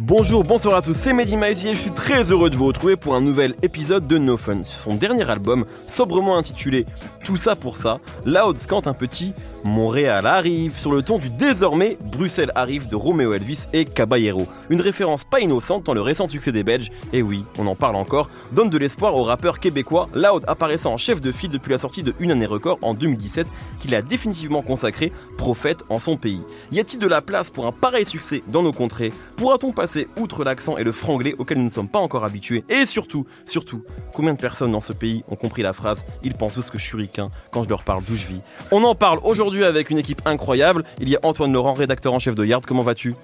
Bonjour, 0.00 0.42
bonsoir 0.42 0.74
à 0.74 0.82
tous, 0.82 0.92
c'est 0.92 1.12
Mehdi 1.12 1.36
Maizy 1.36 1.68
et 1.68 1.74
je 1.74 1.78
suis 1.78 1.92
très 1.92 2.24
heureux 2.32 2.50
de 2.50 2.56
vous 2.56 2.66
retrouver 2.66 2.96
pour 2.96 3.14
un 3.14 3.20
nouvel 3.20 3.54
épisode 3.62 4.08
de 4.08 4.18
No 4.18 4.36
Fun. 4.36 4.64
Son 4.64 4.94
dernier 4.94 5.30
album, 5.30 5.64
sobrement 5.86 6.36
intitulé 6.36 6.84
Tout 7.24 7.36
ça 7.36 7.54
pour 7.54 7.76
ça, 7.76 8.00
Loud 8.26 8.58
scante 8.58 8.88
un 8.88 8.92
petit 8.92 9.32
Montréal 9.64 10.26
arrive 10.26 10.78
sur 10.78 10.92
le 10.92 11.02
ton 11.02 11.18
du 11.18 11.28
désormais 11.28 11.98
Bruxelles 12.00 12.52
arrive 12.54 12.88
de 12.88 12.96
Romeo 12.96 13.32
Elvis 13.32 13.66
et 13.72 13.84
Caballero. 13.84 14.46
Une 14.70 14.80
référence 14.80 15.24
pas 15.24 15.40
innocente 15.40 15.84
dans 15.84 15.94
le 15.94 16.00
récent 16.00 16.28
succès 16.28 16.52
des 16.52 16.64
Belges, 16.64 16.90
et 17.12 17.22
oui, 17.22 17.44
on 17.58 17.66
en 17.66 17.74
parle 17.74 17.96
encore, 17.96 18.30
donne 18.52 18.70
de 18.70 18.78
l'espoir 18.78 19.16
au 19.16 19.22
rappeur 19.22 19.60
québécois 19.60 20.08
Loud 20.14 20.44
apparaissant 20.46 20.94
en 20.94 20.96
chef 20.96 21.20
de 21.20 21.32
file 21.32 21.50
depuis 21.50 21.70
la 21.70 21.78
sortie 21.78 22.02
de 22.02 22.14
Une 22.20 22.30
année 22.30 22.46
record 22.46 22.78
en 22.82 22.94
2017 22.94 23.46
qu'il 23.80 23.94
a 23.94 24.02
définitivement 24.02 24.62
consacré 24.62 25.12
prophète 25.36 25.82
en 25.88 25.98
son 25.98 26.16
pays. 26.16 26.42
Y 26.72 26.80
a-t-il 26.80 26.98
de 26.98 27.06
la 27.06 27.20
place 27.20 27.50
pour 27.50 27.66
un 27.66 27.72
pareil 27.72 28.06
succès 28.06 28.42
dans 28.46 28.62
nos 28.62 28.72
contrées? 28.72 29.12
Pourra-t-on 29.36 29.72
passer 29.72 30.08
outre 30.18 30.44
l'accent 30.44 30.78
et 30.78 30.84
le 30.84 30.92
franglais 30.92 31.34
auquel 31.38 31.58
nous 31.58 31.64
ne 31.64 31.70
sommes 31.70 31.88
pas 31.88 31.98
encore 31.98 32.24
habitués? 32.24 32.64
Et 32.68 32.86
surtout, 32.86 33.26
surtout, 33.44 33.82
combien 34.12 34.32
de 34.34 34.40
personnes 34.40 34.72
dans 34.72 34.80
ce 34.80 34.92
pays 34.92 35.22
ont 35.28 35.36
compris 35.36 35.62
la 35.62 35.72
phrase 35.72 36.04
Ils 36.22 36.34
pensent 36.34 36.54
tous 36.54 36.70
que 36.70 36.78
je 36.78 36.84
suis 36.84 36.96
ricain 36.96 37.30
quand 37.50 37.62
je 37.62 37.68
leur 37.68 37.82
parle 37.82 38.04
d'où 38.04 38.14
je 38.14 38.26
vis? 38.26 38.40
On 38.70 38.84
en 38.84 38.94
parle 38.94 39.18
aujourd'hui 39.22 39.49
avec 39.58 39.90
une 39.90 39.98
équipe 39.98 40.22
incroyable. 40.24 40.84
Il 41.00 41.08
y 41.08 41.16
a 41.16 41.18
Antoine 41.22 41.52
Laurent, 41.52 41.74
rédacteur 41.74 42.12
en 42.12 42.18
chef 42.18 42.34
de 42.34 42.44
Yard. 42.44 42.64
Comment 42.66 42.82
vas-tu? 42.82 43.14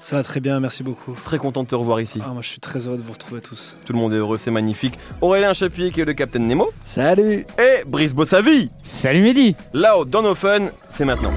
Ça 0.00 0.16
va 0.16 0.22
très 0.22 0.40
bien, 0.40 0.60
merci 0.60 0.82
beaucoup. 0.82 1.16
Très 1.24 1.38
content 1.38 1.62
de 1.62 1.68
te 1.68 1.74
revoir 1.74 2.00
ici. 2.00 2.20
Ah, 2.22 2.28
moi 2.32 2.42
je 2.42 2.48
suis 2.48 2.60
très 2.60 2.86
heureux 2.86 2.96
de 2.96 3.02
vous 3.02 3.12
retrouver 3.12 3.40
tous. 3.40 3.76
Tout 3.84 3.92
le 3.92 3.98
monde 3.98 4.12
est 4.12 4.16
heureux, 4.16 4.38
c'est 4.38 4.50
magnifique. 4.50 4.94
Aurélien 5.20 5.52
Chapuis 5.52 5.90
qui 5.92 6.00
est 6.00 6.04
le 6.04 6.14
capitaine 6.14 6.46
Nemo. 6.46 6.70
Salut 6.86 7.46
Et 7.58 7.84
Brice 7.86 8.14
Bossavi. 8.14 8.70
Salut 8.82 9.22
Mehdi 9.22 9.54
Là, 9.72 9.94
dans 10.06 10.22
nos 10.22 10.34
fun, 10.34 10.66
c'est 10.88 11.04
maintenant. 11.04 11.32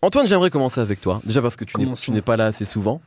Antoine, 0.00 0.28
j'aimerais 0.28 0.50
commencer 0.50 0.80
avec 0.80 1.00
toi. 1.00 1.20
Déjà 1.24 1.42
parce 1.42 1.56
que 1.56 1.64
tu 1.64 2.10
n'es 2.12 2.22
pas 2.22 2.36
là 2.36 2.46
assez 2.46 2.64
souvent. 2.64 3.00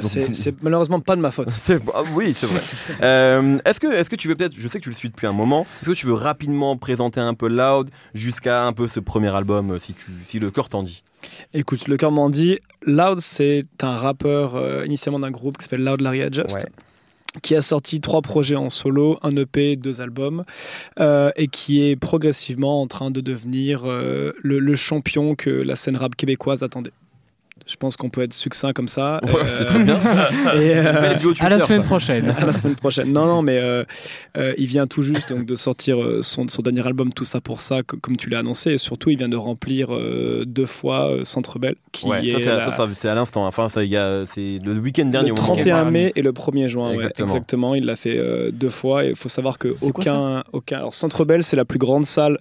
C'est 0.00 0.62
malheureusement 0.62 1.00
pas 1.00 1.16
de 1.16 1.20
ma 1.20 1.30
faute. 1.30 1.48
Ah 1.94 2.02
oui, 2.14 2.32
c'est 2.34 2.46
vrai. 2.46 2.60
Euh, 3.02 3.58
est-ce 3.64 3.80
que, 3.80 3.86
est 3.86 4.08
que 4.08 4.16
tu 4.16 4.28
veux 4.28 4.36
peut-être, 4.36 4.54
je 4.56 4.68
sais 4.68 4.78
que 4.78 4.84
tu 4.84 4.90
le 4.90 4.94
suis 4.94 5.08
depuis 5.08 5.26
un 5.26 5.32
moment, 5.32 5.66
est-ce 5.80 5.90
que 5.90 5.94
tu 5.94 6.06
veux 6.06 6.14
rapidement 6.14 6.76
présenter 6.76 7.20
un 7.20 7.34
peu 7.34 7.48
Loud 7.48 7.90
jusqu'à 8.14 8.64
un 8.64 8.72
peu 8.72 8.86
ce 8.86 9.00
premier 9.00 9.34
album, 9.34 9.78
si, 9.78 9.94
tu, 9.94 10.06
si 10.28 10.38
le 10.38 10.50
cœur 10.50 10.68
t'en 10.68 10.82
dit? 10.82 11.02
Écoute, 11.52 11.88
le 11.88 11.96
cœur 11.96 12.12
m'en 12.12 12.30
dit. 12.30 12.58
Loud, 12.86 13.20
c'est 13.20 13.66
un 13.82 13.96
rappeur 13.96 14.56
euh, 14.56 14.84
initialement 14.86 15.20
d'un 15.20 15.30
groupe 15.30 15.58
qui 15.58 15.64
s'appelle 15.64 15.84
Loud 15.84 16.00
Larry 16.00 16.22
Adjust. 16.22 16.66
qui 17.42 17.56
a 17.56 17.62
sorti 17.62 18.00
trois 18.00 18.22
projets 18.22 18.56
en 18.56 18.70
solo, 18.70 19.18
un 19.22 19.34
EP, 19.36 19.76
deux 19.76 20.00
albums, 20.00 20.44
euh, 21.00 21.30
et 21.36 21.48
qui 21.48 21.82
est 21.82 21.96
progressivement 21.96 22.82
en 22.82 22.86
train 22.86 23.10
de 23.10 23.20
devenir 23.20 23.84
le, 23.86 24.74
champion 24.74 25.34
que 25.34 25.50
la 25.50 25.76
scène 25.76 25.96
rap 25.96 26.14
québécoise 26.14 26.62
attendait. 26.62 26.92
Je 27.66 27.76
pense 27.76 27.96
qu'on 27.96 28.10
peut 28.10 28.22
être 28.22 28.32
succinct 28.32 28.72
comme 28.72 28.88
ça. 28.88 29.20
Ouais, 29.22 29.48
c'est 29.48 29.64
très 29.64 29.78
bien. 29.78 29.94
Et, 30.54 30.74
euh, 30.74 31.14
à 31.40 31.48
la 31.48 31.58
semaine 31.58 31.82
prochaine. 31.82 32.30
à 32.30 32.44
la 32.44 32.52
semaine 32.52 32.74
prochaine. 32.74 33.12
Non, 33.12 33.26
non, 33.26 33.42
mais 33.42 33.58
euh, 33.58 33.84
euh, 34.36 34.54
il 34.58 34.66
vient 34.66 34.86
tout 34.86 35.02
juste 35.02 35.28
donc 35.28 35.46
de 35.46 35.54
sortir 35.54 35.98
son, 36.22 36.48
son, 36.48 36.62
dernier 36.62 36.84
album, 36.86 37.12
Tout 37.12 37.24
ça 37.24 37.40
pour 37.40 37.60
ça, 37.60 37.82
comme 37.82 38.16
tu 38.16 38.30
l'as 38.30 38.40
annoncé. 38.40 38.72
Et 38.72 38.78
surtout, 38.78 39.10
il 39.10 39.18
vient 39.18 39.28
de 39.28 39.36
remplir 39.36 39.88
deux 40.44 40.66
fois 40.66 41.18
Centre 41.24 41.58
Bell. 41.58 41.76
Qui 41.92 42.10
est 42.10 42.40
ça, 42.40 42.72
ça, 42.72 42.88
c'est 42.94 43.08
à 43.08 43.14
l'instant. 43.14 43.46
Enfin, 43.46 43.68
ça, 43.68 43.82
c'est 44.26 44.58
le 44.62 44.72
week-end 44.78 45.06
dernier. 45.06 45.30
Le 45.30 45.34
31 45.34 45.90
mai 45.90 46.12
et 46.16 46.22
le 46.22 46.32
1er 46.32 46.68
juin. 46.68 46.92
Exactement. 46.92 47.26
exactement. 47.28 47.74
Il 47.74 47.84
l'a 47.84 47.96
fait 47.96 48.18
deux 48.52 48.70
fois. 48.70 49.04
Et 49.04 49.10
il 49.10 49.16
faut 49.16 49.28
savoir 49.28 49.58
que 49.58 49.74
aucun, 49.82 50.42
aucun. 50.52 50.78
Alors, 50.78 50.94
Centre 50.94 51.24
Bell, 51.24 51.44
c'est 51.44 51.56
la 51.56 51.64
plus 51.64 51.78
grande 51.78 52.06
salle 52.06 52.38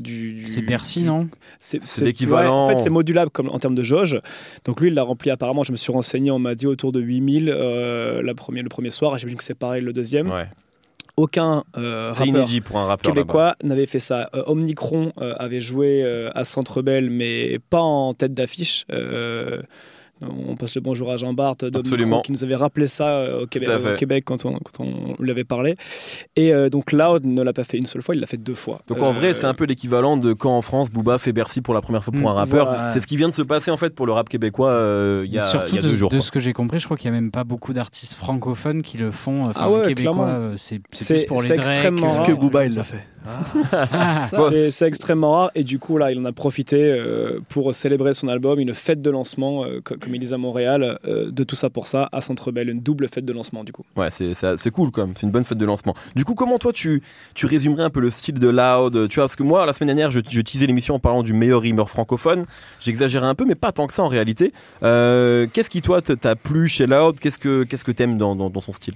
du. 0.00 0.44
c'est 0.46 0.62
Bercy, 0.62 1.02
non? 1.02 1.28
C'est 1.58 2.00
l'équivalent. 2.00 2.66
en 2.66 2.68
fait, 2.68 2.78
c'est 2.78 2.90
modulable 2.90 3.30
comme, 3.30 3.48
en 3.48 3.58
termes 3.58 3.74
de 3.74 3.82
jauge. 3.82 4.20
Donc 4.64 4.80
lui, 4.80 4.88
il 4.88 4.94
l'a 4.94 5.02
rempli 5.02 5.30
apparemment, 5.30 5.62
je 5.62 5.72
me 5.72 5.76
suis 5.76 5.92
renseigné, 5.92 6.30
on 6.30 6.38
m'a 6.38 6.54
dit 6.54 6.66
autour 6.66 6.92
de 6.92 7.00
8000 7.00 7.48
euh, 7.48 8.22
la 8.22 8.34
première, 8.34 8.62
le 8.62 8.68
premier 8.68 8.90
soir, 8.90 9.16
j'imagine 9.18 9.38
que 9.38 9.44
c'est 9.44 9.54
pareil 9.54 9.82
le 9.82 9.92
deuxième. 9.92 10.30
Aucun 11.16 11.62
euh, 11.76 12.12
rappeur 12.12 12.46
pour 12.64 12.78
un 12.78 12.86
rappeur 12.86 13.14
québécois 13.14 13.54
n'avait 13.62 13.86
fait 13.86 14.00
ça. 14.00 14.30
Euh, 14.34 14.42
Omnicron 14.46 15.12
euh, 15.18 15.34
avait 15.38 15.60
joué 15.60 16.04
à 16.34 16.42
Centre 16.42 16.82
Bell, 16.82 17.08
mais 17.08 17.60
pas 17.70 17.80
en 17.80 18.14
tête 18.14 18.34
d'affiche. 18.34 18.84
On 20.20 20.54
passe 20.54 20.76
le 20.76 20.80
bonjour 20.80 21.10
à 21.10 21.16
Jean 21.16 21.32
Barthes 21.32 21.64
qui 22.22 22.32
nous 22.32 22.44
avait 22.44 22.54
rappelé 22.54 22.86
ça 22.86 23.18
euh, 23.18 23.42
au 23.42 23.46
Québec, 23.46 24.24
quand 24.24 24.44
on, 24.44 24.58
quand 24.58 24.84
on 24.84 25.20
lui 25.20 25.30
avait 25.30 25.44
parlé. 25.44 25.76
Et 26.36 26.52
euh, 26.52 26.70
donc 26.70 26.92
Loud 26.92 27.24
ne 27.24 27.42
l'a 27.42 27.52
pas 27.52 27.64
fait 27.64 27.78
une 27.78 27.86
seule 27.86 28.02
fois, 28.02 28.14
il 28.14 28.20
l'a 28.20 28.26
fait 28.26 28.36
deux 28.36 28.54
fois. 28.54 28.80
Donc 28.86 29.02
en 29.02 29.10
vrai, 29.10 29.28
euh, 29.28 29.34
c'est 29.34 29.46
un 29.46 29.54
peu 29.54 29.64
l'équivalent 29.64 30.16
de 30.16 30.32
quand 30.32 30.56
en 30.56 30.62
France 30.62 30.90
Booba 30.90 31.18
fait 31.18 31.32
Bercy 31.32 31.60
pour 31.60 31.74
la 31.74 31.80
première 31.80 32.04
fois 32.04 32.12
pour 32.12 32.30
un 32.30 32.34
mm, 32.34 32.36
rappeur. 32.36 32.92
C'est 32.92 33.00
ce 33.00 33.06
qui 33.06 33.16
vient 33.16 33.28
de 33.28 33.34
se 33.34 33.42
passer 33.42 33.70
en 33.70 33.76
fait 33.76 33.94
pour 33.94 34.06
le 34.06 34.12
rap 34.12 34.28
québécois 34.28 34.72
il 35.24 35.32
y 35.32 35.38
a, 35.38 35.42
Surtout 35.42 35.74
y 35.74 35.78
a 35.78 35.82
deux 35.82 35.90
de, 35.90 35.94
jours. 35.96 36.10
De 36.10 36.20
ce 36.20 36.30
que 36.30 36.40
j'ai 36.40 36.52
compris, 36.52 36.78
je 36.78 36.84
crois 36.84 36.96
qu'il 36.96 37.10
n'y 37.10 37.16
a 37.16 37.20
même 37.20 37.30
pas 37.30 37.44
beaucoup 37.44 37.72
d'artistes 37.72 38.14
francophones 38.14 38.82
qui 38.82 38.98
le 38.98 39.10
font. 39.10 39.44
Enfin, 39.44 39.80
ah 39.82 39.86
québécois, 39.86 40.52
c'est 40.56 40.78
plus 40.78 41.26
pour 41.26 41.42
les 41.42 41.52
extrêmement 41.52 42.12
Drake. 42.12 42.26
ce 42.26 42.30
que 42.30 42.36
Booba 42.36 42.66
il 42.66 42.74
l'a 42.74 42.84
fait? 42.84 43.04
Ah. 43.26 44.28
c'est 44.70 44.86
extrêmement 44.86 45.32
rare 45.32 45.50
et 45.54 45.64
du 45.64 45.78
coup 45.78 45.98
là, 45.98 46.12
il 46.12 46.18
en 46.18 46.24
a 46.24 46.32
profité 46.32 46.98
pour 47.48 47.74
célébrer 47.74 48.14
son 48.14 48.28
album, 48.28 48.58
une 48.58 48.74
fête 48.74 49.02
de 49.02 49.10
lancement, 49.10 49.64
comme 49.82 50.14
ils 50.14 50.20
disent 50.20 50.32
à 50.32 50.38
Montréal. 50.38 50.98
Euh, 51.06 51.30
de 51.30 51.44
tout 51.44 51.56
ça 51.56 51.70
pour 51.70 51.86
ça 51.86 52.08
à 52.12 52.20
Centre 52.20 52.52
Bell, 52.52 52.68
une 52.68 52.80
double 52.80 53.08
fête 53.08 53.24
de 53.24 53.32
lancement 53.32 53.64
du 53.64 53.72
coup. 53.72 53.84
Ouais, 53.96 54.08
c'est 54.10 54.70
cool 54.70 54.90
quand 54.90 55.06
même, 55.06 55.14
c'est 55.16 55.26
une 55.26 55.32
bonne 55.32 55.44
fête 55.44 55.58
de 55.58 55.66
lancement. 55.66 55.94
Du 56.14 56.24
coup, 56.24 56.34
comment 56.34 56.58
toi 56.58 56.72
tu, 56.72 57.02
tu 57.34 57.46
résumerais 57.46 57.82
un 57.82 57.90
peu 57.90 58.00
le 58.00 58.10
style 58.10 58.38
de 58.38 58.48
Loud? 58.48 59.08
Tu 59.08 59.16
vois, 59.16 59.24
parce 59.24 59.36
que 59.36 59.42
moi, 59.42 59.66
la 59.66 59.72
semaine 59.72 59.88
dernière, 59.88 60.10
je, 60.10 60.20
je 60.26 60.40
teasais 60.40 60.66
l'émission 60.66 60.94
en 60.94 60.98
parlant 60.98 61.22
du 61.22 61.32
meilleur 61.32 61.60
rimeur 61.60 61.90
francophone. 61.90 62.44
J'exagérais 62.80 63.26
un 63.26 63.34
peu, 63.34 63.44
mais 63.44 63.54
pas 63.54 63.72
tant 63.72 63.86
que 63.86 63.92
ça 63.92 64.02
en 64.02 64.08
réalité. 64.08 64.52
Euh, 64.82 65.46
qu'est-ce 65.52 65.70
qui 65.70 65.82
toi 65.82 66.00
t'a 66.02 66.36
plu 66.36 66.68
chez 66.68 66.86
Loud? 66.86 67.18
Qu'est-ce 67.20 67.38
que 67.38 67.64
qu'est-ce 67.64 67.84
que 67.84 67.92
t'aimes 67.92 68.18
dans, 68.18 68.34
dans 68.34 68.60
son 68.60 68.72
style? 68.72 68.94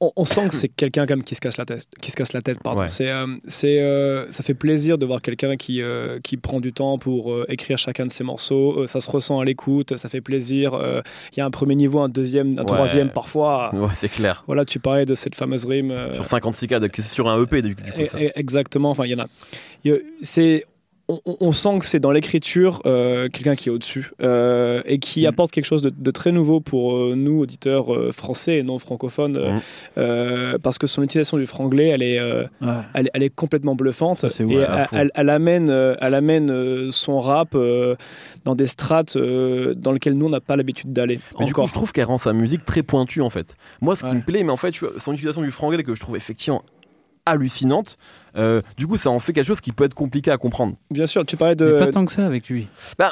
On, 0.00 0.24
sent 0.24 0.48
que 0.48 0.54
c'est 0.54 0.68
quelqu'un 0.68 1.06
comme 1.06 1.22
qui 1.22 1.34
se 1.34 1.40
casse 1.40 1.58
la 1.58 1.64
tête. 1.64 1.86
Qui 2.00 2.10
se 2.10 2.16
casse 2.16 2.32
la 2.32 2.42
tête, 2.42 2.58
pardon. 2.62 2.84
C'est, 2.86 3.08
euh, 3.08 3.26
c'est, 3.46 3.80
euh, 3.80 4.30
ça 4.30 4.42
fait 4.42 4.54
plaisir 4.54 4.98
de 4.98 5.06
voir 5.06 5.22
quelqu'un 5.22 5.56
qui, 5.56 5.82
euh, 5.82 6.20
qui 6.22 6.36
prend 6.36 6.60
du 6.60 6.72
temps 6.72 6.98
pour 6.98 7.34
écrire 7.48 7.78
chacun 7.78 8.06
de 8.06 8.12
ses 8.12 8.24
morceaux. 8.24 8.86
ça 8.86 9.00
se 9.00 9.10
ressent 9.10 9.40
à 9.40 9.44
l'écoute, 9.44 9.96
ça 9.96 10.08
fait 10.08 10.20
plaisir. 10.20 10.78
Il 11.32 11.38
y 11.38 11.40
a 11.40 11.46
un 11.46 11.50
premier 11.50 11.74
niveau, 11.74 12.00
un 12.00 12.08
deuxième, 12.08 12.58
un 12.58 12.64
troisième 12.64 13.10
parfois. 13.10 13.74
Ouais, 13.74 13.88
c'est 13.92 14.08
clair. 14.08 14.44
Voilà, 14.46 14.64
tu 14.64 14.78
parlais 14.78 15.06
de 15.06 15.14
cette 15.14 15.34
fameuse 15.34 15.66
rime. 15.66 15.94
sur 16.12 16.24
56 16.24 16.66
cas, 16.66 16.80
c'est 16.80 17.02
sur 17.02 17.28
un 17.28 17.42
EP 17.42 17.62
du, 17.62 17.74
coup. 17.74 17.82
Ça. 18.06 18.18
Exactement. 18.34 18.90
Enfin, 18.90 19.04
il 19.04 19.12
y 19.12 19.14
en 19.14 19.24
a. 19.24 19.28
C'est 20.22 20.64
on, 21.08 21.52
sent 21.52 21.78
que 21.80 21.84
c'est 21.84 22.00
dans 22.00 22.10
l'écriture 22.10 22.80
euh, 22.86 23.28
quelqu'un 23.28 23.56
qui 23.56 23.68
est 23.68 23.72
au-dessus 23.72 24.10
euh, 24.22 24.82
et 24.86 24.98
qui 24.98 25.24
mm. 25.24 25.26
apporte 25.26 25.50
quelque 25.50 25.66
chose 25.66 25.82
de, 25.82 26.10
très 26.10 26.32
nouveau 26.32 26.60
pour 26.60 26.96
euh, 26.96 27.14
nous, 27.14 27.40
auditeurs 27.40 27.88
français 28.12 28.58
et 28.58 28.62
non 28.62 28.78
francophones, 28.78 29.60
mm. 29.96 30.58
parce 30.62 30.78
que 30.78 30.86
son 30.86 31.02
utilisation 31.02 31.36
du 31.36 31.46
franglais, 31.46 31.88
elle 31.88 32.02
est, 32.02 32.20
elle, 32.94 33.22
est 33.22 33.34
complètement 33.34 33.74
bluffante. 33.74 34.24
et 34.24 35.10
elle, 35.14 35.30
amène, 35.30 35.70
elle 36.00 36.14
amène 36.14 36.90
son 36.90 37.20
rap 37.20 37.56
dans 38.44 38.54
des 38.54 38.66
strates 38.66 39.16
dans 39.16 39.92
lesquelles 39.92 40.14
nous, 40.14 40.26
on 40.26 40.30
n'a 40.30 40.40
pas 40.40 40.56
l'habitude 40.56 40.92
d'aller. 40.92 41.20
Du 41.40 41.52
coup, 41.52 41.66
je 41.66 41.72
trouve 41.72 41.92
qu'elle 41.92 42.04
rend 42.06 42.18
sa 42.18 42.32
musique 42.32 42.64
très 42.64 42.82
pointue, 42.82 43.20
en 43.20 43.30
fait. 43.30 43.56
Moi, 43.80 43.96
ce 43.96 44.04
qui 44.04 44.14
me 44.14 44.22
plaît, 44.22 44.42
mais 44.42 44.52
en 44.52 44.56
fait, 44.56 44.74
son 44.98 45.12
utilisation 45.12 45.42
du 45.42 45.50
franglais 45.50 45.82
que 45.82 45.94
je 45.94 46.00
trouve 46.00 46.16
effectivement 46.16 46.62
hallucinante. 47.26 47.96
Euh, 48.36 48.62
du 48.76 48.86
coup, 48.86 48.96
ça 48.96 49.10
en 49.10 49.18
fait 49.18 49.32
quelque 49.32 49.46
chose 49.46 49.60
qui 49.60 49.72
peut 49.72 49.84
être 49.84 49.94
compliqué 49.94 50.30
à 50.30 50.36
comprendre. 50.36 50.74
Bien 50.90 51.06
sûr, 51.06 51.24
tu 51.24 51.36
parlais 51.36 51.54
de. 51.56 51.72
Mais 51.72 51.78
pas 51.78 51.90
tant 51.90 52.04
que 52.04 52.12
ça 52.12 52.26
avec 52.26 52.48
lui. 52.48 52.66
Ben, 52.98 53.10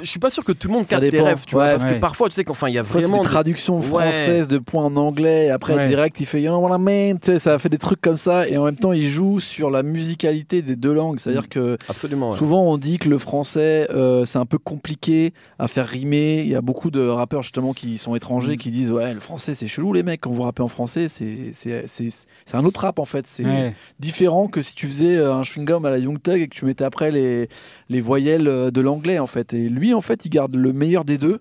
je 0.00 0.08
suis 0.08 0.20
pas 0.20 0.30
sûr 0.30 0.44
que 0.44 0.52
tout 0.52 0.68
le 0.68 0.74
monde 0.74 0.86
capte 0.86 1.08
tes 1.08 1.20
rêves, 1.20 1.44
tu 1.46 1.54
vois, 1.54 1.68
parce 1.68 1.84
que 1.84 1.98
parfois, 1.98 2.28
tu 2.28 2.34
sais 2.34 2.44
qu'enfin, 2.44 2.68
il 2.68 2.74
y 2.74 2.78
a 2.78 2.82
vraiment 2.82 3.22
des 3.22 3.28
traductions 3.28 3.80
françaises 3.80 4.48
de 4.48 4.58
points 4.58 4.84
en 4.84 4.96
anglais, 4.96 5.46
et 5.46 5.50
après 5.50 5.88
direct, 5.88 6.20
il 6.20 6.26
fait 6.26 6.42
you 6.42 6.48
know 6.48 6.58
what 6.58 6.76
I 6.76 6.80
mean, 6.80 7.16
tu 7.16 7.32
sais, 7.32 7.38
ça 7.38 7.58
fait 7.58 7.68
des 7.68 7.78
trucs 7.78 8.00
comme 8.00 8.16
ça, 8.16 8.48
et 8.48 8.56
en 8.56 8.64
même 8.64 8.76
temps, 8.76 8.92
il 8.92 9.06
joue 9.06 9.40
sur 9.40 9.70
la 9.70 9.82
musicalité 9.82 10.62
des 10.62 10.76
deux 10.76 10.92
langues, 10.92 11.20
c'est-à-dire 11.20 11.44
mm. 11.44 11.48
que 11.48 11.78
Absolument, 11.88 12.32
souvent 12.32 12.62
on 12.62 12.76
dit 12.76 12.98
que 12.98 13.08
le 13.08 13.18
français, 13.18 13.88
euh, 13.90 14.24
c'est 14.24 14.38
un 14.38 14.46
peu 14.46 14.58
compliqué 14.58 15.32
à 15.58 15.68
faire 15.68 15.86
rimer. 15.86 16.42
Il 16.42 16.48
y 16.48 16.54
a 16.54 16.60
beaucoup 16.60 16.90
de 16.90 17.06
rappeurs 17.06 17.42
justement 17.42 17.72
qui 17.72 17.98
sont 17.98 18.14
étrangers 18.14 18.54
mm. 18.54 18.58
qui 18.58 18.70
disent 18.70 18.92
ouais, 18.92 19.14
le 19.14 19.20
français 19.20 19.54
c'est 19.54 19.66
chelou 19.66 19.92
les 19.92 20.02
mecs, 20.02 20.20
quand 20.20 20.30
vous 20.30 20.42
rappez 20.42 20.62
en 20.62 20.68
français, 20.68 21.08
c'est 21.08 21.52
c'est 21.52 22.54
un 22.54 22.64
autre 22.64 22.80
rap 22.80 22.98
en 22.98 23.04
fait, 23.04 23.26
c'est 23.26 23.74
différent 23.98 24.48
que 24.48 24.62
si 24.62 24.74
tu 24.74 24.86
faisais 24.86 25.16
euh, 25.16 25.34
un 25.34 25.42
chewing 25.42 25.66
gum 25.66 25.84
à 25.84 25.90
la 25.90 25.98
Young 25.98 26.20
Thug 26.20 26.40
et 26.40 26.48
que 26.48 26.54
tu 26.54 26.64
mettais 26.64 26.84
après 26.84 27.10
les 27.10 27.48
les 27.88 28.00
voyelles 28.00 28.48
euh, 28.48 28.70
de 28.70 28.80
l'anglais 28.80 29.18
en 29.18 29.26
fait. 29.26 29.54
Et 29.54 29.68
lui 29.68 29.94
en 29.94 30.00
fait, 30.00 30.24
il 30.24 30.30
garde 30.30 30.54
le 30.54 30.72
meilleur 30.72 31.04
des 31.04 31.18
deux 31.18 31.40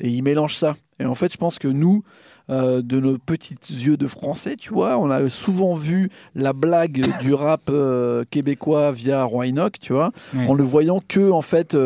et 0.00 0.08
il 0.08 0.22
mélange 0.22 0.54
ça. 0.54 0.74
Et 1.00 1.04
en 1.04 1.14
fait, 1.14 1.32
je 1.32 1.38
pense 1.38 1.58
que 1.58 1.68
nous, 1.68 2.02
euh, 2.50 2.82
de 2.82 2.98
nos 2.98 3.18
petits 3.18 3.56
yeux 3.70 3.96
de 3.96 4.06
français, 4.06 4.56
tu 4.56 4.72
vois, 4.72 4.98
on 4.98 5.10
a 5.10 5.28
souvent 5.28 5.74
vu 5.74 6.10
la 6.34 6.52
blague 6.52 7.06
du 7.20 7.34
rap 7.34 7.62
euh, 7.68 8.24
québécois 8.30 8.92
via 8.92 9.24
Roy 9.24 9.48
Enoch, 9.48 9.78
tu 9.80 9.92
vois, 9.92 10.10
en 10.34 10.54
le 10.54 10.64
voyant 10.64 11.02
que 11.06 11.30
en 11.30 11.42
fait 11.42 11.76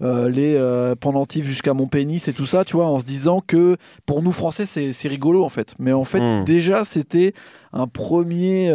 les 0.00 0.94
pendentifs 1.00 1.46
jusqu'à 1.46 1.74
mon 1.74 1.86
pénis 1.86 2.26
et 2.26 2.32
tout 2.32 2.46
ça, 2.46 2.64
tu 2.64 2.76
vois, 2.76 2.86
en 2.86 2.98
se 2.98 3.04
disant 3.04 3.42
que 3.46 3.76
pour 4.06 4.22
nous 4.22 4.32
Français, 4.32 4.66
c'est 4.66 5.08
rigolo 5.08 5.44
en 5.44 5.48
fait. 5.48 5.74
Mais 5.78 5.92
en 5.92 6.04
fait, 6.04 6.20
hmm. 6.20 6.44
déjà, 6.44 6.84
c'était 6.84 7.34
un 7.72 7.86
premier 7.86 8.72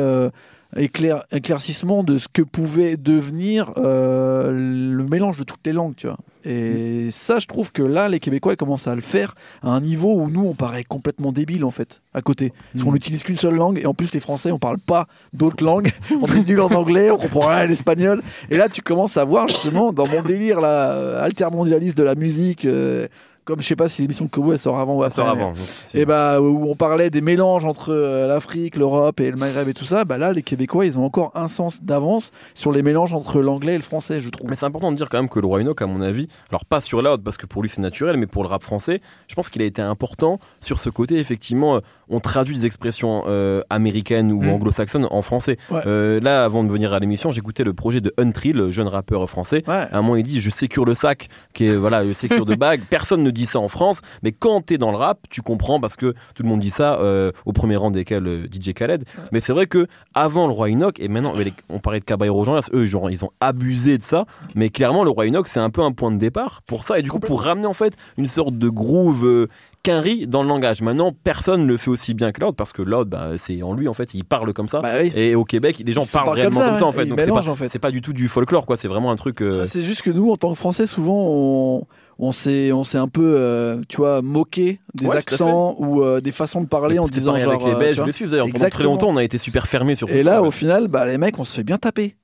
éclaircissement 0.75 2.03
de 2.03 2.17
ce 2.17 2.27
que 2.31 2.41
pouvait 2.41 2.97
devenir 2.97 3.71
euh, 3.77 4.51
le 4.51 5.03
mélange 5.05 5.39
de 5.39 5.43
toutes 5.43 5.65
les 5.65 5.73
langues, 5.73 5.95
tu 5.95 6.07
vois. 6.07 6.17
Et 6.43 7.09
ça, 7.11 7.39
je 7.39 7.47
trouve 7.47 7.71
que 7.71 7.81
là, 7.83 8.07
les 8.07 8.19
Québécois 8.19 8.53
ils 8.53 8.57
commencent 8.57 8.87
à 8.87 8.95
le 8.95 9.01
faire 9.01 9.35
à 9.63 9.69
un 9.69 9.81
niveau 9.81 10.13
où 10.15 10.29
nous, 10.29 10.45
on 10.45 10.53
paraît 10.53 10.83
complètement 10.83 11.31
débile 11.31 11.65
en 11.65 11.71
fait, 11.71 12.01
à 12.13 12.21
côté. 12.21 12.53
Parce 12.71 12.85
qu'on 12.85 12.91
mm. 12.91 12.93
n'utilise 12.93 13.23
qu'une 13.23 13.37
seule 13.37 13.55
langue, 13.55 13.79
et 13.79 13.85
en 13.85 13.93
plus, 13.93 14.13
les 14.13 14.19
Français, 14.19 14.51
on 14.51 14.59
parle 14.59 14.79
pas 14.79 15.07
d'autres 15.33 15.63
langues. 15.63 15.91
on 16.21 16.27
est 16.27 16.47
nul 16.47 16.61
en 16.61 16.69
anglais, 16.69 17.11
on 17.11 17.17
comprend 17.17 17.47
rien 17.47 17.57
à 17.57 17.65
l'espagnol. 17.65 18.21
Et 18.49 18.57
là, 18.57 18.69
tu 18.69 18.81
commences 18.81 19.17
à 19.17 19.25
voir 19.25 19.47
justement, 19.47 19.91
dans 19.91 20.07
mon 20.07 20.21
délire 20.21 20.61
là, 20.61 20.91
euh, 20.91 21.23
altermondialiste 21.23 21.97
de 21.97 22.03
la 22.03 22.15
musique, 22.15 22.65
euh, 22.65 23.07
comme 23.47 23.61
je 23.61 23.67
sais 23.67 23.77
pas 23.77 23.87
si 23.87 24.01
l'émission 24.01 24.25
de 24.25 24.29
Kobo 24.29 24.55
sort 24.57 24.77
avant 24.77 24.95
ou 24.95 25.03
après. 25.03 25.15
sort 25.15 25.29
avant. 25.29 25.53
Et 25.93 26.05
bah 26.05 26.41
où 26.41 26.69
on 26.69 26.75
parlait 26.75 27.09
des 27.09 27.21
mélanges 27.21 27.63
entre 27.63 27.93
euh, 27.93 28.27
l'Afrique, 28.27 28.75
l'Europe 28.75 29.21
et 29.21 29.31
le 29.31 29.37
Maghreb 29.37 29.69
et 29.69 29.73
tout 29.73 29.85
ça, 29.85 30.03
bah 30.03 30.17
là 30.17 30.33
les 30.33 30.43
Québécois 30.43 30.85
ils 30.85 30.99
ont 30.99 31.05
encore 31.05 31.31
un 31.33 31.47
sens 31.47 31.81
d'avance 31.81 32.31
sur 32.53 32.73
les 32.73 32.83
mélanges 32.83 33.13
entre 33.13 33.39
l'anglais 33.39 33.75
et 33.75 33.77
le 33.77 33.83
français, 33.83 34.19
je 34.19 34.27
trouve. 34.29 34.49
Mais 34.49 34.57
c'est 34.57 34.65
important 34.65 34.91
de 34.91 34.97
dire 34.97 35.07
quand 35.07 35.17
même 35.17 35.29
que 35.29 35.39
le 35.39 35.47
Roi 35.47 35.61
Enoch, 35.61 35.81
à 35.81 35.87
mon 35.87 36.01
avis, 36.01 36.27
alors 36.49 36.65
pas 36.65 36.81
sur 36.81 37.01
l'autre 37.01 37.23
parce 37.23 37.37
que 37.37 37.45
pour 37.45 37.61
lui 37.61 37.69
c'est 37.69 37.81
naturel, 37.81 38.17
mais 38.17 38.27
pour 38.27 38.43
le 38.43 38.49
rap 38.49 38.63
français, 38.63 38.99
je 39.29 39.35
pense 39.35 39.49
qu'il 39.49 39.61
a 39.61 39.65
été 39.65 39.81
important 39.81 40.39
sur 40.59 40.77
ce 40.77 40.89
côté 40.89 41.17
effectivement. 41.17 41.77
Euh, 41.77 41.79
on 42.09 42.19
traduit 42.19 42.55
des 42.55 42.65
expressions 42.65 43.23
euh, 43.27 43.61
américaines 43.69 44.31
ou 44.31 44.41
mm. 44.41 44.49
anglo-saxonnes 44.49 45.07
en 45.09 45.21
français. 45.21 45.57
là, 45.69 46.43
avant 46.43 46.63
de 46.63 46.71
venir 46.71 46.93
à 46.93 46.99
l'émission, 46.99 47.31
j'écoutais 47.31 47.63
le 47.63 47.73
projet 47.73 48.01
de 48.01 48.13
Untree, 48.17 48.53
le 48.53 48.71
jeune 48.71 48.87
rappeur 48.87 49.29
français. 49.29 49.63
À 49.67 49.97
un 49.97 50.01
moment, 50.01 50.15
il 50.15 50.23
dit 50.23 50.39
Je 50.39 50.49
sécure 50.49 50.85
le 50.85 50.95
sac, 50.95 51.29
qui 51.53 51.65
est 51.65 51.75
voilà, 51.75 52.03
le 52.03 52.13
sécure 52.13 52.45
de 52.45 52.55
bague. 52.57 52.81
Personne 52.89 53.23
ne 53.23 53.31
dit 53.37 53.45
ça 53.45 53.59
en 53.59 53.67
France, 53.67 54.01
mais 54.23 54.31
quand 54.31 54.65
t'es 54.65 54.77
dans 54.77 54.91
le 54.91 54.97
rap, 54.97 55.19
tu 55.29 55.41
comprends 55.41 55.79
parce 55.79 55.95
que 55.95 56.13
tout 56.35 56.43
le 56.43 56.49
monde 56.49 56.59
dit 56.59 56.69
ça, 56.69 56.99
euh, 56.99 57.31
au 57.45 57.53
premier 57.53 57.77
rang 57.77 57.91
desquels 57.91 58.27
euh, 58.27 58.47
DJ 58.51 58.73
Khaled. 58.73 59.05
Mais 59.31 59.39
c'est 59.39 59.53
vrai 59.53 59.67
que 59.67 59.87
avant 60.13 60.47
le 60.47 60.53
roi 60.53 60.69
Enoch, 60.69 60.99
et 60.99 61.07
maintenant, 61.07 61.33
on 61.69 61.79
parlait 61.79 61.99
de 61.99 62.05
Caballero 62.05 62.43
Jean, 62.43 62.59
eux, 62.73 62.85
genre, 62.85 63.09
ils 63.09 63.23
ont 63.23 63.31
abusé 63.39 63.97
de 63.97 64.03
ça, 64.03 64.25
mais 64.55 64.69
clairement, 64.69 65.03
le 65.03 65.09
roi 65.09 65.27
Enoch, 65.27 65.47
c'est 65.47 65.59
un 65.59 65.69
peu 65.69 65.81
un 65.81 65.91
point 65.91 66.11
de 66.11 66.17
départ 66.17 66.61
pour 66.65 66.83
ça, 66.83 66.99
et 66.99 67.01
du 67.01 67.09
coup, 67.09 67.19
pour 67.19 67.43
ramener 67.43 67.67
en 67.67 67.73
fait 67.73 67.95
une 68.17 68.27
sorte 68.27 68.57
de 68.57 68.69
groove. 68.69 69.25
Euh, 69.25 69.47
riz 69.95 70.27
dans 70.27 70.43
le 70.43 70.49
langage. 70.49 70.81
Maintenant, 70.81 71.11
personne 71.23 71.61
ne 71.61 71.67
le 71.67 71.77
fait 71.77 71.89
aussi 71.89 72.13
bien 72.13 72.31
que 72.31 72.41
l'autre 72.41 72.55
parce 72.55 72.73
que 72.73 72.81
l'autre, 72.81 73.09
bah, 73.09 73.31
c'est 73.37 73.63
en 73.63 73.73
lui 73.73 73.87
en 73.87 73.93
fait, 73.93 74.13
il 74.13 74.23
parle 74.23 74.53
comme 74.53 74.67
ça. 74.67 74.81
Bah 74.81 75.03
et 75.03 75.35
au 75.35 75.45
Québec, 75.45 75.81
les 75.85 75.93
gens 75.93 76.05
parlent 76.05 76.29
réellement 76.29 76.59
comme 76.59 76.75
ça, 76.75 76.85
en 76.85 76.91
fait. 76.91 77.05
Donc 77.05 77.19
c'est 77.21 77.79
pas, 77.79 77.87
pas, 77.87 77.91
du 77.91 78.01
tout 78.01 78.13
du 78.13 78.27
folklore, 78.27 78.65
quoi. 78.65 78.77
C'est 78.77 78.87
vraiment 78.87 79.11
un 79.11 79.15
truc. 79.15 79.43
C'est 79.65 79.81
juste 79.81 80.01
que 80.01 80.09
nous, 80.09 80.31
en 80.31 80.37
tant 80.37 80.49
que 80.49 80.57
Français, 80.57 80.87
souvent, 80.87 81.17
on 81.17 81.87
on 82.19 82.31
s'est 82.31 82.71
on 82.71 82.83
s'est 82.83 82.97
un 82.97 83.07
peu 83.07 83.35
euh, 83.37 83.81
tu 83.87 83.97
vois 83.97 84.21
moqué 84.21 84.79
des 84.93 85.09
accents 85.09 85.75
ou 85.77 86.03
euh, 86.03 86.21
des 86.21 86.31
façons 86.31 86.61
de 86.61 86.67
parler 86.67 86.99
en 86.99 87.05
disant 87.05 87.37
genre 87.37 87.53
avec 87.53 87.65
les 87.65 87.73
euh, 87.73 87.79
Belges, 87.79 88.03
je 88.05 88.11
suis 88.11 88.27
d'ailleurs 88.27 88.49
pendant 88.51 88.69
très 88.69 88.83
longtemps 88.83 89.09
on 89.09 89.17
a 89.17 89.23
été 89.23 89.37
super 89.37 89.67
fermé 89.67 89.95
sur 89.95 90.09
et 90.09 90.23
là 90.23 90.41
au 90.41 90.51
final 90.51 90.87
bah 90.87 91.05
les 91.05 91.17
mecs 91.17 91.37
on 91.39 91.45
se 91.45 91.53
fait 91.53 91.63
bien 91.63 91.77
taper 91.77 92.15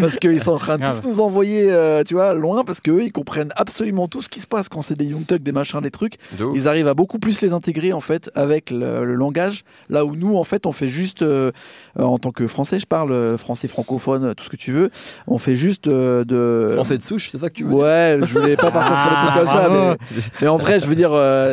parce 0.00 0.18
qu'ils 0.18 0.42
sont 0.42 0.52
en 0.52 0.58
train 0.58 0.78
de 0.78 0.84
tous 0.84 1.08
nous 1.08 1.20
envoyer, 1.20 1.70
euh, 1.70 2.04
tu 2.04 2.14
vois, 2.14 2.34
loin, 2.34 2.64
parce 2.64 2.80
qu'eux, 2.80 3.04
ils 3.04 3.12
comprennent 3.12 3.52
absolument 3.56 4.08
tout 4.08 4.22
ce 4.22 4.28
qui 4.28 4.40
se 4.40 4.46
passe 4.46 4.68
quand 4.68 4.82
c'est 4.82 4.96
des 4.96 5.06
Young 5.06 5.26
Tuck, 5.26 5.42
des 5.42 5.52
machins, 5.52 5.80
des 5.80 5.90
trucs. 5.90 6.16
Ils 6.54 6.68
arrivent 6.68 6.88
à 6.88 6.94
beaucoup 6.94 7.18
plus 7.18 7.40
les 7.40 7.52
intégrer, 7.52 7.92
en 7.92 8.00
fait, 8.00 8.30
avec 8.34 8.70
le, 8.70 9.12
langage. 9.14 9.64
Là 9.88 10.04
où 10.04 10.16
nous, 10.16 10.36
en 10.36 10.44
fait, 10.44 10.66
on 10.66 10.72
fait 10.72 10.88
juste, 10.88 11.22
euh, 11.22 11.52
en 11.98 12.18
tant 12.18 12.30
que 12.30 12.46
français, 12.46 12.78
je 12.78 12.86
parle, 12.86 13.12
euh, 13.12 13.36
français 13.36 13.68
francophone, 13.68 14.34
tout 14.34 14.44
ce 14.44 14.50
que 14.50 14.56
tu 14.56 14.72
veux, 14.72 14.90
on 15.26 15.38
fait 15.38 15.54
juste 15.54 15.88
de. 15.88 16.68
Français 16.74 16.98
de 16.98 17.02
souche, 17.02 17.30
c'est 17.30 17.38
ça 17.38 17.48
que 17.48 17.54
tu 17.54 17.64
veux 17.64 17.72
Ouais, 17.72 18.18
je 18.20 18.38
voulais 18.38 18.56
pas 18.56 18.70
partir 18.70 18.98
sur 18.98 19.10
des 19.10 19.16
trucs 19.16 19.34
comme 19.34 19.46
ça, 19.46 19.68
ah, 19.70 19.96
mais, 20.40 20.48
en 20.48 20.56
vrai, 20.56 20.80
je 20.80 20.86
veux 20.86 20.94
dire, 20.94 21.12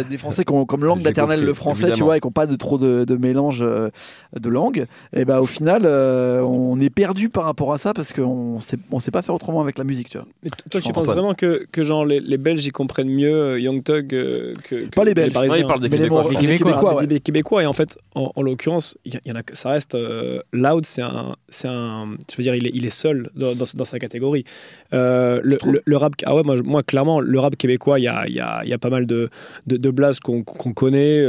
des 0.10 0.18
Français 0.18 0.44
qui 0.46 0.54
ont 0.54 0.66
comme 0.66 0.86
langue 0.86 1.04
maternelle 1.04 1.44
le 1.44 1.54
français, 1.54 1.92
tu 1.92 2.04
vois, 2.04 2.18
et 2.18 2.20
qui 2.20 2.28
n'ont 2.28 2.32
pas 2.32 2.48
de 2.48 2.56
trop 2.56 2.78
de, 2.78 3.18
mélange 3.18 3.60
de 3.60 4.50
langues, 4.50 4.86
et 5.14 5.26
ben 5.26 5.40
au 5.40 5.46
final, 5.46 5.86
on 5.86 6.80
est 6.80 6.90
perdu 6.90 7.30
par 7.30 7.39
rapport 7.46 7.74
à 7.74 7.78
ça 7.78 7.94
parce 7.94 8.14
qu'on 8.14 8.60
sait, 8.60 8.78
on 8.92 9.00
sait 9.00 9.12
pas 9.12 9.22
faire 9.22 9.36
autrement 9.36 9.62
avec 9.62 9.78
la 9.78 9.84
musique, 9.84 10.10
tu 10.10 10.18
vois. 10.18 10.28
Mais 10.44 10.50
toi, 10.70 10.82
tu 10.82 10.92
penses 10.92 11.06
vraiment 11.06 11.34
que, 11.34 11.66
que 11.72 11.84
genre 11.84 12.06
les, 12.06 12.20
les, 12.20 12.38
Belges 12.38 12.66
ils 12.66 12.72
comprennent 12.72 13.10
mieux 13.10 13.34
euh, 13.34 13.60
Young 13.60 13.84
Thug 13.84 14.14
euh, 14.14 14.54
que, 14.64 14.88
Pas 14.90 15.04
les 15.04 15.14
Belges, 15.14 15.34
ils 15.58 15.66
parlent 15.66 15.82
des 15.82 15.90
Québécois. 15.90 16.24
Les, 16.30 16.36
Québécois, 16.58 17.04
les 17.08 17.20
Québécois, 17.20 17.64
et 17.64 17.66
en 17.66 17.74
fait, 17.74 17.98
en, 18.16 18.42
l'occurrence, 18.42 18.98
il 19.06 19.20
y, 19.26 19.32
en 19.32 19.36
a, 19.36 19.42
ça 19.54 19.72
reste 19.72 19.96
euh, 19.96 20.42
Loud, 20.54 20.86
c'est 20.86 21.02
un, 21.02 21.36
c'est 21.50 21.68
un, 21.68 22.16
je 22.32 22.38
veux 22.38 22.44
dire, 22.44 22.56
il 22.56 22.68
est, 22.68 22.72
il 22.74 22.86
est 22.86 22.90
seul 22.90 23.30
dans, 23.36 23.56
dans, 23.56 23.86
sa 23.86 24.00
catégorie. 24.00 24.44
le, 24.92 25.42
le, 25.86 25.98
rap, 25.98 26.14
ah 26.26 26.36
ouais, 26.36 26.44
moi, 26.44 26.56
moi, 26.64 26.84
clairement, 26.84 27.20
le 27.20 27.40
rap 27.40 27.56
québécois, 27.56 28.00
il 28.00 28.04
y 28.04 28.08
a, 28.08 28.28
y, 28.28 28.40
a, 28.40 28.64
y 28.66 28.74
a 28.74 28.78
pas 28.78 28.90
mal 28.90 29.06
de, 29.06 29.30
de, 29.68 29.78
de 29.78 29.90
blasts 29.92 30.22
qu'on, 30.22 30.44
qu'on 30.44 30.74
connaît. 30.74 31.26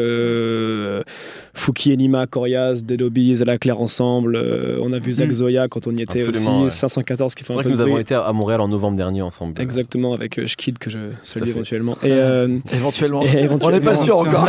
Fouki, 1.55 1.93
Enima, 1.93 2.27
Corias, 2.27 2.83
Dead 2.83 3.03
Obies, 3.03 3.43
La 3.45 3.59
Claire 3.59 3.81
ensemble. 3.81 4.37
on 4.81 4.93
a 4.93 4.99
vu 4.99 5.13
Zach 5.13 5.29
mm. 5.29 5.33
Zoya 5.33 5.69
quand 5.69 5.87
on 5.87 5.95
y 5.95 6.00
était 6.01 6.27
aussi. 6.27 6.49
514 6.69 7.35
qui 7.35 7.45
fait 7.45 7.53
un 7.53 7.57
peu 7.57 7.63
que 7.65 7.69
nous 7.69 7.81
avons 7.81 7.99
été 7.99 8.15
à 8.15 8.33
Montréal 8.33 8.61
en 8.61 8.69
novembre 8.69 8.97
dernier 8.97 9.23
ensemble. 9.23 9.61
Exactement, 9.61 10.15
avec 10.15 10.39
euh, 10.39 10.47
Schkid 10.47 10.79
que 10.79 10.91
je 10.91 10.99
salue 11.23 11.49
éventuellement. 11.49 11.97
Et, 12.03 12.11
euh, 12.11 12.59
éventuellement. 12.73 13.23
On 13.63 13.71
n'est 13.71 13.81
pas 13.81 13.97
sûr 13.97 14.19
encore. 14.19 14.49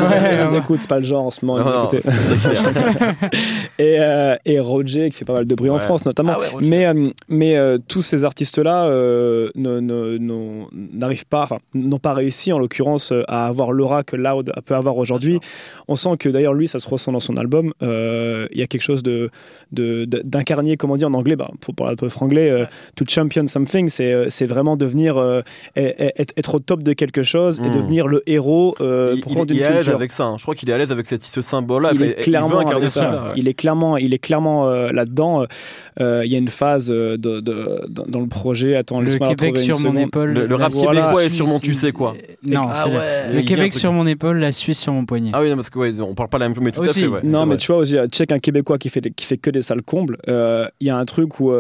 écoute, 0.55 0.79
c'est 0.79 0.89
pas 0.89 0.99
le 0.99 1.05
genre 1.05 1.25
en 1.25 1.31
ce 1.31 1.45
moment. 1.45 1.89
et, 3.79 3.97
euh, 3.99 4.35
et 4.45 4.59
Roger 4.59 5.09
qui 5.09 5.17
fait 5.17 5.25
pas 5.25 5.33
mal 5.33 5.47
de 5.47 5.55
bruit 5.55 5.69
en 5.69 5.79
France 5.79 6.05
notamment. 6.05 6.33
Ah 6.37 6.57
mais 6.61 6.85
mais 7.29 7.57
tous 7.87 8.01
ces 8.01 8.23
artistes-là 8.23 8.89
n'arrivent 9.55 11.25
pas, 11.25 11.43
enfin, 11.43 11.59
n'ont 11.73 11.99
pas 11.99 12.13
réussi 12.13 12.53
en 12.53 12.59
l'occurrence 12.59 13.13
à 13.27 13.47
avoir 13.47 13.71
l'aura 13.71 14.03
que 14.03 14.15
Loud 14.15 14.51
peut 14.65 14.75
avoir 14.75 14.97
aujourd'hui. 14.97 15.39
On 15.87 15.95
sent 15.95 16.17
que 16.19 16.29
d'ailleurs 16.29 16.53
lui, 16.53 16.67
ça 16.67 16.79
se 16.79 16.87
ressent 16.87 17.11
dans 17.11 17.19
son 17.19 17.37
album. 17.37 17.73
Il 17.81 18.57
y 18.57 18.61
a 18.61 18.67
quelque 18.67 18.83
chose 18.83 19.03
de 19.03 19.29
d'incarné, 19.71 20.77
comment 20.77 20.97
dire 20.97 21.07
en 21.07 21.13
anglais, 21.13 21.30
bah, 21.35 21.49
pour 21.59 21.75
parler 21.75 21.93
un 21.93 21.95
peu 21.95 22.09
franglais, 22.09 22.49
euh, 22.49 22.65
to 22.95 23.05
champion 23.07 23.47
something, 23.47 23.89
c'est 23.89 24.11
euh, 24.11 24.25
c'est 24.29 24.45
vraiment 24.45 24.77
devenir 24.77 25.17
euh, 25.17 25.41
être, 25.75 26.33
être, 26.37 26.55
au 26.55 26.59
top 26.59 26.83
de 26.83 26.93
quelque 26.93 27.23
chose 27.23 27.59
et 27.59 27.69
hmm. 27.69 27.71
devenir 27.71 28.07
le 28.07 28.23
héros 28.27 28.75
il, 28.79 29.21
pour 29.21 29.45
il, 29.45 29.55
il 29.55 29.61
est 29.61 29.65
à 29.65 29.71
l'aise 29.71 29.89
avec 29.89 30.11
ça. 30.11 30.25
Hein. 30.25 30.35
Je 30.37 30.43
crois 30.43 30.55
qu'il 30.55 30.69
est 30.69 30.73
à 30.73 30.77
l'aise 30.77 30.91
avec 30.91 31.07
cette, 31.07 31.23
ce 31.23 31.41
symbole-là. 31.41 31.91
Il, 31.93 32.03
est 32.03 32.13
clairement 32.21 32.61
ça. 32.85 33.33
Il 33.35 33.47
est 33.47 33.53
clairement, 33.53 33.97
il 33.97 34.13
est 34.13 34.19
clairement 34.19 34.69
là-dedans. 34.69 35.45
Il 35.99 36.27
y 36.27 36.35
a 36.35 36.37
une 36.37 36.49
phase 36.49 36.87
de, 36.87 37.15
de, 37.17 37.85
dans 37.87 38.19
le 38.19 38.27
projet. 38.27 38.75
Attends, 38.75 39.01
le 39.01 39.13
Québec 39.17 39.57
sur 39.57 39.79
mon 39.79 39.95
épaule. 39.97 40.33
Le, 40.33 40.55
rap 40.55 40.71
québécois 40.71 41.23
est 41.23 41.29
sur 41.29 41.47
mon 41.47 41.59
tu 41.59 41.73
sais 41.73 41.91
quoi. 41.91 42.13
Non, 42.43 42.69
ah 42.71 42.85
le 43.31 43.41
Québec 43.41 43.73
sur 43.73 43.91
mon 43.91 44.07
épaule, 44.07 44.37
la 44.37 44.51
Suisse 44.51 44.79
sur 44.79 44.93
mon 44.93 45.05
poignet. 45.05 45.31
Ah 45.33 45.41
oui, 45.41 45.53
parce 45.55 45.69
que 45.69 45.79
ouais, 45.79 45.99
on 46.01 46.15
parle 46.15 46.29
pas 46.29 46.37
la 46.37 46.47
même 46.47 46.55
chose, 46.55 46.63
mais 46.63 46.71
tout 46.71 46.81
à 46.81 46.93
fait. 46.93 47.07
Non, 47.23 47.45
mais 47.45 47.57
tu 47.57 47.71
vois, 47.71 47.81
aussi, 47.81 47.95
check 48.11 48.31
un 48.31 48.39
Québécois 48.39 48.77
qui 48.77 48.89
fait 48.89 49.01
qui 49.15 49.25
fait 49.25 49.37
que 49.37 49.49
des 49.49 49.61
sales 49.61 49.81
combles. 49.81 50.17
Il 50.27 50.87
y 50.87 50.89
a 50.89 50.97
un 50.97 51.05
truc 51.05 51.20
où 51.39 51.53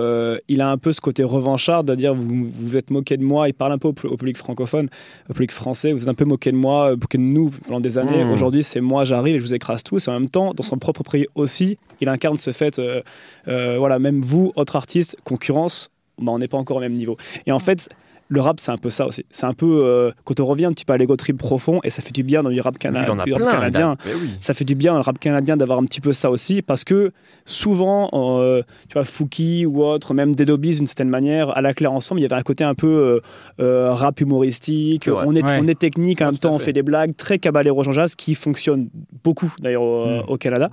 il 0.47 0.61
a 0.61 0.69
un 0.69 0.77
peu 0.77 0.93
ce 0.93 1.01
côté 1.01 1.23
revanchard 1.23 1.83
de 1.83 1.95
dire 1.95 2.13
vous 2.13 2.49
vous 2.51 2.77
êtes 2.77 2.89
moqué 2.89 3.17
de 3.17 3.23
moi. 3.23 3.47
Il 3.47 3.53
parle 3.53 3.71
un 3.71 3.77
peu 3.77 3.87
au, 3.87 3.93
public 3.93 4.37
francophone, 4.37 4.89
au 5.29 5.33
public 5.33 5.51
français. 5.51 5.93
Vous 5.93 6.03
êtes 6.03 6.09
un 6.09 6.13
peu 6.13 6.25
moqué 6.25 6.51
de 6.51 6.57
moi, 6.57 6.91
moqué 6.91 7.17
de 7.17 7.23
nous 7.23 7.49
pendant 7.67 7.79
des 7.79 7.97
années. 7.97 8.23
Mmh. 8.23 8.31
Aujourd'hui, 8.31 8.63
c'est 8.63 8.81
moi, 8.81 9.03
j'arrive 9.03 9.35
et 9.35 9.39
je 9.39 9.43
vous 9.43 9.53
écrase 9.53 9.83
tous. 9.83 10.07
Et 10.07 10.11
en 10.11 10.19
même 10.19 10.29
temps, 10.29 10.53
dans 10.53 10.63
son 10.63 10.77
propre 10.77 11.03
prix 11.03 11.27
aussi, 11.35 11.77
il 12.01 12.09
incarne 12.09 12.37
ce 12.37 12.51
fait. 12.51 12.79
Euh, 12.79 13.01
euh, 13.47 13.77
voilà, 13.77 13.99
même 13.99 14.21
vous, 14.21 14.51
autre 14.55 14.75
artiste, 14.75 15.17
concurrence, 15.23 15.89
bah, 16.17 16.31
on 16.31 16.39
n'est 16.39 16.47
pas 16.47 16.57
encore 16.57 16.77
au 16.77 16.81
même 16.81 16.93
niveau. 16.93 17.17
Et 17.45 17.51
en 17.51 17.59
fait, 17.59 17.89
le 18.31 18.39
rap, 18.39 18.61
c'est 18.61 18.71
un 18.71 18.77
peu 18.77 18.89
ça 18.89 19.05
aussi. 19.07 19.25
C'est 19.29 19.45
un 19.45 19.51
peu, 19.51 19.81
euh, 19.83 20.11
quand 20.23 20.39
on 20.39 20.45
revient 20.45 20.63
un 20.63 20.71
petit 20.71 20.85
peu 20.85 20.93
à 20.93 20.97
l'ego 20.97 21.17
trip 21.17 21.37
profond, 21.37 21.81
et 21.83 21.89
ça 21.89 22.01
fait 22.01 22.13
du 22.13 22.23
bien 22.23 22.41
dans 22.43 22.49
le 22.49 22.61
rap, 22.61 22.77
canadien. 22.79 23.97
Ça 24.39 24.53
fait 24.53 24.63
du 24.63 24.73
bien 24.73 24.93
dans 24.93 24.99
le 24.99 25.03
rap 25.03 25.19
canadien 25.19 25.57
d'avoir 25.57 25.79
un 25.79 25.83
petit 25.83 25.99
peu 25.99 26.13
ça 26.13 26.31
aussi, 26.31 26.61
parce 26.61 26.85
que 26.85 27.11
souvent, 27.45 28.09
euh, 28.13 28.63
tu 28.87 28.93
vois, 28.93 29.03
Fouki 29.03 29.65
ou 29.65 29.83
autre, 29.83 30.13
même 30.13 30.33
Dedobies 30.33 30.77
d'une 30.77 30.87
certaine 30.87 31.09
manière, 31.09 31.55
à 31.57 31.61
la 31.61 31.73
claire 31.73 31.91
ensemble, 31.91 32.21
il 32.21 32.23
y 32.23 32.25
avait 32.25 32.35
un 32.35 32.41
côté 32.41 32.63
un 32.63 32.73
peu 32.73 33.19
euh, 33.59 33.91
rap 33.91 34.21
humoristique. 34.21 35.09
On, 35.13 35.35
est, 35.35 35.43
on 35.43 35.67
est 35.67 35.77
technique, 35.77 36.21
en 36.21 36.27
même 36.27 36.37
temps, 36.37 36.53
on 36.53 36.59
fait 36.59 36.73
des 36.73 36.83
blagues, 36.83 37.13
très 37.17 37.37
cabalero 37.37 37.83
Jean 37.83 37.91
Jazz, 37.91 38.15
qui 38.15 38.35
fonctionne 38.35 38.87
beaucoup 39.25 39.53
d'ailleurs 39.59 39.83
au, 39.83 40.35
mm. 40.35 40.37
Canada. 40.37 40.69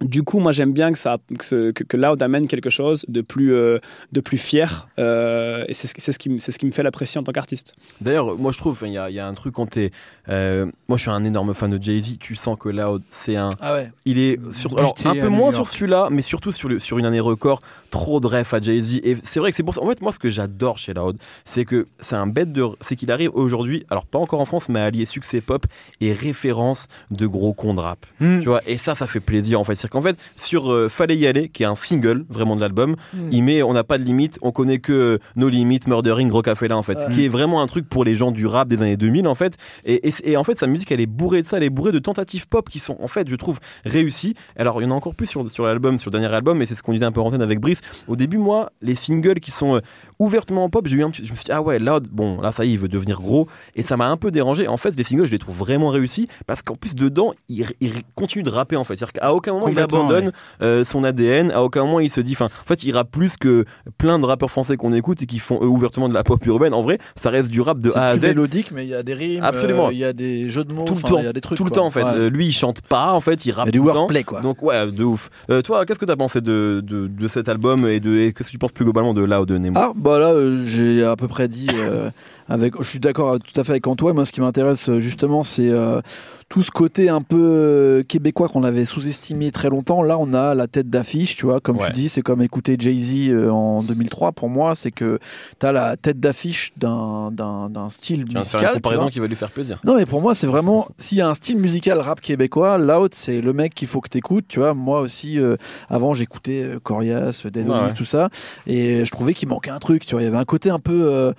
Du 0.00 0.22
coup, 0.22 0.38
moi, 0.38 0.52
j'aime 0.52 0.72
bien 0.72 0.92
que, 0.92 0.98
ça, 0.98 1.18
que, 1.38 1.72
que, 1.72 1.96
Loud 1.96 2.22
amène 2.22 2.46
quelque 2.46 2.70
chose 2.70 3.04
de 3.08 3.20
plus, 3.20 3.52
euh, 3.52 3.80
de 4.12 4.20
plus 4.20 4.38
fier. 4.38 4.88
Euh, 4.98 5.64
et 5.66 5.74
c'est 5.74 5.88
ce, 5.88 6.12
ce, 6.12 6.18
qui, 6.18 6.38
ce 6.38 6.56
qui 6.56 6.66
me 6.66 6.70
fait 6.70 6.84
l'apprécier 6.84 7.20
en 7.20 7.24
tant 7.24 7.32
qu'artiste. 7.32 7.74
D'ailleurs, 8.00 8.38
moi, 8.38 8.52
je 8.52 8.58
trouve, 8.58 8.80
il 8.86 8.90
y, 8.90 8.92
y 8.92 9.18
a, 9.18 9.26
un 9.26 9.34
truc 9.34 9.54
quand 9.54 9.66
t'es. 9.66 9.90
Euh, 10.28 10.66
moi, 10.88 10.96
je 10.98 11.02
suis 11.02 11.10
un 11.10 11.24
énorme 11.24 11.52
fan 11.52 11.76
de 11.76 11.82
Jay-Z. 11.82 12.18
Tu 12.20 12.36
sens 12.36 12.56
que 12.58 12.68
Loud, 12.68 13.02
c'est 13.10 13.34
un. 13.34 13.50
Ah 13.60 13.74
ouais. 13.74 13.90
Il 14.04 14.20
est. 14.20 14.38
Sur, 14.52 14.78
alors, 14.78 14.94
un 15.04 15.14
peu 15.14 15.28
moins 15.28 15.50
sur 15.50 15.66
celui-là, 15.66 16.08
mais 16.10 16.22
surtout 16.22 16.52
sur, 16.52 16.68
le, 16.68 16.78
sur 16.78 16.98
une 16.98 17.06
année 17.06 17.20
record. 17.20 17.60
Trop 17.90 18.20
de 18.20 18.28
ref 18.28 18.54
à 18.54 18.60
Jay-Z. 18.60 19.00
Et 19.02 19.16
c'est 19.24 19.40
vrai 19.40 19.50
que 19.50 19.56
c'est 19.56 19.64
pour 19.64 19.74
ça. 19.74 19.82
En 19.82 19.88
fait, 19.88 20.00
moi, 20.00 20.12
ce 20.12 20.20
que 20.20 20.30
j'adore 20.30 20.78
chez 20.78 20.94
Loud, 20.94 21.16
c'est 21.44 21.64
que 21.64 21.88
c'est 21.98 22.16
un 22.16 22.28
bête 22.28 22.52
de. 22.52 22.64
C'est 22.80 22.94
qu'il 22.94 23.10
arrive 23.10 23.30
aujourd'hui, 23.34 23.84
alors 23.90 24.06
pas 24.06 24.20
encore 24.20 24.40
en 24.40 24.44
France, 24.44 24.68
mais 24.68 24.78
à 24.78 24.84
allier 24.84 25.06
succès 25.06 25.40
pop 25.40 25.66
et 26.00 26.12
référence 26.12 26.86
de 27.10 27.26
gros 27.26 27.52
cons 27.52 27.74
de 27.74 27.80
rap. 27.80 28.06
Hmm. 28.20 28.40
Tu 28.40 28.48
vois, 28.48 28.60
et 28.66 28.76
ça, 28.76 28.94
ça 28.94 29.08
fait 29.08 29.20
plaisir, 29.20 29.58
en 29.58 29.64
fait 29.64 29.87
C'est 29.88 29.92
qu'en 29.92 30.02
fait, 30.02 30.18
sur 30.36 30.70
euh, 30.70 30.90
Fallait 30.90 31.16
y 31.16 31.26
aller, 31.26 31.48
qui 31.48 31.62
est 31.62 31.66
un 31.66 31.74
single 31.74 32.26
vraiment 32.28 32.56
de 32.56 32.60
l'album, 32.60 32.94
hmm. 33.14 33.28
il 33.32 33.42
met 33.42 33.62
On 33.62 33.72
n'a 33.72 33.84
pas 33.84 33.96
de 33.96 34.04
limite, 34.04 34.38
on 34.42 34.52
connaît 34.52 34.80
que 34.80 35.18
nos 35.34 35.48
limites, 35.48 35.86
Murdering, 35.86 36.30
Rocafella 36.30 36.76
en 36.76 36.82
fait, 36.82 36.98
qui 37.10 37.24
est 37.24 37.28
vraiment 37.28 37.62
un 37.62 37.66
truc 37.66 37.88
pour 37.88 38.04
les 38.04 38.14
gens 38.14 38.30
du 38.30 38.46
rap 38.46 38.68
des 38.68 38.82
années 38.82 38.98
2000 38.98 39.26
en 39.26 39.34
fait. 39.34 39.56
Et, 39.86 40.10
et, 40.24 40.36
en 40.36 40.44
fait, 40.44 40.58
sa 40.58 40.66
musique 40.66 40.92
elle 40.92 41.00
est 41.00 41.06
bourrée 41.06 41.40
de 41.40 41.46
ça, 41.46 41.56
elle 41.56 41.62
est 41.62 41.70
bourrée 41.70 41.92
de 41.92 41.98
tentatives 41.98 42.48
pop 42.48 42.68
qui 42.68 42.78
sont 42.78 42.98
en 43.00 43.08
fait, 43.08 43.30
je 43.30 43.36
trouve, 43.36 43.60
réussies. 43.86 44.34
Alors, 44.56 44.82
il 44.82 44.84
y 44.84 44.86
en 44.86 44.90
a 44.90 44.94
encore 44.94 45.14
plus 45.14 45.26
sur, 45.26 45.50
sur 45.50 45.64
l'album, 45.64 45.96
sur 45.96 46.10
le 46.10 46.18
dernier 46.18 46.34
album, 46.34 46.58
mais 46.58 46.66
c'est 46.66 46.74
ce 46.74 46.82
qu'on 46.82 46.92
disait 46.92 47.06
un 47.06 47.12
peu 47.12 47.22
en 47.22 47.30
avec 47.40 47.60
Brice. 47.60 47.80
Au 48.06 48.16
début, 48.16 48.38
moi, 48.38 48.72
les 48.82 48.94
singles 48.94 49.40
qui 49.40 49.50
sont 49.50 49.76
euh, 49.76 49.80
ouvertement 50.18 50.68
pop, 50.68 50.86
j'ai 50.86 50.96
eu 50.96 51.04
un 51.04 51.10
petit, 51.10 51.24
je 51.24 51.30
me 51.30 51.36
suis 51.36 51.44
dit, 51.44 51.52
ah 51.52 51.62
ouais, 51.62 51.78
là, 51.78 52.00
bon, 52.10 52.40
là, 52.40 52.52
ça 52.52 52.64
y 52.64 52.70
est, 52.70 52.72
il 52.72 52.78
veut 52.78 52.88
devenir 52.88 53.20
gros. 53.20 53.48
Et 53.76 53.82
ça 53.82 53.96
m'a 53.96 54.08
un 54.08 54.16
peu 54.16 54.30
dérangé. 54.30 54.66
En 54.66 54.76
fait, 54.76 54.96
les 54.96 55.04
singles, 55.04 55.26
je 55.26 55.32
les 55.32 55.38
trouve 55.38 55.56
vraiment 55.56 55.88
réussis 55.88 56.28
parce 56.46 56.62
qu'en 56.62 56.74
plus, 56.74 56.94
dedans, 56.94 57.34
il, 57.48 57.66
continue 58.14 58.42
de 58.42 58.50
rapper, 58.50 58.76
en 58.76 58.84
fait. 58.84 58.96
C'est-à-dire 58.96 59.12
qu'à 59.12 59.32
aucun 59.32 59.52
moment, 59.52 59.68
il 59.68 59.78
abandonne 59.78 60.32
euh, 60.62 60.84
son 60.84 61.04
ADN. 61.04 61.52
À 61.52 61.62
aucun 61.62 61.84
moment, 61.84 62.00
il 62.00 62.10
se 62.10 62.20
dit, 62.20 62.32
enfin, 62.32 62.46
en 62.46 62.66
fait, 62.66 62.82
il 62.84 62.92
rappe 62.92 63.10
plus 63.10 63.36
que 63.36 63.64
plein 63.96 64.18
de 64.18 64.24
rappeurs 64.24 64.50
français 64.50 64.76
qu'on 64.76 64.92
écoute 64.92 65.22
et 65.22 65.26
qui 65.26 65.38
font 65.38 65.62
ouvertement 65.62 66.08
de 66.08 66.14
la 66.14 66.24
pop 66.24 66.44
urbaine. 66.46 66.74
En 66.74 66.82
vrai, 66.82 66.98
ça 67.14 67.30
reste 67.30 67.50
du 67.50 67.60
rap 67.60 67.78
de 67.78 67.92
A 67.92 68.08
à 68.08 68.18
Z. 68.18 68.22
mélodique, 68.22 68.72
mais 68.72 68.84
il 68.84 68.90
y 68.90 68.94
a 68.94 69.02
des 69.02 69.14
rimes. 69.14 69.44
Absolument. 69.44 69.88
Euh, 69.88 69.92
il 69.92 69.98
y 69.98 70.04
a 70.04 70.12
des 70.12 70.50
jeux 70.50 70.64
de 70.64 70.74
mots. 70.74 70.84
Tout 70.84 70.94
le 70.94 71.02
temps. 71.02 71.20
Y 71.20 71.26
a 71.26 71.32
des 71.32 71.40
trucs, 71.40 71.58
tout 71.58 71.64
le 71.64 71.70
temps, 71.70 71.86
en 71.86 71.90
fait. 71.90 72.02
Euh, 72.02 72.30
lui, 72.30 72.46
il 72.46 72.52
chante 72.52 72.80
pas, 72.80 73.12
en 73.12 73.20
fait, 73.20 73.46
il 73.46 73.52
rappe. 73.52 73.66
Il 73.66 73.68
y 73.68 73.78
a 73.78 73.80
du 73.80 73.86
wordplay, 73.86 74.24
quoi. 74.24 74.40
Donc, 74.40 74.62
ouais, 74.62 74.90
de 74.90 75.04
ouf. 75.04 75.30
toi, 75.64 75.86
qu'est-ce 75.86 75.98
que 75.98 76.04
t'as 76.04 76.16
pensé 76.16 76.40
de, 76.40 76.82
de, 76.84 77.06
de, 77.06 77.28
cet 77.28 77.48
album 77.48 77.86
et 77.86 78.00
de 78.00 78.30
qu'est-ce 78.30 78.48
que 78.48 78.52
tu 78.52 78.58
penses 78.58 78.72
plus 78.72 78.84
globalement 78.84 79.14
de 79.14 79.22
là 79.22 79.40
ou 79.42 79.46
de 79.46 79.56
Nemo? 79.56 79.78
Ah, 79.78 79.92
bah 80.08 80.18
là, 80.18 80.34
j'ai 80.64 81.04
à 81.04 81.16
peu 81.16 81.28
près 81.28 81.48
dit. 81.48 81.68
Euh, 82.50 82.54
avec, 82.54 82.74
je 82.78 82.88
suis 82.88 82.98
d'accord 82.98 83.38
tout 83.38 83.60
à 83.60 83.64
fait 83.64 83.72
avec 83.72 83.86
Antoine. 83.86 84.14
Moi, 84.14 84.24
ce 84.24 84.32
qui 84.32 84.40
m'intéresse 84.40 84.88
euh, 84.88 85.00
justement, 85.00 85.42
c'est 85.42 85.70
euh, 85.70 86.00
tout 86.48 86.62
ce 86.62 86.70
côté 86.70 87.10
un 87.10 87.20
peu 87.20 87.36
euh, 87.38 88.02
québécois 88.02 88.48
qu'on 88.48 88.64
avait 88.64 88.86
sous-estimé 88.86 89.50
très 89.50 89.68
longtemps, 89.68 90.02
là 90.02 90.16
on 90.18 90.32
a 90.32 90.54
la 90.54 90.66
tête 90.66 90.88
d'affiche, 90.88 91.36
tu 91.36 91.44
vois, 91.44 91.60
comme 91.60 91.78
tu 91.78 91.92
dis, 91.92 92.08
c'est 92.08 92.22
comme 92.22 92.40
écouter 92.40 92.76
Jay-Z 92.78 93.28
euh, 93.28 93.50
en 93.50 93.82
2003 93.82 94.32
pour 94.32 94.48
moi, 94.48 94.74
c'est 94.74 94.90
que 94.90 95.18
tu 95.60 95.66
as 95.66 95.72
la 95.72 95.96
tête 95.96 96.20
d'affiche 96.20 96.72
d'un, 96.76 97.30
d'un, 97.30 97.68
style 97.90 98.20
musical. 98.20 98.46
C'est 98.46 98.58
une 98.58 98.72
comparaison 98.74 99.08
qui 99.08 99.20
va 99.20 99.26
lui 99.26 99.36
faire 99.36 99.50
plaisir. 99.50 99.78
Non 99.84 99.94
mais 99.94 100.06
pour 100.06 100.22
moi 100.22 100.34
c'est 100.34 100.46
vraiment, 100.46 100.88
s'il 100.96 101.18
y 101.18 101.20
a 101.20 101.28
un 101.28 101.34
style 101.34 101.58
musical 101.58 101.98
rap 102.00 102.20
québécois, 102.20 102.78
Loud 102.78 103.14
c'est 103.14 103.40
le 103.40 103.52
mec 103.52 103.74
qu'il 103.74 103.88
faut 103.88 104.00
que 104.00 104.08
tu 104.08 104.18
écoutes, 104.18 104.46
tu 104.48 104.60
vois, 104.60 104.72
moi 104.72 105.00
aussi 105.00 105.38
euh, 105.38 105.56
avant 105.90 106.14
j'écoutais 106.14 106.66
Corias, 106.82 107.42
Dead 107.44 107.68
ouais, 107.68 107.92
tout 107.94 108.04
ça, 108.06 108.30
et 108.66 109.04
je 109.04 109.10
trouvais 109.10 109.34
qu'il 109.34 109.48
manquait 109.48 109.70
un 109.70 109.78
truc, 109.78 110.06
tu 110.06 110.14
vois, 110.14 110.22
il 110.22 110.24
y 110.24 110.28
avait 110.28 110.38
un 110.38 110.44
côté 110.44 110.70
un 110.70 110.78
peu, 110.78 111.32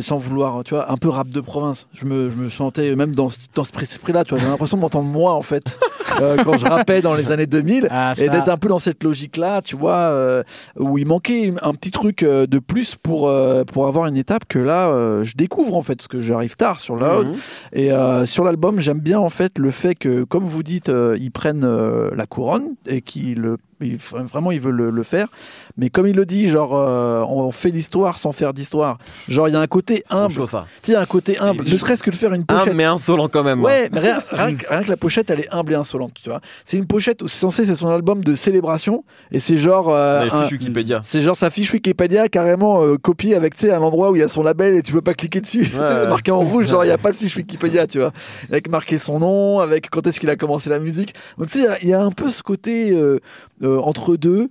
sans 0.00 0.16
vouloir, 0.16 0.45
tu 0.64 0.74
vois, 0.74 0.90
un 0.90 0.96
peu 0.96 1.08
rap 1.08 1.28
de 1.28 1.40
province, 1.40 1.86
je 1.92 2.04
me, 2.04 2.30
je 2.30 2.36
me 2.36 2.48
sentais 2.48 2.94
même 2.96 3.14
dans, 3.14 3.28
dans 3.54 3.64
ce 3.64 3.70
esprit-là, 3.80 4.24
tu 4.24 4.34
vois, 4.34 4.42
j'ai 4.42 4.48
l'impression 4.48 4.76
de 4.76 4.82
m'entendre 4.82 5.08
moi 5.08 5.34
en 5.34 5.42
fait 5.42 5.78
euh, 6.20 6.36
quand 6.44 6.56
je 6.56 6.66
rappais 6.66 7.02
dans 7.02 7.14
les 7.14 7.30
années 7.30 7.46
2000 7.46 7.88
ah, 7.90 8.12
et 8.18 8.28
d'être 8.28 8.48
un 8.48 8.56
peu 8.56 8.68
dans 8.68 8.78
cette 8.78 9.02
logique 9.02 9.36
là 9.36 9.62
tu 9.62 9.76
vois 9.76 9.96
euh, 9.96 10.42
où 10.78 10.98
il 10.98 11.06
manquait 11.06 11.52
un 11.62 11.72
petit 11.72 11.90
truc 11.90 12.22
euh, 12.22 12.46
de 12.46 12.58
plus 12.58 12.94
pour 12.94 13.32
pour 13.72 13.86
avoir 13.86 14.06
une 14.06 14.16
étape 14.16 14.44
que 14.48 14.58
là 14.58 15.22
je 15.22 15.34
découvre 15.34 15.76
en 15.76 15.82
fait 15.82 15.96
parce 15.96 16.08
que 16.08 16.20
j'arrive 16.20 16.56
tard 16.56 16.80
sur 16.80 16.96
Loud 16.96 17.28
mhm. 17.28 17.36
et 17.72 17.90
sur 18.26 18.44
l'album 18.44 18.80
j'aime 18.80 19.00
bien 19.00 19.18
en 19.18 19.28
fait 19.28 19.58
le 19.58 19.70
fait 19.70 19.94
que 19.94 20.24
comme 20.24 20.44
vous 20.44 20.62
dites 20.62 20.90
ils 21.18 21.30
prennent 21.30 21.66
la 21.66 22.26
couronne 22.26 22.74
et 22.86 23.02
qu'ils 23.02 23.56
vraiment 23.80 24.50
ils 24.50 24.60
veulent 24.60 24.90
le, 24.90 25.02
faire 25.02 25.28
mais 25.76 25.90
comme 25.90 26.06
il 26.06 26.16
le 26.16 26.26
dit 26.26 26.48
genre 26.48 26.72
on 26.72 27.50
fait 27.50 27.70
l'histoire 27.70 28.18
sans 28.18 28.32
faire 28.32 28.52
d'histoire 28.52 28.98
genre 29.28 29.48
il 29.48 29.52
y 29.52 29.56
a 29.56 29.60
un 29.60 29.66
côté 29.66 30.02
humble 30.10 30.34
il 30.86 30.92
y 30.92 30.96
a 30.96 31.00
un 31.00 31.06
côté 31.06 31.38
humble 31.38 31.64
ne 31.64 31.76
serait-ce 31.76 32.02
que 32.02 32.10
de 32.10 32.16
faire 32.16 32.32
une 32.32 32.44
pochette 32.44 32.74
mais 32.74 32.84
insolent 32.84 33.28
quand 33.28 33.44
même 33.44 33.62
ouais 33.62 33.88
mais 33.92 34.00
rien, 34.00 34.22
rien, 34.30 34.82
que 34.82 34.90
la 34.90 34.96
pochette, 34.96 35.30
elle 35.30 35.40
est 35.40 35.54
humble 35.54 35.72
et 35.72 35.76
insolente, 35.76 36.12
tu 36.22 36.28
vois. 36.28 36.40
C'est 36.64 36.76
une 36.76 36.86
pochette 36.86 37.26
c'est 37.26 37.38
censé, 37.38 37.66
c'est 37.66 37.74
son 37.74 37.88
album 37.88 38.22
de 38.22 38.34
célébration, 38.34 39.04
et 39.30 39.40
c'est 39.40 39.56
genre. 39.56 39.88
Euh, 39.90 40.28
Wikipédia. 40.50 41.00
C'est 41.02 41.20
genre 41.20 41.36
sa 41.36 41.50
fiche 41.50 41.72
Wikipédia 41.72 42.28
carrément 42.28 42.82
euh, 42.82 42.96
copiée 42.96 43.34
avec, 43.34 43.54
tu 43.54 43.66
sais, 43.66 43.72
un 43.72 43.82
endroit 43.82 44.10
où 44.10 44.16
il 44.16 44.20
y 44.20 44.22
a 44.22 44.28
son 44.28 44.42
label 44.42 44.74
et 44.74 44.82
tu 44.82 44.92
peux 44.92 45.02
pas 45.02 45.14
cliquer 45.14 45.40
dessus. 45.40 45.64
c'est 45.70 46.08
marqué 46.08 46.30
en 46.30 46.40
rouge, 46.40 46.68
genre 46.68 46.84
il 46.84 46.88
y 46.88 46.92
a 46.92 46.98
pas 46.98 47.12
de 47.12 47.16
fiche 47.16 47.36
Wikipédia, 47.36 47.86
tu 47.86 47.98
vois. 47.98 48.12
Avec 48.50 48.68
marqué 48.68 48.98
son 48.98 49.18
nom, 49.18 49.60
avec 49.60 49.90
quand 49.90 50.06
est-ce 50.06 50.20
qu'il 50.20 50.30
a 50.30 50.36
commencé 50.36 50.70
la 50.70 50.78
musique. 50.78 51.14
Donc 51.38 51.48
tu 51.48 51.60
sais, 51.60 51.68
il 51.82 51.88
y, 51.88 51.94
a 51.94 52.00
un 52.00 52.10
peu 52.10 52.30
ce 52.30 52.42
côté. 52.42 52.96
Euh, 53.66 53.76
euh, 53.76 53.80
entre 53.80 54.16
deux, 54.16 54.48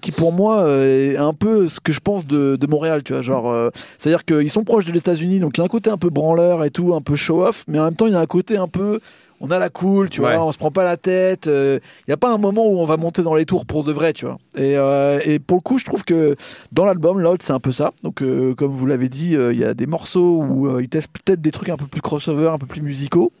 qui 0.00 0.12
pour 0.12 0.32
moi 0.32 0.68
est 0.68 1.16
un 1.16 1.32
peu 1.32 1.68
ce 1.68 1.80
que 1.80 1.92
je 1.92 2.00
pense 2.00 2.26
de, 2.26 2.56
de 2.56 2.66
Montréal, 2.66 3.02
tu 3.02 3.12
vois. 3.12 3.22
Genre, 3.22 3.70
c'est-à-dire 3.98 4.24
qu'ils 4.24 4.50
sont 4.50 4.64
proches 4.64 4.84
de 4.84 4.96
États-Unis, 4.96 5.40
donc 5.40 5.56
il 5.56 5.60
y 5.60 5.62
a 5.62 5.64
un 5.64 5.68
côté 5.68 5.90
un 5.90 5.96
peu 5.96 6.10
branleur 6.10 6.64
et 6.64 6.70
tout, 6.70 6.94
un 6.94 7.00
peu 7.00 7.16
show-off, 7.16 7.64
mais 7.68 7.78
en 7.78 7.84
même 7.84 7.94
temps 7.94 8.06
il 8.06 8.12
y 8.12 8.16
a 8.16 8.20
un 8.20 8.26
côté 8.26 8.56
un 8.56 8.68
peu 8.68 9.00
on 9.42 9.50
a 9.50 9.58
la 9.58 9.70
cool, 9.70 10.08
tu 10.08 10.20
vois, 10.20 10.40
on 10.42 10.52
se 10.52 10.56
prend 10.56 10.70
pas 10.70 10.84
la 10.84 10.96
tête. 10.96 11.46
Il 11.46 11.52
euh, 11.52 11.78
n'y 12.06 12.14
a 12.14 12.16
pas 12.16 12.32
un 12.32 12.38
moment 12.38 12.64
où 12.64 12.78
on 12.78 12.86
va 12.86 12.96
monter 12.96 13.22
dans 13.22 13.34
les 13.34 13.44
tours 13.44 13.66
pour 13.66 13.82
de 13.82 13.92
vrai, 13.92 14.12
tu 14.12 14.24
vois. 14.24 14.38
Et, 14.56 14.76
euh, 14.76 15.18
et 15.24 15.40
pour 15.40 15.56
le 15.56 15.62
coup, 15.62 15.78
je 15.78 15.84
trouve 15.84 16.04
que 16.04 16.36
dans 16.70 16.84
l'album, 16.84 17.20
Loud, 17.20 17.42
c'est 17.42 17.52
un 17.52 17.58
peu 17.58 17.72
ça. 17.72 17.90
Donc, 18.04 18.22
euh, 18.22 18.54
comme 18.54 18.70
vous 18.70 18.86
l'avez 18.86 19.08
dit, 19.08 19.32
il 19.32 19.58
y 19.58 19.64
a 19.64 19.74
des 19.74 19.86
morceaux 19.86 20.40
où 20.40 20.78
il 20.78 20.88
teste 20.88 21.08
peut-être 21.08 21.40
des 21.40 21.50
trucs 21.50 21.70
un 21.70 21.76
peu 21.76 21.86
plus 21.86 22.00
crossover, 22.00 22.50
un 22.50 22.58
peu 22.58 22.66
plus 22.66 22.82
musicaux 22.82 23.32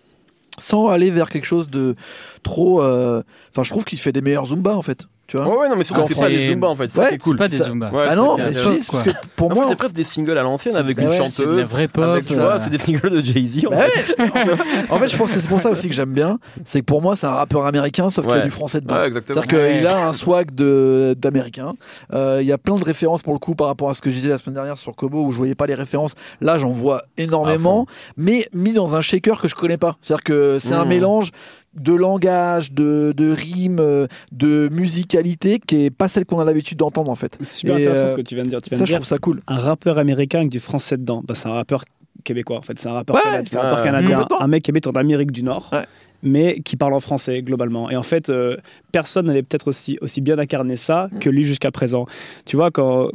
sans 0.58 0.88
aller 0.88 1.10
vers 1.10 1.30
quelque 1.30 1.46
chose 1.46 1.68
de 1.68 1.94
trop. 2.42 2.80
Enfin, 2.82 3.62
je 3.62 3.70
trouve 3.70 3.84
qu'il 3.84 3.98
fait 3.98 4.12
des 4.12 4.20
meilleurs 4.20 4.46
Zumba 4.46 4.76
en 4.76 4.82
fait. 4.82 5.06
Tu 5.32 5.38
vois 5.38 5.48
ouais, 5.48 5.56
ouais, 5.60 5.68
non, 5.70 5.76
mais 5.76 5.84
surtout, 5.84 6.02
ah, 6.04 6.06
c'est 6.06 6.20
pas 6.20 6.28
des 6.28 6.48
Zumba 6.48 6.68
en 6.68 6.76
fait. 6.76 6.88
C'est 6.88 7.16
cool. 7.22 7.36
pas 7.36 7.48
des 7.48 7.56
Zumba. 7.56 7.90
ah 8.06 8.14
non, 8.14 8.36
mais 8.36 8.52
si, 8.52 8.86
parce 8.90 9.02
que 9.02 9.10
pour 9.34 9.50
moi. 9.50 9.64
C'est 9.66 9.76
presque 9.76 9.94
des 9.94 10.04
singles 10.04 10.36
à 10.36 10.42
l'ancienne 10.42 10.76
avec 10.76 11.00
une 11.00 11.10
chanteuse. 11.10 11.32
C'est 11.32 11.46
de 11.46 11.56
la 11.56 11.64
vraie 11.64 11.88
pop. 11.88 12.20
tu 12.26 12.34
vois, 12.34 12.60
c'est 12.60 12.68
des 12.68 12.76
singles 12.76 13.08
de 13.08 13.24
Jay-Z. 13.24 13.66
En, 13.66 13.70
bah 13.70 13.84
en, 14.90 14.98
fait, 14.98 15.08
je 15.08 15.16
pense 15.16 15.32
que 15.32 15.40
c'est 15.40 15.48
pour 15.48 15.60
ça 15.60 15.70
aussi 15.70 15.88
que 15.88 15.94
j'aime 15.94 16.12
bien. 16.12 16.38
C'est 16.66 16.80
que 16.80 16.84
pour 16.84 17.00
moi, 17.00 17.16
c'est 17.16 17.26
un 17.26 17.32
rappeur 17.32 17.64
américain, 17.64 18.10
sauf 18.10 18.26
qu'il 18.26 18.36
y 18.36 18.40
a 18.40 18.42
du 18.42 18.50
français 18.50 18.82
dedans. 18.82 18.96
C'est-à-dire 19.10 19.46
qu'il 19.46 19.86
a 19.86 20.06
un 20.06 20.12
swag 20.12 20.50
d'américain. 20.52 21.72
Euh, 22.12 22.40
il 22.42 22.46
y 22.46 22.52
a 22.52 22.58
plein 22.58 22.76
de 22.76 22.84
références 22.84 23.22
pour 23.22 23.32
le 23.32 23.38
coup 23.38 23.54
par 23.54 23.68
rapport 23.68 23.88
à 23.88 23.94
ce 23.94 24.02
que 24.02 24.10
j'ai 24.10 24.20
dit 24.20 24.28
la 24.28 24.36
semaine 24.36 24.54
dernière 24.54 24.76
sur 24.76 24.94
Kobo 24.94 25.24
où 25.24 25.32
je 25.32 25.38
voyais 25.38 25.54
pas 25.54 25.66
les 25.66 25.74
références. 25.74 26.12
Là, 26.42 26.58
j'en 26.58 26.68
vois 26.68 27.04
énormément, 27.16 27.86
mais 28.18 28.50
mis 28.52 28.74
dans 28.74 28.96
un 28.96 29.00
shaker 29.00 29.40
que 29.40 29.48
je 29.48 29.54
connais 29.54 29.78
pas. 29.78 29.96
C'est-à-dire 30.02 30.24
que 30.24 30.58
c'est 30.60 30.74
un 30.74 30.84
mmh. 30.84 30.88
mélange 30.88 31.30
de 31.74 31.94
langage, 31.94 32.72
de, 32.72 33.12
de 33.16 33.30
rime, 33.30 33.78
euh, 33.80 34.06
de 34.30 34.68
musicalité 34.72 35.58
qui 35.58 35.84
est 35.84 35.90
pas 35.90 36.08
celle 36.08 36.24
qu'on 36.24 36.40
a 36.40 36.44
l'habitude 36.44 36.78
d'entendre 36.78 37.10
en 37.10 37.14
fait. 37.14 37.36
C'est 37.40 37.54
super 37.54 37.76
intéressant 37.76 38.06
ce 38.06 38.12
euh, 38.12 38.16
que 38.16 38.22
tu 38.22 38.34
viens 38.34 38.44
de 38.44 38.50
dire. 38.50 38.60
Tu 38.62 38.70
viens 38.70 38.78
ça, 38.78 38.84
de 38.84 38.86
dire, 38.86 38.96
je 38.96 39.00
trouve 39.00 39.08
ça 39.08 39.18
cool. 39.18 39.42
Un 39.46 39.58
rappeur 39.58 39.98
américain 39.98 40.40
avec 40.40 40.50
du 40.50 40.60
français 40.60 40.96
dedans, 40.96 41.22
bah, 41.26 41.34
c'est 41.34 41.48
un 41.48 41.54
rappeur 41.54 41.84
québécois 42.24 42.58
en 42.58 42.62
fait, 42.62 42.78
c'est 42.78 42.88
un 42.88 42.92
rappeur, 42.92 43.20
canadien, 43.20 44.26
un 44.38 44.46
mec 44.46 44.62
qui 44.62 44.70
habite 44.70 44.86
en 44.86 44.92
Amérique 44.92 45.32
du 45.32 45.42
Nord. 45.42 45.70
Ouais 45.72 45.84
mais 46.22 46.60
qui 46.60 46.76
parle 46.76 46.94
en 46.94 47.00
français 47.00 47.42
globalement. 47.42 47.90
Et 47.90 47.96
en 47.96 48.02
fait, 48.02 48.30
euh, 48.30 48.56
personne 48.92 49.26
n'avait 49.26 49.42
peut-être 49.42 49.68
aussi, 49.68 49.98
aussi 50.00 50.20
bien 50.20 50.38
incarné 50.38 50.76
ça 50.76 51.08
que 51.20 51.28
lui 51.28 51.44
jusqu'à 51.44 51.70
présent. 51.70 52.06
Tu 52.44 52.56
vois, 52.56 52.70
quand, 52.70 53.10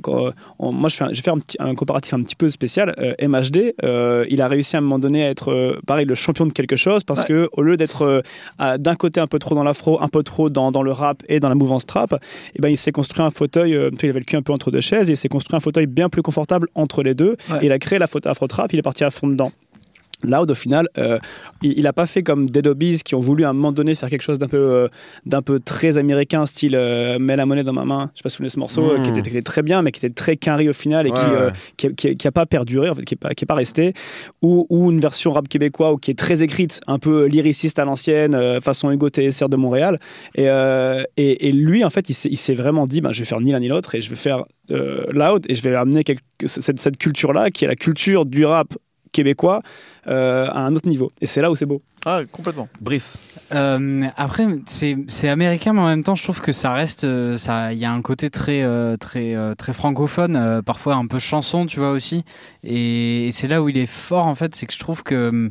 moi 0.60 0.90
je 0.90 0.96
fais, 0.96 1.04
un, 1.06 1.14
je 1.14 1.22
fais 1.22 1.32
un, 1.32 1.40
petit, 1.40 1.58
un 1.60 1.76
comparatif 1.76 2.14
un 2.14 2.24
petit 2.24 2.36
peu 2.36 2.50
spécial, 2.50 2.94
euh, 3.00 3.14
MHD, 3.28 3.76
euh, 3.84 4.26
il 4.30 4.42
a 4.42 4.48
réussi 4.48 4.76
à 4.76 4.80
un 4.80 4.82
moment 4.82 5.00
donné 5.00 5.24
à 5.26 5.30
être, 5.30 5.80
pareil, 5.86 6.06
le 6.06 6.16
champion 6.16 6.46
de 6.46 6.54
quelque 6.54 6.76
chose 6.76 7.04
parce 7.04 7.26
que 7.26 7.50
au 7.54 7.62
lieu 7.62 7.78
d'être 7.78 8.24
d'un 8.60 8.96
côté 8.96 9.20
un 9.20 9.28
peu 9.28 9.40
trop 9.40 9.56
dans 9.56 9.64
l'afro, 9.64 10.02
un 10.02 10.10
peu 10.10 10.24
trop 10.24 10.50
dans, 10.50 10.72
dans, 10.72 10.84
le 10.84 10.92
rap 10.92 11.24
et 11.28 11.40
dans 11.40 11.50
la 11.50 11.56
mouvance 11.56 11.86
trap, 11.86 12.16
eh 12.56 12.62
ben, 12.62 12.70
il 12.70 12.78
s'est 12.78 12.92
construit 12.92 13.24
un 13.24 13.30
fauteuil, 13.30 13.72
il 13.72 14.10
avait 14.10 14.20
le 14.20 14.26
cul 14.26 14.36
un 14.36 14.42
peu 14.42 14.54
entre 14.54 14.72
deux 14.72 14.82
chaises, 14.82 15.10
et 15.10 15.14
il 15.14 15.18
s'est 15.18 15.30
construit 15.30 15.56
un 15.56 15.60
fauteuil 15.60 15.86
bien 15.88 16.10
plus 16.10 16.22
confortable 16.22 16.68
entre 16.76 17.04
les 17.04 17.14
deux. 17.14 17.38
Et 17.62 17.68
il 17.68 17.72
a 17.72 17.80
créé 17.80 18.00
la 18.00 18.08
fauteuil 18.08 18.32
afro 18.32 18.48
trap, 18.48 18.74
il 18.74 18.80
est 18.80 18.84
parti 18.84 19.04
à 19.04 19.12
fond 19.12 19.28
dedans. 19.28 19.52
Loud, 20.24 20.50
au 20.50 20.56
final, 20.56 20.88
euh, 20.98 21.20
il 21.62 21.84
n'a 21.84 21.94
pas 21.94 22.08
fait 22.08 22.24
comme 22.24 22.50
Dead 22.50 22.66
Obies 22.66 23.02
qui 23.06 23.14
ont 23.14 23.20
voulu 23.20 23.46
à 23.46 23.50
un 23.50 23.54
moment 23.54 23.72
donné 23.72 23.94
faire 23.94 24.10
quelque 24.10 24.24
chose 24.24 24.40
d'un 24.40 24.48
peu, 24.48 24.58
euh, 24.58 24.88
d'un 25.28 25.44
peu 25.44 25.60
très 25.60 26.00
américain, 26.00 26.48
style 26.48 26.76
euh, 26.76 27.20
Mets 27.20 27.36
la 27.36 27.46
monnaie 27.46 27.64
dans 27.64 27.74
ma 27.74 27.86
main. 27.86 28.10
Je 28.14 28.20
sais 28.20 28.24
pas 28.24 28.30
si 28.30 28.38
vous 28.38 28.40
connaissez 28.40 28.56
ce 28.56 28.60
morceau, 28.60 28.96
qui, 29.04 29.12
était, 29.12 29.42
très 29.44 29.62
bien, 29.62 29.84
mais 29.84 29.92
qui 29.92 30.04
était 30.04 30.14
très 30.14 30.36
carré 30.36 30.68
au 30.70 30.74
final 30.74 31.06
et 31.08 31.12
qui, 31.78 32.16
qui, 32.16 32.28
a 32.28 32.32
pas 32.32 32.48
perduré, 32.48 32.90
en 32.90 32.96
fait, 32.96 33.06
qui 33.06 33.14
n'est 33.14 33.20
pas, 33.20 33.36
qui 33.36 33.46
est 33.46 33.48
pas 33.48 33.56
resté. 33.56 33.94
Ou, 34.42 34.66
ou, 34.70 34.92
une 34.92 35.00
version 35.00 35.34
rap 35.34 35.48
québécois 35.48 35.94
ou 35.94 35.98
qui 35.98 36.10
est 36.10 36.18
très 36.18 36.42
écrite, 36.42 36.82
un 36.88 36.98
peu 36.98 37.26
lyriciste 37.26 37.78
à 37.78 37.86
l'ancienne, 37.86 38.60
façon 38.60 38.90
Hugo 38.90 39.10
TSR 39.10 39.50
de 39.50 39.56
Montréal. 39.56 40.00
Et, 40.36 40.46
et, 40.46 41.48
et, 41.48 41.52
lui, 41.52 41.84
en 41.86 41.92
fait, 41.92 42.10
il 42.10 42.38
s'est 42.38 42.56
vraiment 42.56 42.86
dit 42.86 43.02
ben, 43.02 43.12
je 43.12 43.20
vais 43.20 43.26
faire 43.26 43.40
ni 43.40 43.52
l'un 43.52 43.60
ni 43.60 43.68
l'autre 43.68 43.94
et 43.94 44.02
je 44.02 44.10
vais 44.10 44.16
faire 44.16 44.46
Loud 44.70 45.46
et 45.48 45.56
je 45.56 45.62
vais 45.62 45.76
amener 45.76 46.04
cette, 46.46 46.80
cette 46.80 46.98
culture-là 46.98 47.52
qui 47.52 47.66
est 47.66 47.68
la 47.68 47.76
culture 47.76 48.26
du 48.26 48.46
rap 48.46 48.74
québécois 49.18 49.64
euh, 50.08 50.48
à 50.48 50.60
un 50.60 50.76
autre 50.76 50.88
niveau. 50.88 51.12
Et 51.22 51.28
c'est 51.28 51.42
là 51.42 51.50
où 51.50 51.56
c'est 51.56 51.66
beau. 51.66 51.82
Ah, 52.06 52.22
complètement. 52.32 52.70
Brief. 52.80 53.18
Euh, 53.52 54.06
après, 54.16 54.46
c'est 54.68 55.28
américain, 55.28 55.74
mais 55.74 55.82
en 55.82 55.88
même 55.88 56.04
temps, 56.04 56.16
je 56.16 56.24
trouve 56.24 56.40
que 56.40 56.52
ça 56.52 56.72
reste. 56.74 57.04
Euh, 57.04 57.38
ça, 57.38 57.74
il 57.74 57.80
y 57.80 57.86
a 57.86 57.92
un 57.92 58.02
côté 58.04 58.30
très, 58.30 58.64
très, 58.98 59.36
très 59.58 59.74
francophone, 59.74 60.62
parfois 60.64 60.96
un 60.96 61.08
peu 61.08 61.20
chanson, 61.20 61.66
tu 61.66 61.80
vois 61.80 61.92
aussi. 61.92 62.24
Et, 62.64 63.28
et 63.28 63.32
c'est 63.32 63.48
là 63.48 63.62
où 63.64 63.70
il 63.70 63.78
est 63.78 63.88
fort, 63.88 64.28
en 64.28 64.36
fait, 64.36 64.56
c'est 64.56 64.68
que 64.68 64.74
je 64.74 64.80
trouve 64.80 65.04
que 65.04 65.50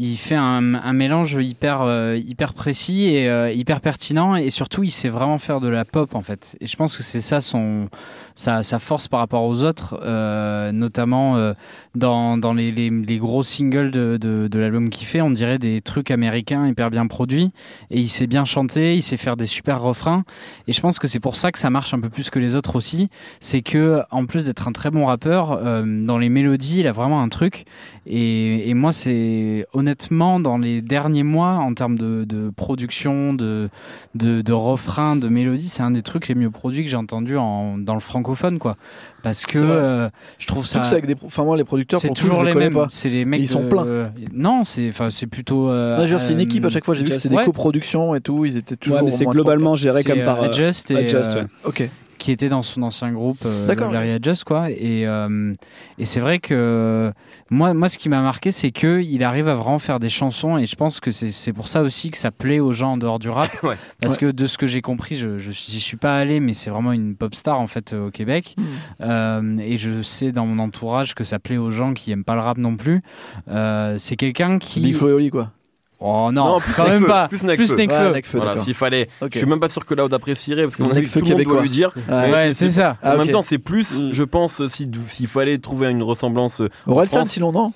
il 0.00 0.16
fait 0.16 0.36
un, 0.36 0.60
mélange 0.92 1.36
hyper, 1.40 1.82
euh, 1.82 2.16
hyper 2.16 2.54
précis 2.54 3.06
et 3.06 3.28
euh, 3.28 3.50
hyper 3.50 3.80
pertinent 3.80 4.36
et 4.36 4.48
surtout 4.50 4.84
il 4.84 4.92
sait 4.92 5.08
vraiment 5.08 5.38
faire 5.38 5.60
de 5.60 5.66
la 5.66 5.84
pop 5.84 6.14
en 6.14 6.22
fait. 6.22 6.56
Et 6.60 6.68
je 6.68 6.76
pense 6.76 6.96
que 6.96 7.02
c'est 7.02 7.20
ça 7.20 7.40
son, 7.40 7.88
sa, 8.36 8.62
force 8.78 9.08
par 9.08 9.18
rapport 9.18 9.42
aux 9.42 9.64
autres, 9.64 9.98
euh, 10.04 10.70
notamment 10.70 11.52
dans, 11.96 12.38
dans 12.38 12.52
les, 12.54 12.70
les, 12.70 13.18
gros 13.18 13.42
singles 13.42 13.90
de, 13.90 14.16
de, 14.16 14.58
l'album 14.58 14.88
qu'il 14.88 15.06
fait. 15.06 15.20
On 15.20 15.32
dirait 15.32 15.58
des 15.58 15.80
trucs 15.80 16.12
américains 16.12 16.68
hyper 16.68 16.90
bien 16.90 17.08
produits 17.08 17.50
et 17.90 17.98
il 17.98 18.08
sait 18.08 18.28
bien 18.28 18.44
chanter, 18.44 18.94
il 18.94 19.02
sait 19.02 19.16
faire 19.16 19.36
des 19.36 19.46
super 19.46 19.80
refrains. 19.80 20.22
Et 20.68 20.72
je 20.72 20.80
pense 20.80 21.00
que 21.00 21.08
c'est 21.08 21.20
pour 21.20 21.34
ça 21.34 21.50
que 21.50 21.58
ça 21.58 21.70
marche 21.70 21.92
un 21.92 21.98
peu 21.98 22.08
plus 22.08 22.30
que 22.30 22.38
les 22.38 22.54
autres 22.54 22.76
aussi. 22.76 23.08
C'est 23.40 23.62
que 23.62 24.02
en 24.12 24.26
plus 24.26 24.44
d'être 24.44 24.68
un 24.68 24.72
très 24.72 24.92
bon 24.92 25.06
rappeur, 25.06 25.60
dans 25.84 26.18
les 26.18 26.28
mélodies, 26.28 26.80
il 26.80 26.86
a 26.86 26.92
vraiment 26.92 27.20
un 27.20 27.28
truc. 27.28 27.64
Et, 28.06 28.70
et 28.70 28.74
moi, 28.74 28.92
c'est 28.92 29.66
honnêtement 29.72 29.87
dans 30.40 30.58
les 30.58 30.80
derniers 30.80 31.22
mois, 31.22 31.54
en 31.54 31.74
termes 31.74 31.96
de, 31.98 32.24
de 32.24 32.50
production, 32.50 33.34
de, 33.34 33.68
de, 34.14 34.42
de 34.42 34.52
refrains, 34.52 35.16
de 35.16 35.28
mélodies, 35.28 35.68
c'est 35.68 35.82
un 35.82 35.90
des 35.90 36.02
trucs 36.02 36.28
les 36.28 36.34
mieux 36.34 36.50
produits 36.50 36.84
que 36.84 36.90
j'ai 36.90 36.96
entendu 36.96 37.36
en, 37.36 37.78
dans 37.78 37.94
le 37.94 38.00
francophone, 38.00 38.58
quoi. 38.58 38.76
Parce 39.22 39.44
que 39.46 39.58
euh, 39.58 40.08
je 40.38 40.46
trouve 40.46 40.66
ça. 40.66 40.80
que 40.80 40.86
c'est 40.86 40.94
avec 40.94 41.06
des, 41.06 41.16
enfin 41.24 41.44
moi 41.44 41.56
les 41.56 41.64
producteurs, 41.64 42.00
C'est 42.00 42.14
toujours 42.14 42.42
je 42.42 42.46
les 42.48 42.54
mêmes. 42.54 42.86
C'est 42.88 43.08
les 43.08 43.24
mecs. 43.24 43.40
Ils 43.40 43.48
sont 43.48 43.62
de- 43.64 43.68
pleins. 43.68 43.84
euh, 43.86 44.08
non, 44.32 44.64
c'est 44.64 44.88
enfin 44.88 45.10
c'est 45.10 45.26
plutôt. 45.26 45.68
euh, 45.70 46.06
c'est 46.18 46.32
une 46.32 46.38
euh, 46.38 46.42
équipe 46.42 46.64
à 46.64 46.68
chaque 46.70 46.84
fois. 46.84 46.94
J'ai 46.94 47.02
vu 47.04 47.10
que 47.10 47.16
c'était 47.16 47.30
des 47.30 47.36
ouais. 47.36 47.44
coproductions 47.44 48.14
et 48.14 48.20
tout. 48.20 48.44
Ils 48.44 48.56
étaient 48.56 48.76
toujours. 48.76 49.02
Ouais, 49.02 49.10
c'est 49.10 49.24
globalement 49.26 49.74
géré 49.74 50.04
comme 50.04 50.22
par. 50.24 50.38
euh, 50.38 50.44
euh, 50.44 50.48
Adjust, 50.48 50.90
et, 50.92 50.96
Adjust, 50.96 51.34
euh, 51.36 51.42
ouais. 51.42 51.46
Ok. 51.64 51.90
Qui 52.28 52.32
était 52.32 52.50
dans 52.50 52.60
son 52.60 52.82
ancien 52.82 53.10
groupe, 53.10 53.38
euh, 53.46 53.66
D'accord, 53.66 53.90
Larry 53.90 54.10
Adjust, 54.10 54.44
quoi. 54.44 54.70
Et, 54.70 55.06
euh, 55.06 55.54
et 55.96 56.04
c'est 56.04 56.20
vrai 56.20 56.40
que 56.40 57.10
moi, 57.48 57.72
moi, 57.72 57.88
ce 57.88 57.96
qui 57.96 58.10
m'a 58.10 58.20
marqué, 58.20 58.52
c'est 58.52 58.70
que 58.70 59.00
il 59.00 59.24
arrive 59.24 59.48
à 59.48 59.54
vraiment 59.54 59.78
faire 59.78 59.98
des 59.98 60.10
chansons, 60.10 60.58
et 60.58 60.66
je 60.66 60.76
pense 60.76 61.00
que 61.00 61.10
c'est 61.10 61.32
c'est 61.32 61.54
pour 61.54 61.68
ça 61.68 61.80
aussi 61.80 62.10
que 62.10 62.18
ça 62.18 62.30
plaît 62.30 62.60
aux 62.60 62.74
gens 62.74 62.92
en 62.92 62.96
dehors 62.98 63.18
du 63.18 63.30
rap, 63.30 63.48
Ouais. 63.62 63.76
parce 64.02 64.12
Ouais. 64.12 64.18
que 64.18 64.30
de 64.30 64.46
ce 64.46 64.58
que 64.58 64.66
j'ai 64.66 64.82
compris, 64.82 65.14
je 65.14 65.38
je 65.38 65.52
j'y 65.52 65.80
suis 65.80 65.96
pas 65.96 66.18
allé, 66.18 66.38
mais 66.38 66.52
c'est 66.52 66.68
vraiment 66.68 66.92
une 66.92 67.16
pop 67.16 67.34
star 67.34 67.58
en 67.58 67.66
fait 67.66 67.94
euh, 67.94 68.08
au 68.08 68.10
Québec, 68.10 68.56
Hmm. 68.58 68.62
Euh, 69.00 69.58
et 69.60 69.78
je 69.78 70.02
sais 70.02 70.30
dans 70.32 70.44
mon 70.44 70.62
entourage 70.62 71.14
que 71.14 71.24
ça 71.24 71.38
plaît 71.38 71.56
aux 71.56 71.70
gens 71.70 71.94
qui 71.94 72.12
aiment 72.12 72.24
pas 72.24 72.34
le 72.34 72.40
rap 72.42 72.58
non 72.58 72.76
plus. 72.76 73.00
Euh, 73.48 73.94
c'est 73.96 74.16
quelqu'un 74.16 74.58
qui 74.58 74.80
Big 74.80 74.96
Flo 74.96 75.08
et 75.08 75.12
Oli 75.14 75.30
quoi. 75.30 75.50
Oh 76.00 76.30
non, 76.32 76.44
Non, 76.44 76.60
plus 76.60 76.72
quand 76.74 76.88
même 76.88 77.06
pas. 77.06 77.26
plus 77.26 77.42
Nekfeu. 77.42 77.74
Nekfeu. 77.76 77.96
Ouais, 78.06 78.12
Nekfeu, 78.12 78.38
Voilà, 78.38 78.56
s'il 78.62 78.74
fallait. 78.74 79.08
Ok. 79.20 79.30
Je 79.32 79.38
suis 79.38 79.46
même 79.48 79.58
pas 79.58 79.68
sûr 79.68 79.84
que 79.84 79.94
Loud 79.94 80.14
apprécierait 80.14 80.62
parce 80.62 80.76
qu'on 80.76 80.90
a 80.90 80.94
vu 81.00 81.08
tout 81.08 81.18
le 81.18 81.24
monde 81.34 81.42
doit 81.42 81.60
lui 81.62 81.68
dire. 81.70 81.90
Ouais. 82.08 82.30
Ouais, 82.32 82.50
c'est 82.54 82.70
ça. 82.70 82.96
Ah, 83.02 83.10
en 83.10 83.18
ok. 83.18 83.24
même 83.24 83.32
temps, 83.32 83.42
c'est 83.42 83.58
plus, 83.58 84.04
Mm. 84.04 84.12
je 84.12 84.22
pense, 84.22 84.64
si- 84.68 84.88
s'il 85.10 85.26
fallait 85.26 85.58
trouver 85.58 85.88
une 85.90 86.02
ressemblance. 86.04 86.60
euh, 86.60 86.68
Orelsan 86.86 87.16
France. 87.18 87.30
sinon 87.30 87.50
non. 87.50 87.72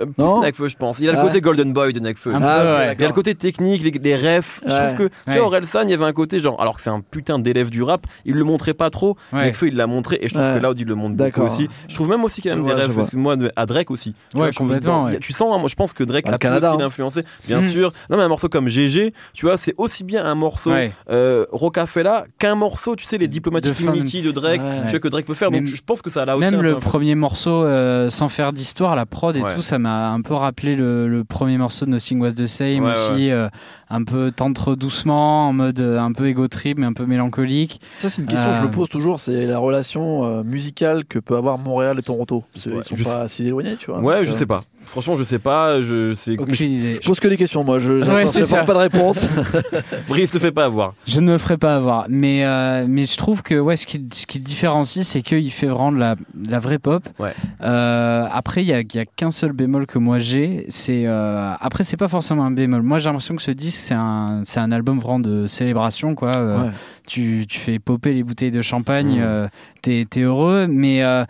Euh, 0.00 0.06
plus 0.06 0.12
Non. 0.18 0.40
Nekfeu, 0.40 0.68
je 0.68 0.76
pense. 0.76 0.98
Il 0.98 1.08
a 1.08 1.12
le 1.12 1.18
Ah. 1.18 1.22
côté 1.22 1.40
Golden 1.40 1.72
Boy 1.72 1.92
de 1.92 2.00
Nekfeu. 2.00 2.32
Ah, 2.34 2.38
ouais. 2.38 2.94
Il 2.98 3.00
y 3.00 3.04
a 3.04 3.08
le 3.08 3.12
côté 3.12 3.34
technique, 3.34 3.82
les, 3.82 3.90
les 3.90 4.16
refs. 4.16 4.60
Je 4.66 4.70
trouve 4.74 4.94
que, 4.94 5.02
tu 5.08 5.14
Ouais. 5.28 5.32
sais, 5.34 5.40
Orelsan, 5.40 5.82
il 5.84 5.90
y 5.90 5.94
avait 5.94 6.04
un 6.04 6.12
côté 6.12 6.40
genre, 6.40 6.60
alors 6.60 6.76
que 6.76 6.82
c'est 6.82 6.90
un 6.90 7.00
putain 7.00 7.38
d'élève 7.38 7.70
du 7.70 7.82
rap, 7.82 8.06
il 8.24 8.34
le 8.34 8.44
montrait 8.44 8.74
pas 8.74 8.90
trop. 8.90 9.16
Ouais. 9.32 9.46
Nekfeu, 9.46 9.68
il 9.68 9.76
l'a 9.76 9.86
montré 9.86 10.18
et 10.20 10.28
je 10.28 10.34
trouve 10.34 10.46
Ouais. 10.48 10.58
que 10.58 10.64
Loud, 10.64 10.78
il 10.80 10.86
le 10.86 10.94
montre 10.94 11.16
beaucoup 11.16 11.42
aussi. 11.42 11.68
Je 11.88 11.94
trouve 11.94 12.08
même 12.08 12.24
aussi 12.24 12.40
qu'il 12.42 12.48
y 12.50 12.52
a 12.52 12.56
même 12.56 12.64
vois, 12.64 12.74
des 12.74 12.80
refs, 12.82 12.90
vois. 12.90 12.96
parce 13.02 13.10
que 13.10 13.16
moi, 13.16 13.36
de- 13.36 13.50
à 13.56 13.66
Drake 13.66 13.90
aussi. 13.90 14.12
Tu 14.30 14.36
Ouais, 14.36 14.42
vois, 14.42 14.50
je 14.50 14.54
trouve 14.56 14.68
complètement, 14.68 15.08
y 15.08 15.16
a-. 15.16 15.18
Tu 15.18 15.32
sens, 15.32 15.52
hein, 15.54 15.58
moi, 15.58 15.68
je 15.68 15.74
pense 15.74 15.92
que 15.92 16.04
Drake 16.04 16.28
a 16.28 16.38
Canada, 16.38 16.68
aussi 16.72 16.76
hein. 16.76 16.84
l'influencer. 16.84 17.24
Bien 17.46 17.60
Mm. 17.60 17.68
sûr. 17.70 17.92
Non, 18.10 18.16
mais 18.16 18.22
un 18.22 18.28
morceau 18.28 18.48
comme 18.48 18.68
GG, 18.68 19.12
tu 19.32 19.46
vois, 19.46 19.56
c'est 19.56 19.74
aussi 19.78 20.04
bien 20.04 20.24
un 20.24 20.34
morceau 20.34 20.72
euh, 21.10 21.44
Rocafella 21.52 22.24
qu'un 22.38 22.54
morceau, 22.54 22.96
tu 22.96 23.04
sais, 23.04 23.18
les 23.18 23.28
Diplomatic 23.28 23.70
De 23.70 23.74
fin 23.76 23.92
de- 23.92 23.96
Unity 23.98 24.22
de 24.22 24.30
Drake, 24.32 24.60
tu 24.86 24.90
sais, 24.92 25.00
que 25.00 25.08
Drake 25.08 25.26
peut 25.26 25.34
faire. 25.34 25.50
Donc 25.50 25.66
je 25.66 25.82
pense 25.84 26.02
que 26.02 26.10
ça 26.10 26.24
l'a 26.24 26.36
aussi. 26.36 26.40
Même 26.44 26.60
le 26.62 26.68
influencé. 26.70 26.84
premier 26.88 27.14
morceau, 27.14 27.64
euh, 27.64 28.10
sans 28.10 28.28
faire 28.28 28.52
d'histoire, 28.52 28.96
la 28.96 29.06
prod 29.06 29.36
et 29.36 29.40
tout, 29.54 29.62
ça 29.62 29.78
m'a 29.84 30.10
un 30.10 30.20
peu 30.20 30.34
rappelé 30.34 30.76
le, 30.76 31.06
le 31.08 31.24
premier 31.24 31.56
morceau 31.58 31.86
de 31.86 31.90
Nothing 31.90 32.20
Was 32.20 32.32
the 32.32 32.46
Same 32.46 32.84
Ouais, 32.84 32.90
aussi, 32.92 33.30
euh, 33.30 33.48
un 33.90 34.02
peu 34.04 34.32
tendre 34.32 34.74
doucement, 34.76 35.48
en 35.48 35.52
mode 35.52 35.80
euh, 35.80 35.98
un 36.00 36.12
peu 36.12 36.26
égo 36.28 36.48
trip, 36.48 36.78
mais 36.78 36.86
un 36.86 36.92
peu 36.92 37.06
mélancolique. 37.06 37.80
Ça 37.98 38.10
c'est 38.10 38.22
une 38.22 38.28
question 38.28 38.50
que 38.50 38.56
je 38.56 38.60
Euh, 38.62 38.66
me 38.66 38.70
pose 38.72 38.88
toujours. 38.88 39.20
C'est 39.20 39.46
la 39.46 39.58
relation 39.58 40.24
euh, 40.24 40.42
musicale 40.42 41.04
que 41.04 41.18
peut 41.18 41.36
avoir 41.36 41.58
Montréal 41.58 41.98
et 41.98 42.02
Toronto. 42.02 42.44
Parce 42.52 42.66
Ouais, 42.66 42.82
sont 42.82 42.96
je 42.96 43.04
pas 43.04 43.28
si 43.28 43.46
éloignés, 43.46 43.76
tu 43.76 43.90
vois. 43.90 44.00
Ouais, 44.00 44.16
Donc, 44.16 44.24
je 44.24 44.30
euh, 44.32 44.34
sais 44.34 44.46
pas. 44.46 44.64
Franchement, 44.86 45.16
je 45.16 45.24
sais 45.24 45.38
pas. 45.38 45.80
Je 45.80 46.14
sais. 46.14 46.36
Aucune 46.38 46.70
idée. 46.70 46.98
Je 47.02 47.08
pose 47.08 47.18
que 47.20 47.28
des 47.28 47.36
questions, 47.36 47.64
moi. 47.64 47.78
Je 47.78 47.92
Ouais, 47.92 48.26
ça. 48.26 48.62
pas 48.64 48.74
de 48.74 48.78
réponse. 48.78 49.26
Brief, 50.08 50.30
te 50.30 50.38
fais 50.38 50.52
pas 50.52 50.64
avoir. 50.66 50.94
Je 51.06 51.20
ne 51.20 51.32
me 51.32 51.38
ferai 51.38 51.56
pas 51.56 51.76
avoir. 51.76 52.06
Mais, 52.08 52.44
euh, 52.44 52.84
mais 52.88 53.06
je 53.06 53.16
trouve 53.16 53.42
que 53.42 53.54
ouais, 53.58 53.76
ce, 53.76 53.86
qui, 53.86 54.06
ce 54.12 54.26
qui 54.26 54.38
le 54.38 54.44
différencie, 54.44 55.06
c'est 55.06 55.22
qu'il 55.22 55.50
fait 55.50 55.66
vraiment 55.66 55.92
de 55.92 55.98
la, 55.98 56.14
de 56.34 56.50
la 56.50 56.58
vraie 56.58 56.78
pop. 56.78 57.02
Ouais. 57.18 57.32
Euh, 57.62 58.26
après, 58.32 58.62
il 58.62 58.66
n'y 58.66 58.72
a, 58.72 58.78
a 58.78 59.04
qu'un 59.04 59.30
seul 59.30 59.52
bémol 59.52 59.86
que 59.86 59.98
moi 59.98 60.18
j'ai. 60.18 60.66
C'est 60.68 61.04
euh, 61.06 61.52
Après, 61.60 61.84
c'est 61.84 61.96
pas 61.96 62.08
forcément 62.08 62.44
un 62.44 62.50
bémol. 62.50 62.82
Moi, 62.82 62.98
j'ai 62.98 63.06
l'impression 63.06 63.36
que 63.36 63.42
ce 63.42 63.50
disque, 63.50 63.78
c'est 63.78 63.94
un, 63.94 64.42
c'est 64.44 64.60
un 64.60 64.72
album 64.72 64.98
vraiment 64.98 65.20
de 65.20 65.46
célébration. 65.46 66.14
Quoi. 66.14 66.36
Euh, 66.36 66.54
Ouais. 66.64 66.70
Tu, 67.06 67.46
tu 67.48 67.58
fais 67.58 67.78
popper 67.78 68.14
les 68.14 68.22
bouteilles 68.22 68.50
de 68.50 68.62
champagne, 68.62 69.18
Mmh. 69.18 69.22
euh, 69.22 69.48
t'es, 69.82 70.06
heureux. 70.20 70.66
Mais 70.66 71.02
euh, 71.02 71.24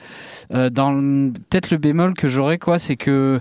euh, 0.52 0.70
dans 0.70 0.92
peut-être 0.94 1.70
le 1.70 1.78
bémol 1.78 2.14
que 2.14 2.28
j'aurais, 2.28 2.58
quoi, 2.58 2.78
c'est 2.78 2.96
que 2.96 3.40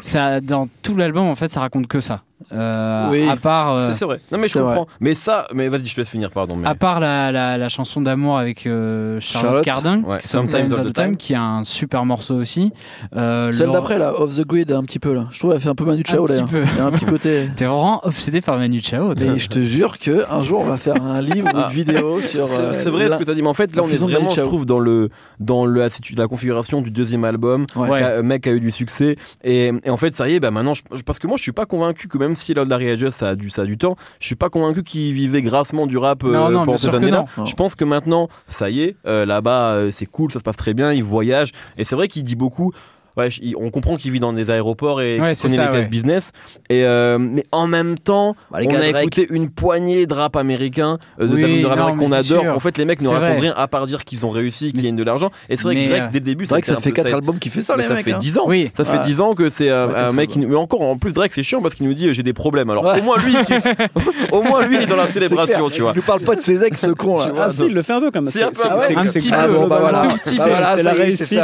ça, 0.00 0.40
dans 0.40 0.68
tout 0.82 0.96
l'album, 0.96 1.26
en 1.26 1.34
fait, 1.34 1.50
ça 1.50 1.60
raconte 1.60 1.86
que 1.86 2.00
ça. 2.00 2.22
Euh, 2.52 3.08
Oui. 3.10 3.28
à 3.28 3.36
part. 3.36 3.74
euh, 3.74 3.90
C'est- 3.94 4.04
vrai. 4.04 4.20
Non, 4.30 4.38
mais 4.38 4.48
je 4.48 4.58
comprends. 4.58 4.86
Mais 5.00 5.14
ça, 5.14 5.46
mais 5.54 5.68
vas-y, 5.68 5.86
je 5.86 5.94
te 5.94 6.00
laisse 6.00 6.08
finir, 6.10 6.30
pardon. 6.30 6.56
Mais... 6.56 6.68
à 6.68 6.74
part 6.74 7.00
la, 7.00 7.32
la, 7.32 7.56
la 7.56 7.68
chanson 7.68 8.00
d'amour 8.00 8.38
avec 8.38 8.66
euh, 8.66 9.18
Charlotte, 9.20 9.64
Charlotte. 9.64 9.64
Cardin, 9.64 10.02
Ouais, 10.02 10.20
Sometimes 10.20 10.72
all 10.72 10.86
the 10.86 10.92
time, 10.92 11.16
qui 11.16 11.32
est 11.32 11.36
un 11.36 11.62
super 11.64 12.04
morceau 12.04 12.34
aussi. 12.34 12.72
Euh, 13.16 13.50
Celle 13.52 13.70
d'après, 13.72 13.98
là, 13.98 14.12
Off 14.20 14.36
the 14.36 14.46
Grid, 14.46 14.72
un 14.72 14.82
petit 14.82 14.98
peu, 14.98 15.14
là. 15.14 15.26
Je 15.30 15.38
trouve 15.38 15.52
qu'elle 15.52 15.60
fait 15.60 15.68
un 15.68 15.74
peu 15.74 15.84
Manu 15.84 16.02
Chao, 16.06 16.24
Un 16.24 16.26
petit 16.26 16.38
là. 16.40 16.46
peu. 16.50 16.62
Il 16.72 16.76
y 16.78 16.80
a 16.80 16.84
un 16.84 16.90
petit 16.90 17.06
côté. 17.06 17.48
T'es 17.56 17.64
vraiment 17.64 18.04
obsédé 18.04 18.40
par 18.40 18.58
Manu 18.58 18.80
Chao. 18.82 19.12
Et 19.14 19.38
je 19.38 19.48
te 19.48 19.60
jure 19.60 19.98
que 19.98 20.24
un 20.30 20.42
jour 20.42 20.60
on 20.60 20.64
va 20.64 20.76
faire 20.76 21.02
un 21.02 21.20
livre 21.20 21.48
ou 21.54 21.56
Ah. 21.56 21.68
une 21.70 21.74
vidéo 21.74 22.20
sur. 22.20 22.46
C'est 22.48 22.86
euh, 22.88 22.90
vrai 22.90 23.08
la- 23.08 23.14
ce 23.14 23.20
que 23.20 23.24
tu 23.24 23.30
as 23.30 23.34
dit, 23.34 23.42
mais 23.42 23.48
en 23.48 23.54
fait, 23.54 23.74
là, 23.74 23.82
on 23.84 23.88
est 23.88 23.96
vraiment, 23.96 24.30
je 24.30 24.40
trouve, 24.40 24.66
dans, 24.66 24.80
le, 24.80 25.08
dans 25.40 25.64
le, 25.66 25.80
la, 25.80 25.88
la 26.16 26.26
configuration 26.28 26.82
du 26.82 26.90
deuxième 26.90 27.24
album. 27.24 27.66
Ouais. 27.76 28.02
Un 28.02 28.22
mec 28.22 28.42
qui 28.42 28.48
a 28.48 28.52
eu 28.52 28.60
du 28.60 28.70
succès. 28.70 29.16
Et, 29.44 29.72
et 29.84 29.90
en 29.90 29.96
fait, 29.96 30.14
ça 30.14 30.28
y 30.28 30.34
est, 30.34 30.40
bah 30.40 30.50
maintenant, 30.50 30.74
je- 30.74 30.82
parce 31.06 31.18
que 31.18 31.26
moi, 31.26 31.36
je 31.36 31.42
suis 31.42 31.52
pas 31.52 31.64
convaincu 31.66 32.08
que 32.08 32.18
même 32.24 32.36
si 32.36 32.54
Lord 32.54 32.66
Larry 32.66 32.90
Adjust, 32.90 33.18
ça 33.18 33.30
a 33.30 33.34
du, 33.34 33.50
ça 33.50 33.62
a 33.62 33.64
du 33.66 33.76
temps, 33.76 33.96
je 34.20 34.26
suis 34.26 34.36
pas 34.36 34.48
convaincu 34.48 34.82
qu'il 34.82 35.12
vivait 35.12 35.42
grassement 35.42 35.86
du 35.86 35.98
rap 35.98 36.24
euh, 36.24 36.32
Non, 36.32 36.44
non, 36.44 36.48
bien 36.48 36.64
pendant 36.64 36.78
ces 36.78 36.88
années-là. 36.88 37.24
Je 37.44 37.54
pense 37.54 37.74
que 37.74 37.84
maintenant, 37.84 38.28
ça 38.48 38.70
y 38.70 38.82
est, 38.82 38.96
euh, 39.06 39.26
là-bas, 39.26 39.72
euh, 39.74 39.90
c'est 39.92 40.06
cool, 40.06 40.32
ça 40.32 40.38
se 40.38 40.44
passe 40.44 40.56
très 40.56 40.74
bien, 40.74 40.92
il 40.92 41.04
voyage. 41.04 41.52
Et 41.76 41.84
c'est 41.84 41.96
vrai 41.96 42.08
qu'il 42.08 42.24
dit 42.24 42.36
beaucoup. 42.36 42.72
Ouais, 43.16 43.28
on 43.60 43.70
comprend 43.70 43.96
qu'il 43.96 44.10
vit 44.10 44.18
dans 44.18 44.32
des 44.32 44.50
aéroports 44.50 45.00
et 45.00 45.20
Ouais, 45.20 45.28
qu'il 45.28 45.36
c'est 45.36 45.42
connaît 45.48 45.56
ça, 45.56 45.62
les 45.66 45.70
classes 45.70 45.88
business. 45.88 46.32
Et 46.68 46.84
euh, 46.84 47.18
mais 47.18 47.44
en 47.52 47.68
même 47.68 47.96
temps, 47.96 48.34
Bah, 48.50 48.58
les 48.60 48.66
on 48.66 48.74
a 48.74 49.02
écouté 49.02 49.26
une 49.30 49.50
poignée 49.50 50.06
de 50.06 50.14
rap 50.14 50.34
américain, 50.36 50.98
euh, 51.20 51.26
de, 51.28 51.34
Oui, 51.34 51.62
de 51.62 51.66
rap 51.66 51.78
non, 51.78 51.84
américain 51.86 52.04
qu'on 52.06 52.12
adore. 52.12 52.42
sûr. 52.42 52.52
En 52.54 52.58
fait, 52.58 52.76
les 52.76 52.84
mecs 52.84 53.00
ne 53.02 53.06
racontent 53.08 53.26
vrai. 53.32 53.38
rien 53.40 53.54
à 53.56 53.68
part 53.68 53.86
dire 53.86 54.04
qu'ils 54.04 54.26
ont 54.26 54.30
réussi, 54.30 54.72
qu'ils 54.72 54.82
gagnent 54.82 54.96
de 54.96 55.04
l'argent. 55.04 55.30
Et 55.48 55.56
c'est 55.56 55.62
vrai 55.62 55.76
que 55.76 55.88
Drake, 55.88 56.02
euh, 56.02 56.06
dès 56.12 56.18
le 56.18 56.24
début, 56.24 56.44
C'est 56.46 56.50
vrai 56.54 56.60
que 56.62 56.66
ça 56.66 56.76
fait 56.78 56.90
peu- 56.90 56.96
4 56.96 57.06
ça 57.08 57.14
a- 57.14 57.16
albums 57.18 57.38
qui 57.38 57.50
fait 57.50 57.62
ça, 57.62 57.76
les 57.76 57.84
ça 57.84 57.94
mecs. 57.94 58.04
fait 58.04 58.12
hein. 58.14 58.18
10 58.18 58.36
ans. 58.38 58.44
Oui. 58.48 58.70
Ça 58.76 58.84
fait 58.84 58.98
Ouais. 58.98 59.04
10 59.04 59.20
ans 59.20 59.34
que 59.34 59.48
c'est 59.48 59.70
un, 59.70 60.10
mec 60.12 60.30
fait, 60.32 60.40
qui. 60.40 60.46
Mais 60.46 60.56
encore, 60.56 60.82
en 60.82 60.96
plus, 60.98 61.12
Drake, 61.12 61.30
c'est 61.34 61.42
chiant 61.44 61.62
parce 61.62 61.76
qu'il 61.76 61.86
nous 61.86 61.94
dit 61.94 62.12
j'ai 62.12 62.22
des 62.24 62.32
problèmes. 62.32 62.68
Alors 62.70 62.84
au 62.84 63.02
moins 63.02 63.16
lui, 63.18 63.32
au 64.32 64.42
moins 64.42 64.66
lui, 64.66 64.76
il 64.76 64.82
est 64.82 64.86
dans 64.86 64.96
la 64.96 65.08
célébration, 65.10 65.70
tu 65.70 65.82
vois. 65.82 65.92
Il 65.94 65.98
nous 65.98 66.02
parle 66.02 66.20
pas 66.22 66.34
de 66.34 66.40
ses 66.40 66.62
ex, 66.64 66.80
ce 66.80 66.86
con 66.92 67.18
là. 67.18 67.26
Ah 67.38 67.48
si, 67.48 67.64
il 67.66 67.74
le 67.74 67.82
fait 67.82 67.92
un 67.92 68.00
peu 68.00 68.10
comme 68.10 68.30
C'est 68.30 68.42
un 68.42 68.48
peu 68.50 68.66
un 68.66 68.78
c'est- 68.78 68.94
peu, 68.94 69.00
un 69.00 69.04
c'est- 69.04 69.18
petit 69.20 69.30
c'est- 69.30 69.44
peu. 69.46 69.52
globalement, 69.52 69.78
voilà. 69.88 70.00
un 70.02 70.08
tout 70.08 70.16
petit 70.16 70.36
c'est- 70.36 70.42
peu. 70.42 70.50
Voilà, 70.50 70.74
c'est 70.76 70.82
la 70.82 70.94
ça 70.94 71.02
réussite. 71.02 71.26
fait 71.28 71.36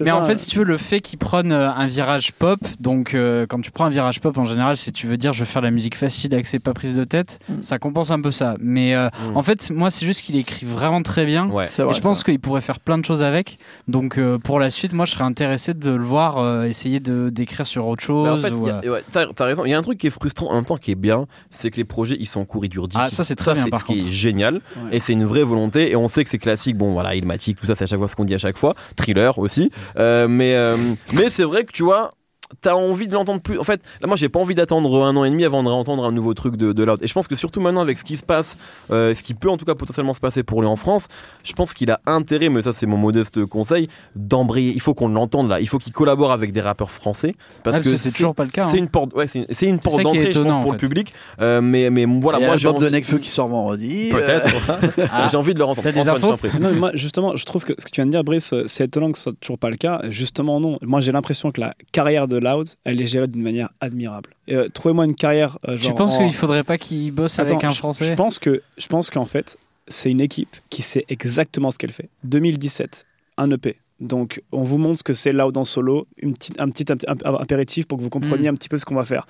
Mais 0.00 0.06
ça. 0.06 0.16
en 0.16 0.22
fait, 0.24 0.38
si 0.38 0.46
tu 0.48 0.58
veux, 0.58 0.64
le 0.64 0.76
fait 0.78 1.00
qu'il 1.00 1.15
prenne 1.16 1.52
euh, 1.52 1.70
un 1.70 1.86
virage 1.86 2.32
pop, 2.32 2.60
donc 2.80 3.14
euh, 3.14 3.46
quand 3.48 3.60
tu 3.60 3.70
prends 3.70 3.84
un 3.86 3.90
virage 3.90 4.20
pop 4.20 4.36
en 4.38 4.44
général, 4.44 4.76
si 4.76 4.92
tu 4.92 5.06
veux 5.06 5.16
dire 5.16 5.32
je 5.32 5.40
veux 5.40 5.44
faire 5.46 5.62
de 5.62 5.66
la 5.66 5.70
musique 5.72 5.96
facile 5.96 6.32
avec 6.34 6.46
c'est 6.46 6.58
pas 6.58 6.72
prise 6.74 6.94
de 6.94 7.04
tête, 7.04 7.38
Mm. 7.48 7.62
ça 7.62 7.78
compense 7.78 8.10
un 8.10 8.20
peu 8.20 8.30
ça. 8.30 8.56
Mais 8.60 8.94
euh, 8.94 9.08
Mm. 9.32 9.36
en 9.36 9.42
fait, 9.42 9.70
moi, 9.70 9.90
c'est 9.90 10.06
juste 10.06 10.22
qu'il 10.22 10.36
écrit 10.36 10.66
vraiment 10.66 11.02
très 11.02 11.24
bien. 11.24 11.48
Ouais. 11.48 11.68
Et 11.78 11.82
vrai, 11.82 11.94
je 11.94 12.00
pense 12.00 12.22
qu'il 12.24 12.38
pourrait 12.40 12.60
faire 12.60 12.80
plein 12.80 12.98
de 12.98 13.04
choses 13.04 13.22
avec. 13.22 13.58
Donc 13.88 14.18
euh, 14.18 14.38
pour 14.38 14.58
la 14.60 14.70
suite, 14.70 14.92
moi 14.92 15.04
je 15.06 15.12
serais 15.12 15.24
intéressé 15.24 15.74
de 15.74 15.90
le 15.90 16.04
voir 16.04 16.38
euh, 16.38 16.64
essayer 16.64 17.00
de 17.00 17.30
d'écrire 17.30 17.66
sur 17.66 17.86
autre 17.86 18.02
Mais 18.02 18.06
chose. 18.06 18.44
en 18.44 18.48
fait, 18.48 18.52
ou, 18.54 18.66
il 18.66 18.84
y 18.84 18.88
a- 18.88 18.92
ouais, 18.92 19.02
t'as 19.12 19.44
raison. 19.44 19.64
Il 19.64 19.70
y 19.70 19.74
a 19.74 19.78
un 19.78 19.82
truc 19.82 19.98
qui 19.98 20.06
est 20.06 20.10
frustrant 20.10 20.50
en 20.50 20.54
même 20.54 20.64
temps 20.64 20.76
qui 20.76 20.90
est 20.90 20.94
bien, 20.96 21.26
c'est 21.50 21.70
que 21.70 21.76
les 21.76 21.84
projets 21.84 22.16
ils 22.18 22.26
sont 22.26 22.44
courts, 22.44 22.64
ils 22.64 22.68
durent 22.68 22.88
10 22.88 22.96
Ah, 23.00 23.10
ça, 23.10 23.24
c'est 23.24 23.36
très 23.36 23.54
bien, 23.54 23.66
par 23.68 23.80
ce 23.80 23.84
qui 23.84 23.94
contre. 23.98 24.06
est 24.08 24.10
génial 24.10 24.54
Ouais. 24.76 24.96
et 24.96 25.00
c'est 25.00 25.12
une 25.12 25.24
vraie 25.24 25.42
volonté 25.42 25.90
et 25.90 25.96
on 25.96 26.08
sait 26.08 26.24
que 26.24 26.30
c'est 26.30 26.38
classique. 26.38 26.76
Bon 26.76 26.92
voilà, 26.92 27.14
Ilmatic, 27.14 27.58
tout 27.60 27.66
ça, 27.66 27.74
c'est 27.74 27.84
à 27.84 27.86
chaque 27.86 27.98
fois 27.98 28.08
ce 28.08 28.16
qu'on 28.16 28.24
dit 28.24 28.34
à 28.34 28.38
chaque 28.38 28.58
fois. 28.58 28.74
Thriller 28.96 29.38
aussi, 29.38 29.70
Euh, 29.98 30.28
mais 30.28 30.54
euh, 30.54 30.76
mais 31.12 31.30
c'est 31.30 31.44
vrai 31.44 31.64
que 31.64 31.72
tu 31.72 31.82
vois. 31.82 32.14
T'as 32.60 32.74
envie 32.74 33.08
de 33.08 33.12
l'entendre 33.12 33.40
plus. 33.40 33.58
En 33.58 33.64
fait, 33.64 33.80
là, 34.00 34.06
moi, 34.06 34.16
j'ai 34.16 34.28
pas 34.28 34.38
envie 34.38 34.54
d'attendre 34.54 35.04
un 35.04 35.16
an 35.16 35.24
et 35.24 35.30
demi 35.30 35.44
avant 35.44 35.62
de 35.62 35.68
réentendre 35.68 36.04
un 36.04 36.12
nouveau 36.12 36.32
truc 36.34 36.56
de, 36.56 36.72
de 36.72 36.84
Loud. 36.84 37.02
Et 37.02 37.06
je 37.06 37.12
pense 37.12 37.26
que 37.26 37.34
surtout 37.34 37.60
maintenant, 37.60 37.80
avec 37.80 37.98
ce 37.98 38.04
qui 38.04 38.16
se 38.16 38.22
passe, 38.22 38.56
euh, 38.92 39.14
ce 39.14 39.22
qui 39.22 39.34
peut 39.34 39.50
en 39.50 39.56
tout 39.56 39.64
cas 39.64 39.74
potentiellement 39.74 40.12
se 40.12 40.20
passer 40.20 40.42
pour 40.44 40.60
lui 40.62 40.68
en 40.68 40.76
France, 40.76 41.08
je 41.44 41.52
pense 41.54 41.74
qu'il 41.74 41.90
a 41.90 42.00
intérêt, 42.06 42.48
mais 42.48 42.62
ça, 42.62 42.72
c'est 42.72 42.86
mon 42.86 42.96
modeste 42.96 43.44
conseil, 43.46 43.88
d'embrayer. 44.14 44.72
Il 44.74 44.80
faut 44.80 44.94
qu'on 44.94 45.08
l'entende 45.08 45.48
là. 45.48 45.60
Il 45.60 45.68
faut 45.68 45.78
qu'il 45.78 45.92
collabore 45.92 46.30
avec 46.32 46.52
des 46.52 46.60
rappeurs 46.60 46.90
français. 46.90 47.34
Parce 47.64 47.78
ah, 47.78 47.80
que 47.80 47.96
c'est 47.96 48.12
toujours 48.12 48.34
pas 48.34 48.44
le 48.44 48.50
cas. 48.50 48.64
c'est 48.64 48.76
hein. 48.76 48.80
une 48.80 48.88
porte, 48.88 49.14
ouais, 49.14 49.26
c'est 49.26 49.66
une, 49.66 49.80
porte 49.80 50.02
d'entrée, 50.02 50.32
je 50.32 50.40
pense, 50.40 50.52
pour 50.52 50.60
en 50.60 50.64
le 50.66 50.70
fait. 50.72 50.76
public. 50.76 51.12
Euh, 51.40 51.60
mais, 51.60 51.90
mais 51.90 52.04
voilà, 52.06 52.38
moi, 52.38 52.56
j'ai 52.56 52.68
album 52.68 52.82
de 52.82 52.86
envie- 52.86 52.94
Nekfeu 52.96 53.18
qui 53.18 53.28
sort 53.28 53.48
vendredi. 53.48 54.10
Peut-être. 54.10 54.46
euh, 54.70 55.06
Ah. 55.12 55.28
J'ai 55.30 55.36
envie 55.36 55.54
de 55.54 55.58
le 55.58 55.64
rentendre. 55.64 55.84
T'as 55.84 55.92
des 55.92 56.08
Antoine, 56.08 56.32
infos. 56.34 56.58
Non, 56.60 56.72
moi, 56.74 56.90
justement, 56.94 57.36
je 57.36 57.44
trouve 57.44 57.64
que 57.64 57.72
ce 57.78 57.84
que 57.84 57.90
tu 57.90 58.00
viens 58.00 58.06
de 58.06 58.10
dire, 58.10 58.22
Brice, 58.24 58.54
c'est 58.66 58.84
étonnant 58.84 59.10
que 59.12 59.18
ce 59.18 59.24
soit 59.24 59.32
toujours 59.40 59.58
pas 59.58 59.70
le 59.70 59.76
cas. 59.76 60.00
Justement, 60.08 60.60
non. 60.60 60.78
Moi, 60.82 61.00
j'ai 61.00 61.12
l'impression 61.12 61.50
que 61.50 61.60
la 61.60 61.74
carrière 61.92 62.28
de 62.28 62.35
de 62.36 62.44
Loud, 62.44 62.68
elle 62.84 63.00
est 63.00 63.06
gérée 63.06 63.26
d'une 63.26 63.42
manière 63.42 63.70
admirable. 63.80 64.30
Euh, 64.50 64.68
trouvez-moi 64.68 65.04
une 65.04 65.14
carrière. 65.14 65.58
Euh, 65.68 65.76
tu 65.76 65.92
penses 65.94 66.16
qu'il 66.18 66.32
faudrait 66.32 66.64
pas 66.64 66.78
qu'il 66.78 67.10
bosse 67.12 67.38
avec 67.38 67.64
un 67.64 67.70
Français 67.70 68.04
je, 68.04 68.14
pense 68.14 68.38
que 68.38 68.62
je 68.76 68.86
pense 68.86 69.10
qu'en 69.10 69.24
fait, 69.24 69.56
c'est 69.88 70.10
une 70.10 70.20
équipe 70.20 70.54
qui 70.70 70.82
sait 70.82 71.04
exactement 71.08 71.70
ce 71.70 71.78
qu'elle 71.78 71.92
fait. 71.92 72.08
2017, 72.24 73.06
un 73.38 73.50
EP. 73.50 73.76
Donc, 74.00 74.42
on 74.52 74.62
vous 74.62 74.78
montre 74.78 74.98
ce 74.98 75.04
que 75.04 75.14
c'est 75.14 75.32
Loud 75.32 75.56
en 75.56 75.64
solo, 75.64 76.06
une 76.18 76.34
petite, 76.34 76.60
un 76.60 76.68
petit 76.68 76.84
impératif 77.24 77.86
pour 77.86 77.98
que 77.98 78.02
vous 78.02 78.10
compreniez 78.10 78.50
mm. 78.50 78.52
un 78.52 78.56
petit 78.56 78.68
peu 78.68 78.78
ce 78.78 78.84
qu'on 78.84 78.94
va 78.94 79.04
faire. 79.04 79.26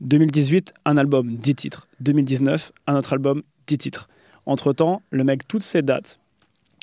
2018, 0.00 0.74
un 0.84 0.96
album, 0.96 1.36
10 1.36 1.54
titres. 1.54 1.88
2019, 2.00 2.72
un 2.86 2.96
autre 2.96 3.12
album, 3.12 3.42
10 3.66 3.78
titres. 3.78 4.08
Entre-temps, 4.44 5.02
le 5.10 5.24
mec, 5.24 5.48
toutes 5.48 5.62
ces 5.62 5.82
dates, 5.82 6.18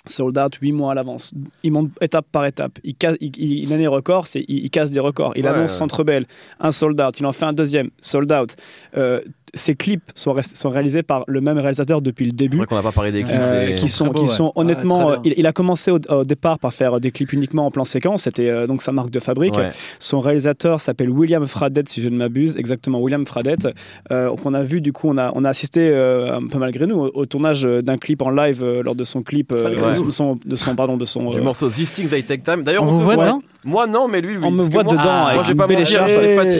sold 0.06 0.38
out 0.38 0.56
8 0.56 0.72
mois 0.72 0.92
à 0.92 0.96
l'avance. 0.96 1.34
Il 1.64 1.72
monte 1.72 1.92
étape 2.02 2.26
par 2.32 2.46
étape. 2.46 2.80
Il, 2.84 2.96
casse, 2.96 3.16
il, 3.20 3.32
il, 3.38 3.64
il 3.64 3.74
a 3.74 3.78
des 3.78 3.88
records, 3.88 4.28
c'est, 4.28 4.44
il, 4.48 4.70
casse 4.70 4.92
des 4.92 5.00
records. 5.00 5.34
Il 5.36 5.48
annonce 5.48 5.74
Centre 5.74 6.04
Bell, 6.04 6.26
un 6.60 6.72
sold 6.72 7.00
out. 7.00 7.20
Il 7.20 7.26
en 7.26 7.32
fait 7.32 7.46
un 7.46 7.54
deuxième, 7.54 7.90
sold 8.00 8.32
out. 8.32 8.56
Euh, 8.98 9.22
ces 9.54 9.76
clips 9.76 10.12
sont, 10.16 10.36
sont, 10.42 10.70
réalisés 10.70 11.04
par 11.04 11.24
le 11.28 11.40
même 11.40 11.58
réalisateur 11.58 12.02
depuis 12.02 12.26
le 12.26 12.32
début. 12.32 12.58
C'est 12.60 12.66
qu'on 12.66 12.76
n'a 12.76 12.82
pas 12.82 12.92
parlé 12.92 13.12
des 13.12 13.24
clips. 13.24 13.40
Euh, 13.40 13.68
qui 13.68 13.88
sont, 13.88 14.10
qui 14.10 14.28
sont 14.28 14.52
honnêtement. 14.56 15.12
Euh, 15.12 15.18
il, 15.24 15.46
a 15.46 15.54
commencé 15.54 15.92
au, 15.92 16.00
départ 16.24 16.58
par 16.58 16.74
faire 16.74 17.00
des 17.00 17.12
clips 17.12 17.34
uniquement 17.34 17.66
en 17.68 17.72
plan 17.72 17.84
séquence. 17.84 18.24
C'était 18.24 18.50
euh, 18.50 18.66
donc 18.66 18.82
sa 18.82 18.92
marque 18.92 19.12
de 19.12 19.20
fabrique. 19.20 19.56
Son 20.00 20.20
réalisateur 20.20 20.82
s'appelle 20.82 21.10
William 21.10 21.46
Fradette, 21.46 21.90
si 21.90 22.02
je 22.02 22.10
ne 22.10 22.18
m'abuse. 22.18 22.58
Exactement, 22.58 23.00
William 23.00 23.26
Fradette. 23.26 23.68
qu'on 24.10 24.54
a 24.54 24.64
vu, 24.64 24.82
du 24.82 24.92
coup, 24.92 25.10
on 25.10 25.18
a, 25.18 25.32
on 25.36 25.44
a 25.44 25.50
assisté 25.50 25.94
un 25.94 26.48
peu 26.48 26.58
malgré 26.58 26.88
nous 26.88 27.00
au, 27.00 27.26
tournage 27.26 27.64
d'un 27.64 27.98
clip 27.98 28.22
en 28.22 28.32
live 28.32 28.64
lors 28.84 28.96
de 28.96 29.04
son 29.04 29.22
clip. 29.22 29.54
de, 29.54 30.12
son, 30.12 30.40
de 30.44 30.56
son, 30.56 30.76
pardon, 30.76 30.98
de 30.98 31.06
son. 31.06 31.30
Du 31.30 31.42
morceau 31.42 31.70
This 31.70 31.92
They 31.94 32.24
Take 32.24 32.44
Time. 32.44 32.64
D'ailleurs, 32.64 32.84
on, 32.84 32.88
on 32.88 32.96
vous 32.96 33.02
voit 33.02 33.18
dedans? 33.18 33.42
Moi, 33.66 33.88
non, 33.88 34.08
mais 34.08 34.22
lui, 34.22 34.38
On 34.42 34.52
me 34.52 34.64
voit 34.64 34.84
dedans. 34.84 35.34
Moi, 35.34 35.44
j'ai 35.44 35.56
pas 35.56 35.68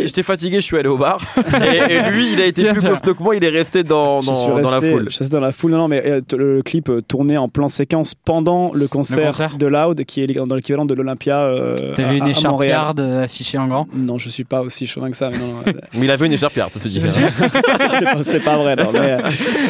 J'étais 0.06 0.24
fatigué, 0.24 0.58
je 0.58 0.66
suis 0.66 0.78
allé 0.78 0.90
au 0.90 0.98
bar. 0.98 1.20
Et 1.38 2.12
lui, 2.12 2.34
il 2.34 2.42
a 2.42 2.46
été 2.46 2.66
plus 2.66 2.82
costaud 2.82 3.14
que 3.14 3.24
moi, 3.24 3.36
il 3.36 3.44
est 3.44 3.50
resté 3.50 3.84
dans, 3.84 4.22
dans, 4.22 4.60
dans 4.60 4.72
la 4.72 4.80
foule. 4.80 5.08
Je 5.10 5.16
suis 5.16 5.30
dans 5.30 5.40
la 5.40 5.52
foule. 5.52 5.72
Non, 5.72 5.78
non, 5.80 5.88
mais 5.88 6.02
euh, 6.06 6.22
le 6.38 6.62
clip 6.62 6.90
euh, 6.90 7.02
tourné 7.02 7.38
en 7.38 7.50
plan 7.50 7.68
séquence 7.68 8.16
pendant 8.16 8.72
le 8.74 8.88
concert, 8.88 9.58
de 9.58 9.68
Loud, 9.68 10.06
qui 10.06 10.22
est 10.22 10.28
dans 10.28 10.56
l'équivalent 10.56 10.86
de 10.86 10.94
l'Olympia. 10.94 11.42
Euh, 11.42 11.94
T'avais 11.94 12.18
une 12.18 12.28
écharpe 12.28 12.64
yard 12.64 13.00
affichée 13.00 13.58
en 13.58 13.68
grand? 13.68 13.88
Non, 13.96 14.18
je 14.18 14.30
suis 14.30 14.44
pas 14.44 14.62
aussi 14.62 14.86
chauvin 14.86 15.10
que 15.10 15.18
ça. 15.18 15.30
Mais, 15.30 15.38
non, 15.38 15.56
mais 15.66 16.06
il 16.06 16.12
avait 16.12 16.26
une 16.26 16.34
écharpe 16.34 16.56
yard, 16.56 16.72
ça 16.72 16.80
se 16.80 16.88
dit. 16.88 17.02
c'est 18.24 18.44
pas, 18.44 18.58
vrai. 18.58 18.76
Non, 18.76 18.92
mais, 18.94 19.18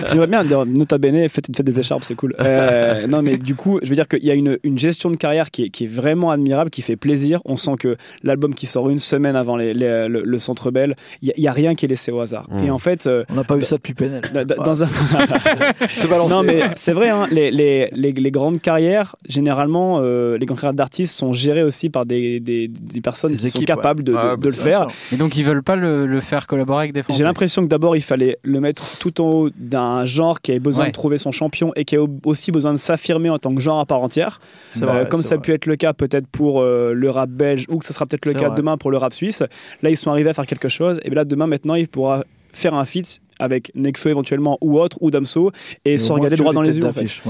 j'aimerais 0.08 0.28
bien 0.28 0.44
dire, 0.44 0.66
nota 0.66 0.98
bene, 0.98 1.28
faites, 1.30 1.56
faites 1.56 1.66
des 1.66 1.80
écharpes, 1.80 2.04
c'est 2.04 2.16
cool. 2.16 2.36
non, 3.10 3.22
mais 3.22 3.38
du 3.38 3.56
coup, 3.56 3.80
je 3.82 3.90
veux 3.90 3.96
dire 3.96 4.08
qu'il 4.08 4.24
y 4.24 4.32
a 4.32 4.36
une, 4.36 4.58
une 4.64 4.78
gestion 4.78 5.10
de 5.10 5.16
carrière 5.16 5.52
qui 5.52 5.64
est, 5.64 5.70
qui 5.70 5.86
est 5.86 5.88
vraiment 5.88 6.30
admirable, 6.30 6.70
qui 6.70 6.82
fait 6.82 6.96
plaisir. 6.96 7.23
On 7.46 7.56
sent 7.56 7.76
que 7.80 7.98
l'album 8.24 8.54
qui 8.54 8.66
sort 8.66 8.90
une 8.90 9.00
semaine 9.00 9.36
avant 9.36 9.56
les, 9.56 9.74
le, 9.74 10.38
Centre 10.38 10.72
Bell, 10.72 10.96
il 11.22 11.34
n'y 11.38 11.48
a, 11.48 11.52
a, 11.52 11.54
rien 11.54 11.76
qui 11.76 11.86
est 11.86 11.88
laissé 11.88 12.12
au 12.12 12.20
hasard. 12.20 12.48
Et 12.64 12.70
en 12.70 12.80
fait, 12.80 13.08
on 13.30 13.36
n'a 13.36 13.44
pas 13.44 13.56
vu 13.56 13.66
ça 13.66 13.78
depuis 13.78 13.94
Penel. 13.94 14.22
Dans 14.64 14.84
un... 14.84 14.88
c'est 15.94 16.10
Non, 16.10 16.44
mais 16.44 16.64
c'est 16.76 16.94
vrai, 16.94 17.10
hein, 17.10 17.28
les, 17.32 17.52
les, 17.52 17.90
les, 17.92 18.32
grandes 18.32 18.62
carrières, 18.62 19.16
généralement, 19.28 20.00
euh, 20.02 20.38
les 20.38 20.46
grandes 20.46 20.60
carrières 20.60 20.74
d'artistes 20.74 21.16
sont 21.16 21.34
gérées 21.34 21.64
aussi 21.64 21.90
par 21.90 22.06
des, 22.06 22.40
des, 22.40 22.68
des 22.68 23.02
personnes 23.02 23.36
qui 23.36 23.50
sont 23.50 23.60
capables 23.62 24.04
de, 24.04 24.14
de, 24.38 24.48
le 24.48 24.54
faire. 24.54 24.88
Et 25.12 25.16
donc, 25.16 25.38
ils 25.38 25.44
veulent 25.44 25.64
pas 25.64 25.76
le, 25.76 26.06
le 26.06 26.22
faire 26.22 26.48
collaborer 26.48 26.84
avec 26.84 26.94
des 26.94 27.04
Français 27.04 27.18
J'ai 27.18 27.24
l'impression 27.24 27.64
que 27.64 27.68
d'abord, 27.68 27.96
il 27.96 28.02
fallait 28.02 28.38
le 28.44 28.60
mettre 28.60 28.98
tout 28.98 29.22
en 29.22 29.30
haut 29.30 29.50
d'un 29.56 30.06
genre 30.06 30.42
qui 30.42 30.52
avait 30.52 30.60
besoin 30.60 30.88
de 30.88 30.92
trouver 30.92 31.18
son 31.18 31.32
champion 31.32 31.72
et 31.76 31.86
qui 31.86 31.96
a 31.96 32.06
aussi 32.26 32.52
besoin 32.52 32.74
de 32.74 32.78
s'affirmer 32.78 33.30
en 33.30 33.40
tant 33.40 33.54
que 33.54 33.62
genre 33.62 33.80
à 33.80 33.86
part 33.86 34.02
entière. 34.02 34.40
Euh, 34.82 35.06
comme 35.06 35.22
ça 35.22 35.36
a 35.36 35.38
pu 35.38 35.52
être 35.52 35.66
le 35.66 35.76
cas 35.76 35.94
peut-être 35.94 36.28
pour 36.28 36.62
euh, 36.62 36.94
le 36.94 37.10
rap 37.14 37.30
belge 37.30 37.66
ou 37.70 37.78
que 37.78 37.86
ce 37.86 37.94
sera 37.94 38.06
peut-être 38.06 38.26
le 38.26 38.34
cas 38.34 38.50
demain 38.50 38.78
pour 38.78 38.92
le 38.92 38.98
rap 38.98 39.14
suisse. 39.14 39.44
Là, 39.82 39.90
ils 39.90 39.98
sont 39.98 40.12
arrivés 40.12 40.30
à 40.30 40.34
faire 40.34 40.48
quelque 40.48 40.70
chose. 40.70 41.00
Et 41.04 41.10
là, 41.10 41.26
demain, 41.26 41.48
maintenant, 41.48 41.76
il 41.76 41.88
pourra 41.88 42.24
faire 42.54 42.74
un 42.74 42.86
feat 42.86 43.20
avec 43.40 43.72
Nekfeu 43.76 44.12
éventuellement 44.12 44.58
ou 44.62 44.80
autre 44.80 44.98
ou 45.02 45.12
Damso 45.12 45.52
et, 45.86 45.98
se 45.98 46.12
regarder 46.12 46.36
droit 46.36 46.54
dans 46.54 46.62
les 46.62 46.78
yeux 46.78 46.86
en 46.86 46.94
fait. 46.94 47.22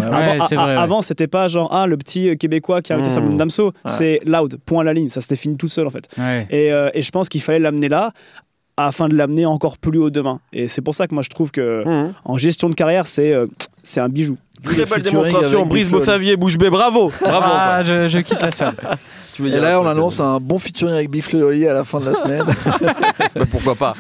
avant, 0.58 1.02
c'était 1.02 1.28
pas 1.28 1.48
genre 1.48 1.70
ah 1.72 1.88
le 1.88 1.98
petit 1.98 2.38
québécois 2.38 2.82
qui 2.82 2.94
a 2.94 2.98
arrêté 2.98 3.20
mmh. 3.20 3.38
Damso. 3.38 3.74
C'est 3.86 4.20
loud. 4.26 4.58
Point 4.66 4.82
à 4.82 4.84
la 4.84 4.94
ligne. 4.94 5.10
Ça 5.10 5.22
s'était 5.22 5.36
fini 5.36 5.58
tout 5.58 5.68
seul 5.68 5.88
en 5.88 5.90
fait. 5.90 6.08
Et, 6.50 6.72
euh, 6.72 6.90
et, 6.94 7.02
je 7.02 7.12
pense 7.12 7.30
qu'il 7.30 7.42
fallait 7.42 7.60
l'amener 7.60 7.90
là 7.90 8.12
afin 8.76 9.08
de 9.08 9.16
l'amener 9.16 9.46
encore 9.46 9.78
plus 9.78 10.00
haut 10.00 10.10
demain. 10.10 10.40
Et 10.52 10.68
c'est 10.68 10.82
pour 10.82 10.96
ça 10.96 11.08
que 11.08 11.14
moi 11.14 11.24
je 11.24 11.30
trouve 11.30 11.52
que 11.52 11.84
mmh. 11.86 12.14
en 12.26 12.38
gestion 12.38 12.70
de 12.70 12.76
carrière 12.76 13.08
c'est 13.08 13.32
euh, 13.32 13.48
c'est 13.82 14.00
un 14.00 14.10
bijou. 14.10 14.38
Très 14.64 14.86
belle 14.86 15.04
démonstration. 15.04 15.66
Brice 15.66 15.90
Bossavier 15.90 16.38
bouche 16.38 16.58
bée. 16.58 16.70
Bravo. 16.70 17.12
Bravo 17.22 17.46
ah, 17.50 17.84
je, 17.84 18.08
je, 18.08 18.20
quitte 18.20 18.42
la 18.42 18.52
salle 18.52 18.76
et 19.40 19.60
là 19.60 19.80
on 19.82 19.88
annonce 19.88 20.20
un 20.20 20.40
bon 20.40 20.60
featuring 20.60 20.94
avec 20.94 21.10
Bifle 21.10 21.38
à 21.68 21.74
la 21.74 21.84
fin 21.84 22.00
de 22.00 22.06
la 22.06 22.16
semaine. 22.16 22.46
Bah, 23.36 23.46
pourquoi 23.50 23.76
pas 23.76 23.94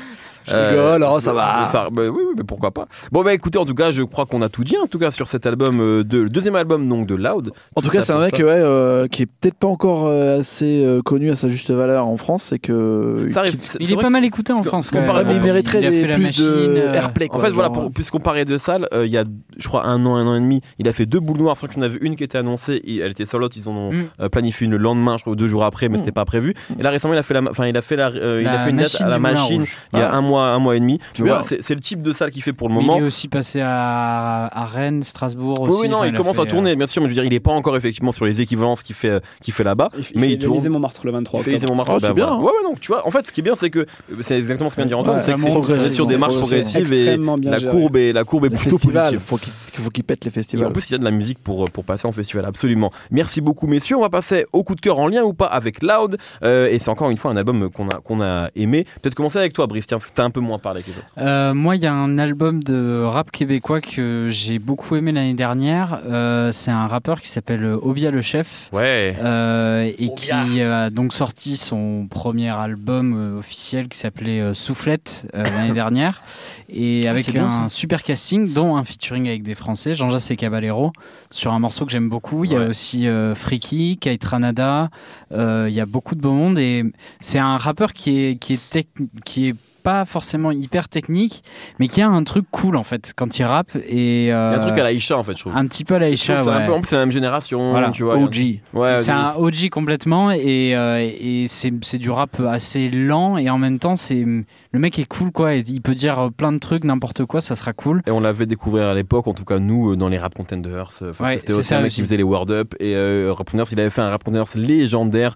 je 0.46 0.56
rigole, 0.56 1.06
oh, 1.10 1.20
ça 1.20 1.34
va. 1.34 1.70
bah, 1.74 1.90
oui, 1.92 2.10
oui, 2.10 2.34
mais 2.38 2.44
pourquoi 2.44 2.72
pas. 2.72 2.88
Bon, 3.12 3.24
bah 3.24 3.34
écoutez, 3.34 3.58
en 3.58 3.66
tout 3.66 3.76
cas, 3.76 3.92
je 3.92 4.04
crois 4.04 4.26
qu'on 4.26 4.42
a 4.42 4.50
tout 4.50 4.64
dit, 4.64 4.78
en 4.78 4.88
tout 4.88 5.00
cas, 5.00 5.12
sur 5.12 5.28
cet 5.28 5.46
album, 5.46 5.80
euh, 5.80 6.04
de, 6.04 6.20
le 6.20 6.30
deuxième 6.30 6.56
album 6.56 6.88
donc 6.88 7.08
de 7.08 7.16
Loud. 7.16 7.52
En 7.76 7.82
tout, 7.82 7.90
cas, 7.90 8.02
c'est 8.02 8.14
un 8.14 8.20
mec 8.20 8.36
ouais, 8.36 8.46
euh, 8.48 9.08
qui 9.08 9.24
est 9.24 9.26
peut-être 9.26 9.56
pas 9.56 9.68
encore 9.68 10.06
euh, 10.08 10.40
assez 10.40 10.86
connu 11.06 11.32
à 11.32 11.36
sa 11.36 11.48
juste 11.48 11.72
valeur 11.72 12.08
en 12.08 12.18
France. 12.18 12.44
C'est 12.44 12.60
que. 12.60 13.28
Ça 13.30 13.42
arrive, 13.42 13.58
il 13.80 13.92
est, 13.92 13.96
pas 13.96 14.10
mal 14.10 14.26
écouté 14.26 14.54
en 14.54 14.64
France. 14.64 14.92
Quand 14.92 15.02
même. 15.02 15.28
Mais 15.28 15.36
il 15.36 15.42
mériterait 15.42 15.82
il 15.82 15.90
des, 15.90 16.14
plus 16.14 16.38
de 16.40 16.78
airplay. 16.94 17.28
en 17.32 17.40
fait, 17.40 17.52
voilà, 17.52 17.70
puisqu'on 17.94 18.20
parlait 18.20 18.46
de 18.46 18.58
salle, 18.58 18.88
il 18.94 19.08
y 19.10 19.18
a, 19.18 19.24
je 19.58 19.68
crois, 19.68 19.86
un 19.86 20.06
an, 20.06 20.16
un 20.16 20.28
an 20.28 20.36
et 20.36 20.40
demi, 20.40 20.62
il 20.80 20.88
a 20.88 20.94
fait 20.94 21.06
deux 21.06 21.20
boules 21.20 21.38
noires. 21.38 21.58
Sans 21.58 21.68
qu'il 21.68 21.78
y 21.78 21.80
en 21.82 21.86
avait 21.86 22.00
une 22.02 22.16
qui 22.16 22.24
était 22.24 22.38
annoncée, 22.38 22.82
elle 22.86 23.12
était 23.12 23.26
solo. 23.26 23.50
Ils 23.56 23.70
en 23.70 23.74
ont 23.74 23.92
mm. 23.92 24.30
planifié 24.30 24.66
une 24.66 24.72
le 24.72 24.78
lendemain, 24.78 25.18
je 25.18 25.24
crois, 25.24 25.36
deux 25.36 25.48
jours 25.48 25.64
après, 25.64 25.90
mais 25.90 25.98
mm. 25.98 26.00
c'était 26.00 26.12
pas 26.12 26.26
prévu. 26.26 26.56
Et 26.80 26.84
là, 26.84 26.90
récemment, 26.90 27.14
il 27.14 27.20
a 27.20 27.24
fait 27.24 27.34
la, 27.34 27.42
enfin, 27.50 27.68
il 27.68 27.78
a 27.78 27.82
fait 27.82 27.96
la, 27.96 28.10
il 28.10 28.48
a 28.48 28.60
fait 28.60 28.70
une 28.72 28.78
date 28.78 29.00
à 29.00 29.08
la 29.08 29.20
machine 29.20 29.66
il 29.94 30.00
y 30.00 30.02
a 30.02 30.14
un 30.14 30.22
mois, 30.22 30.33
un 30.42 30.60
mois 30.60 30.76
et 30.76 30.80
demi 30.80 31.00
c'est 31.44 31.74
le 31.74 31.80
type 31.80 32.02
de 32.02 32.12
salle 32.14 32.32
qu'il 32.32 32.42
fait 32.42 32.54
pour 32.54 32.68
le 32.68 32.74
moment. 32.74 32.98
il 32.98 33.04
est 33.04 33.06
aussi 33.06 33.28
passé 33.28 33.62
à, 33.62 34.48
à 34.48 34.66
Rennes, 34.66 35.04
Strasbourg. 35.04 35.62
Aussi. 35.62 35.82
Oui, 35.82 35.90
non, 35.90 36.04
il, 36.04 36.14
commence 36.14 36.40
à 36.40 36.46
tourner, 36.46 36.72
euh, 36.72 36.76
bien 36.76 36.88
sûr, 36.88 37.02
mais 37.02 37.10
je 37.10 37.14
veux 37.14 37.22
dire, 37.22 37.26
il 37.26 37.34
est 37.34 37.40
pas 37.40 37.52
encore 37.52 37.76
effectivement 37.76 38.12
sur 38.12 38.26
les 38.26 38.42
équivalences 38.42 38.84
qu'il 38.84 38.96
fait, 38.96 39.22
qu'il 39.42 39.54
fait 39.54 39.64
là-bas. 39.64 39.90
Il, 39.98 40.20
mais 40.20 40.32
il, 40.32 40.40
tourne. 40.40 40.68
Montmartre 40.68 41.02
le 41.06 41.12
23. 41.12 41.42
Il 41.46 41.60
fait 41.60 41.68
Montmartre. 41.68 41.94
Oh, 41.96 42.00
c'est 42.00 42.14
bien. 42.14 42.36
Ouais, 42.36 42.46
ouais, 42.46 42.64
non, 42.64 42.76
tu 42.80 42.88
vois. 42.88 43.06
En 43.06 43.12
fait, 43.12 43.28
ce 43.28 43.32
qui 43.32 43.42
est 43.42 43.44
bien, 43.44 43.56
c'est 43.56 43.70
que 43.70 43.86
c'est 44.22 44.38
exactement 44.38 44.70
ce 44.70 44.76
que 44.76 44.82
vient 44.82 44.86
de 44.86 44.90
dire 44.90 45.00
Antoine, 45.00 45.20
c'est 45.20 45.34
que 45.34 45.80
c'est 45.80 45.92
sur 45.92 46.08
des 46.08 46.18
marches 46.18 46.38
progressives 46.38 46.92
et 46.94 47.18
la 47.18 47.60
courbe 47.60 47.98
est 47.98 48.14
la 48.14 48.24
courbe 48.24 48.46
est 48.46 48.50
plutôt 48.50 48.78
positive. 48.78 49.20
Faut 49.20 49.38
qu'il 49.38 49.52
faut 49.52 49.90
qu'il 49.90 50.04
pète 50.04 50.26
les 50.26 50.32
festivals. 50.32 50.68
en 50.68 50.72
plus, 50.72 50.90
il 50.90 50.94
y 50.94 50.96
a 50.96 51.00
de 51.00 51.04
la 51.04 51.12
musique 51.12 51.40
pour 51.40 51.70
pour 51.70 51.84
passer 51.84 52.08
en 52.08 52.12
festival, 52.12 52.46
absolument. 52.46 52.92
Merci 53.12 53.42
beaucoup, 53.42 53.68
messieurs. 53.68 53.98
On 53.98 54.02
va 54.02 54.10
passer 54.10 54.46
au 54.54 54.64
coup 54.64 54.76
de 54.76 54.82
cœur 54.82 55.00
en 55.00 55.08
lien 55.08 55.24
ou 55.24 55.34
pas 55.34 55.46
avec 55.46 55.82
Loud, 55.82 56.18
euh, 56.44 56.68
et 56.68 56.80
c'est 56.80 56.90
encore 56.90 57.10
une 57.10 57.18
fois 57.18 57.32
un 57.32 57.38
album 57.38 57.70
qu'on 57.70 57.88
a 57.90 58.00
qu'on 58.00 58.22
a 58.22 58.50
aimé. 58.56 58.86
Peut-être 59.02 59.16
commencer 59.16 59.40
avec 59.40 59.54
toi, 59.54 59.68
Brice. 59.68 59.88
Tiens, 59.88 60.00
t'as 60.24 60.28
un 60.28 60.32
peu 60.32 60.40
moins 60.40 60.60
parlé 60.60 60.82
que 60.82 60.88
les 60.88 60.98
autres. 60.98 61.08
Euh, 61.18 61.54
moi, 61.54 61.76
il 61.76 61.84
y 61.84 61.86
a 61.86 61.94
un 61.94 62.18
album 62.18 62.64
de 62.64 63.04
rap 63.04 63.30
québécois 63.32 63.82
que 63.82 64.30
j'ai 64.32 64.58
beaucoup 64.58 64.96
aimé 64.96 65.12
l'année 65.12 65.34
dernière. 65.34 66.00
Euh, 66.06 66.52
c'est 66.54 66.72
un 66.72 66.88
rappeur 66.88 67.22
qui 67.22 67.28
s'appelle 67.28 67.66
Obia 67.66 68.10
le 68.10 68.22
Chef. 68.22 68.70
Ouais. 68.72 69.18
Euh, 69.22 69.92
et 69.98 70.14
qui 70.16 70.32
a 70.32 70.90
donc 70.90 71.14
sorti 71.14 71.58
son 71.58 72.08
premier 72.10 72.50
album 72.50 73.38
officiel 73.38 73.90
qui 73.90 73.98
s'appelait 73.98 74.54
Soufflette 74.54 75.28
l'année 75.34 75.74
dernière. 75.74 76.24
Et 76.70 77.08
ah, 77.08 77.12
avec 77.12 77.36
un 77.36 77.68
super 77.68 78.04
casting, 78.04 78.52
dont 78.54 78.78
un 78.78 78.84
featuring 78.84 79.28
avec 79.28 79.44
des 79.44 79.56
Français, 79.56 79.96
Jean-Jacques 79.96 80.32
et 80.32 80.36
Caballero, 80.38 80.94
sur 81.32 81.52
un 81.52 81.60
morceau 81.60 81.86
que 81.86 81.92
j'aime 81.92 82.10
beaucoup. 82.10 82.46
Il 82.46 82.52
y 82.52 82.56
a 82.56 82.62
aussi 82.68 83.08
Friki, 83.36 83.98
Kate 83.98 84.24
Ranada. 84.24 84.90
il 85.32 85.74
y 85.74 85.82
a 85.82 85.86
beaucoup 85.86 86.16
de 86.16 86.22
beau 86.22 86.32
monde. 86.32 86.58
Et 86.58 86.84
c'est 87.20 87.40
un 87.40 87.58
rappeur 87.58 87.94
qui 87.94 88.20
est, 88.20 88.36
qui 88.40 88.54
est, 88.54 88.88
qui 89.26 89.50
est 89.50 89.56
pas 89.84 90.06
forcément 90.06 90.52
hyper 90.52 90.88
technique, 90.90 91.44
mais 91.78 91.88
qui 91.88 92.02
a 92.02 92.08
un 92.08 92.24
truc 92.24 92.46
cool 92.52 92.76
en 92.76 92.84
fait 92.84 93.14
quand 93.16 93.38
il 93.38 93.44
rappe. 93.44 93.76
Et, 93.76 94.34
euh, 94.34 94.52
il 94.52 94.58
y 94.58 94.60
a 94.60 94.62
un 94.62 94.66
truc 94.66 94.80
à 94.80 94.84
l'Aïcha 94.84 95.18
en 95.18 95.24
fait, 95.24 95.36
je 95.36 95.42
trouve. 95.42 95.56
Un 95.56 95.68
petit 95.68 95.84
peu 95.84 95.96
à 95.96 96.00
l'Aïcha, 96.00 96.44
ouais. 96.44 96.82
C'est 96.84 96.96
la 96.96 97.02
même 97.02 97.12
génération, 97.12 97.92
tu 97.92 98.04
vois. 98.04 98.18
OG. 98.18 98.62
Ouais, 98.74 98.98
c'est 98.98 99.12
un 99.12 99.36
OG 99.38 99.70
complètement 99.70 100.32
et, 100.32 100.76
euh, 100.76 100.98
et 101.00 101.46
c'est 101.48 101.98
du 101.98 102.10
rap 102.10 102.40
assez 102.40 102.90
lent 102.90 103.38
et 103.38 103.50
en 103.50 103.58
même 103.58 103.80
temps, 103.80 103.96
c'est 103.96 104.24
le 104.24 104.80
mec 104.80 104.98
est 104.98 105.06
cool 105.06 105.32
quoi. 105.32 105.54
il 105.54 105.82
peut 105.82 105.96
dire 105.96 106.30
plein 106.36 106.52
de 106.52 106.60
trucs, 106.60 106.84
n'importe 106.84 107.26
quoi, 107.26 107.42
ça 107.42 107.56
sera 107.56 107.74
cool. 107.74 108.02
Et 108.08 108.12
on 108.12 108.20
l'avait 108.20 108.46
découvert 108.46 108.88
à 108.88 108.94
l'époque, 108.94 109.28
en 109.28 109.34
tout 109.34 109.46
cas 109.46 109.60
nous, 109.60 109.92
euh, 109.92 109.96
dans 109.96 110.08
les 110.08 110.18
rap 110.18 110.34
contenders. 110.34 110.92
c'était 110.92 111.54
aussi 111.54 111.76
un 111.76 111.82
mec 111.82 111.92
qui 111.92 112.02
faisait 112.02 112.18
les 112.18 112.24
word 112.24 112.50
up 112.50 112.74
et 112.80 112.96
rap 113.30 113.50
contenders, 113.50 113.68
il 113.72 113.80
avait 113.80 113.90
fait 113.90 114.02
un 114.02 114.10
rap 114.10 114.24
contenders 114.24 114.48
légendaire 114.56 115.36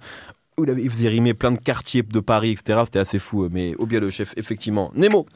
il 0.59 0.89
faisait 0.89 1.09
rimer 1.09 1.35
plein 1.35 1.51
de 1.51 1.59
quartiers 1.59 2.01
de 2.01 2.19
Paris, 2.19 2.51
etc. 2.51 2.81
C'était 2.85 2.99
assez 2.99 3.19
fou. 3.19 3.47
Mais 3.51 3.75
Obia 3.77 3.99
le 3.99 4.09
chef, 4.09 4.33
effectivement. 4.37 4.91
Nemo 4.95 5.27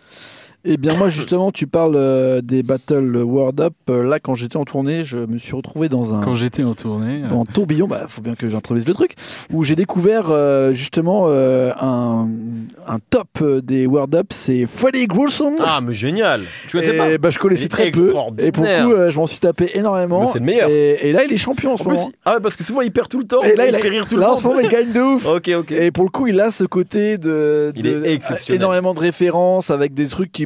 Eh 0.63 0.77
bien, 0.77 0.95
moi, 0.95 1.09
justement, 1.09 1.51
tu 1.51 1.65
parles 1.65 1.95
euh, 1.95 2.41
des 2.41 2.61
Battle 2.61 3.17
World 3.17 3.59
Up. 3.61 3.73
Euh, 3.89 4.03
là, 4.03 4.19
quand 4.19 4.35
j'étais 4.35 4.57
en 4.57 4.63
tournée, 4.65 5.03
je 5.03 5.17
me 5.17 5.39
suis 5.39 5.55
retrouvé 5.55 5.89
dans 5.89 6.13
un. 6.13 6.19
Quand 6.21 6.35
j'étais 6.35 6.63
en 6.63 6.75
tournée. 6.75 7.21
Dans 7.27 7.41
un 7.41 7.45
tourbillon, 7.45 7.87
bah, 7.87 8.05
faut 8.07 8.21
bien 8.21 8.35
que 8.35 8.47
j'introduise 8.47 8.87
le 8.87 8.93
truc, 8.93 9.15
où 9.51 9.63
j'ai 9.63 9.75
découvert 9.75 10.27
euh, 10.29 10.71
justement 10.71 11.25
euh, 11.29 11.71
un, 11.81 12.27
un 12.87 12.99
top 13.09 13.27
euh, 13.41 13.59
des 13.61 13.87
World 13.87 14.13
Up, 14.13 14.27
c'est 14.29 14.67
Freddy 14.67 15.07
Gruesome. 15.07 15.55
Ah, 15.65 15.79
mais 15.81 15.95
génial 15.95 16.41
Tu 16.67 16.77
vois, 16.77 16.85
c'est 16.85 16.95
pas. 16.97 17.09
Et 17.11 17.17
bah, 17.17 17.31
je 17.31 17.37
Il 17.37 17.39
connaissais 17.39 17.67
très 17.67 17.89
peu. 17.89 18.13
Et 18.37 18.51
pour 18.51 18.63
le 18.63 18.83
coup, 18.85 18.91
euh, 18.93 19.09
je 19.09 19.17
m'en 19.17 19.25
suis 19.25 19.39
tapé 19.39 19.71
énormément. 19.73 20.21
Mais 20.21 20.27
c'est 20.31 20.39
le 20.39 20.45
meilleur. 20.45 20.69
Et, 20.69 21.09
et 21.09 21.11
là, 21.11 21.23
il 21.23 21.33
est 21.33 21.37
champion 21.37 21.73
en 21.73 21.77
ce 21.77 21.81
En 21.83 21.87
plus, 21.87 21.95
moment. 21.97 22.11
ah 22.25 22.35
ouais, 22.35 22.39
parce 22.39 22.55
que 22.55 22.63
souvent 22.63 22.81
il 22.81 22.91
perd 22.91 23.07
tout 23.09 23.17
le 23.19 23.25
temps. 23.25 23.41
Et 23.41 23.55
là, 23.55 23.67
il, 23.67 23.73
a- 23.75 23.79
fait 23.79 23.89
rire 23.89 24.05
tout 24.07 24.13
le 24.15 24.21
là, 24.21 24.27
temps. 24.27 24.33
en 24.33 24.37
ce 24.37 24.43
moment, 24.47 24.59
il 24.59 24.67
gagne 24.67 24.91
de 24.91 25.01
ouf. 25.01 25.25
Ok, 25.25 25.49
ok. 25.57 25.71
Et 25.71 25.89
pour 25.89 26.03
le 26.03 26.11
coup, 26.11 26.27
il 26.27 26.39
a 26.39 26.51
ce 26.51 26.65
côté 26.65 27.17
de, 27.17 27.71
Il 27.75 27.81
de- 27.81 28.05
est 28.05 28.13
exceptionnel. 28.13 28.61
énormément 28.61 28.93
de 28.93 28.99
références 28.99 29.71
avec 29.71 29.95
des 29.95 30.05
trucs 30.07 30.31
qui 30.31 30.45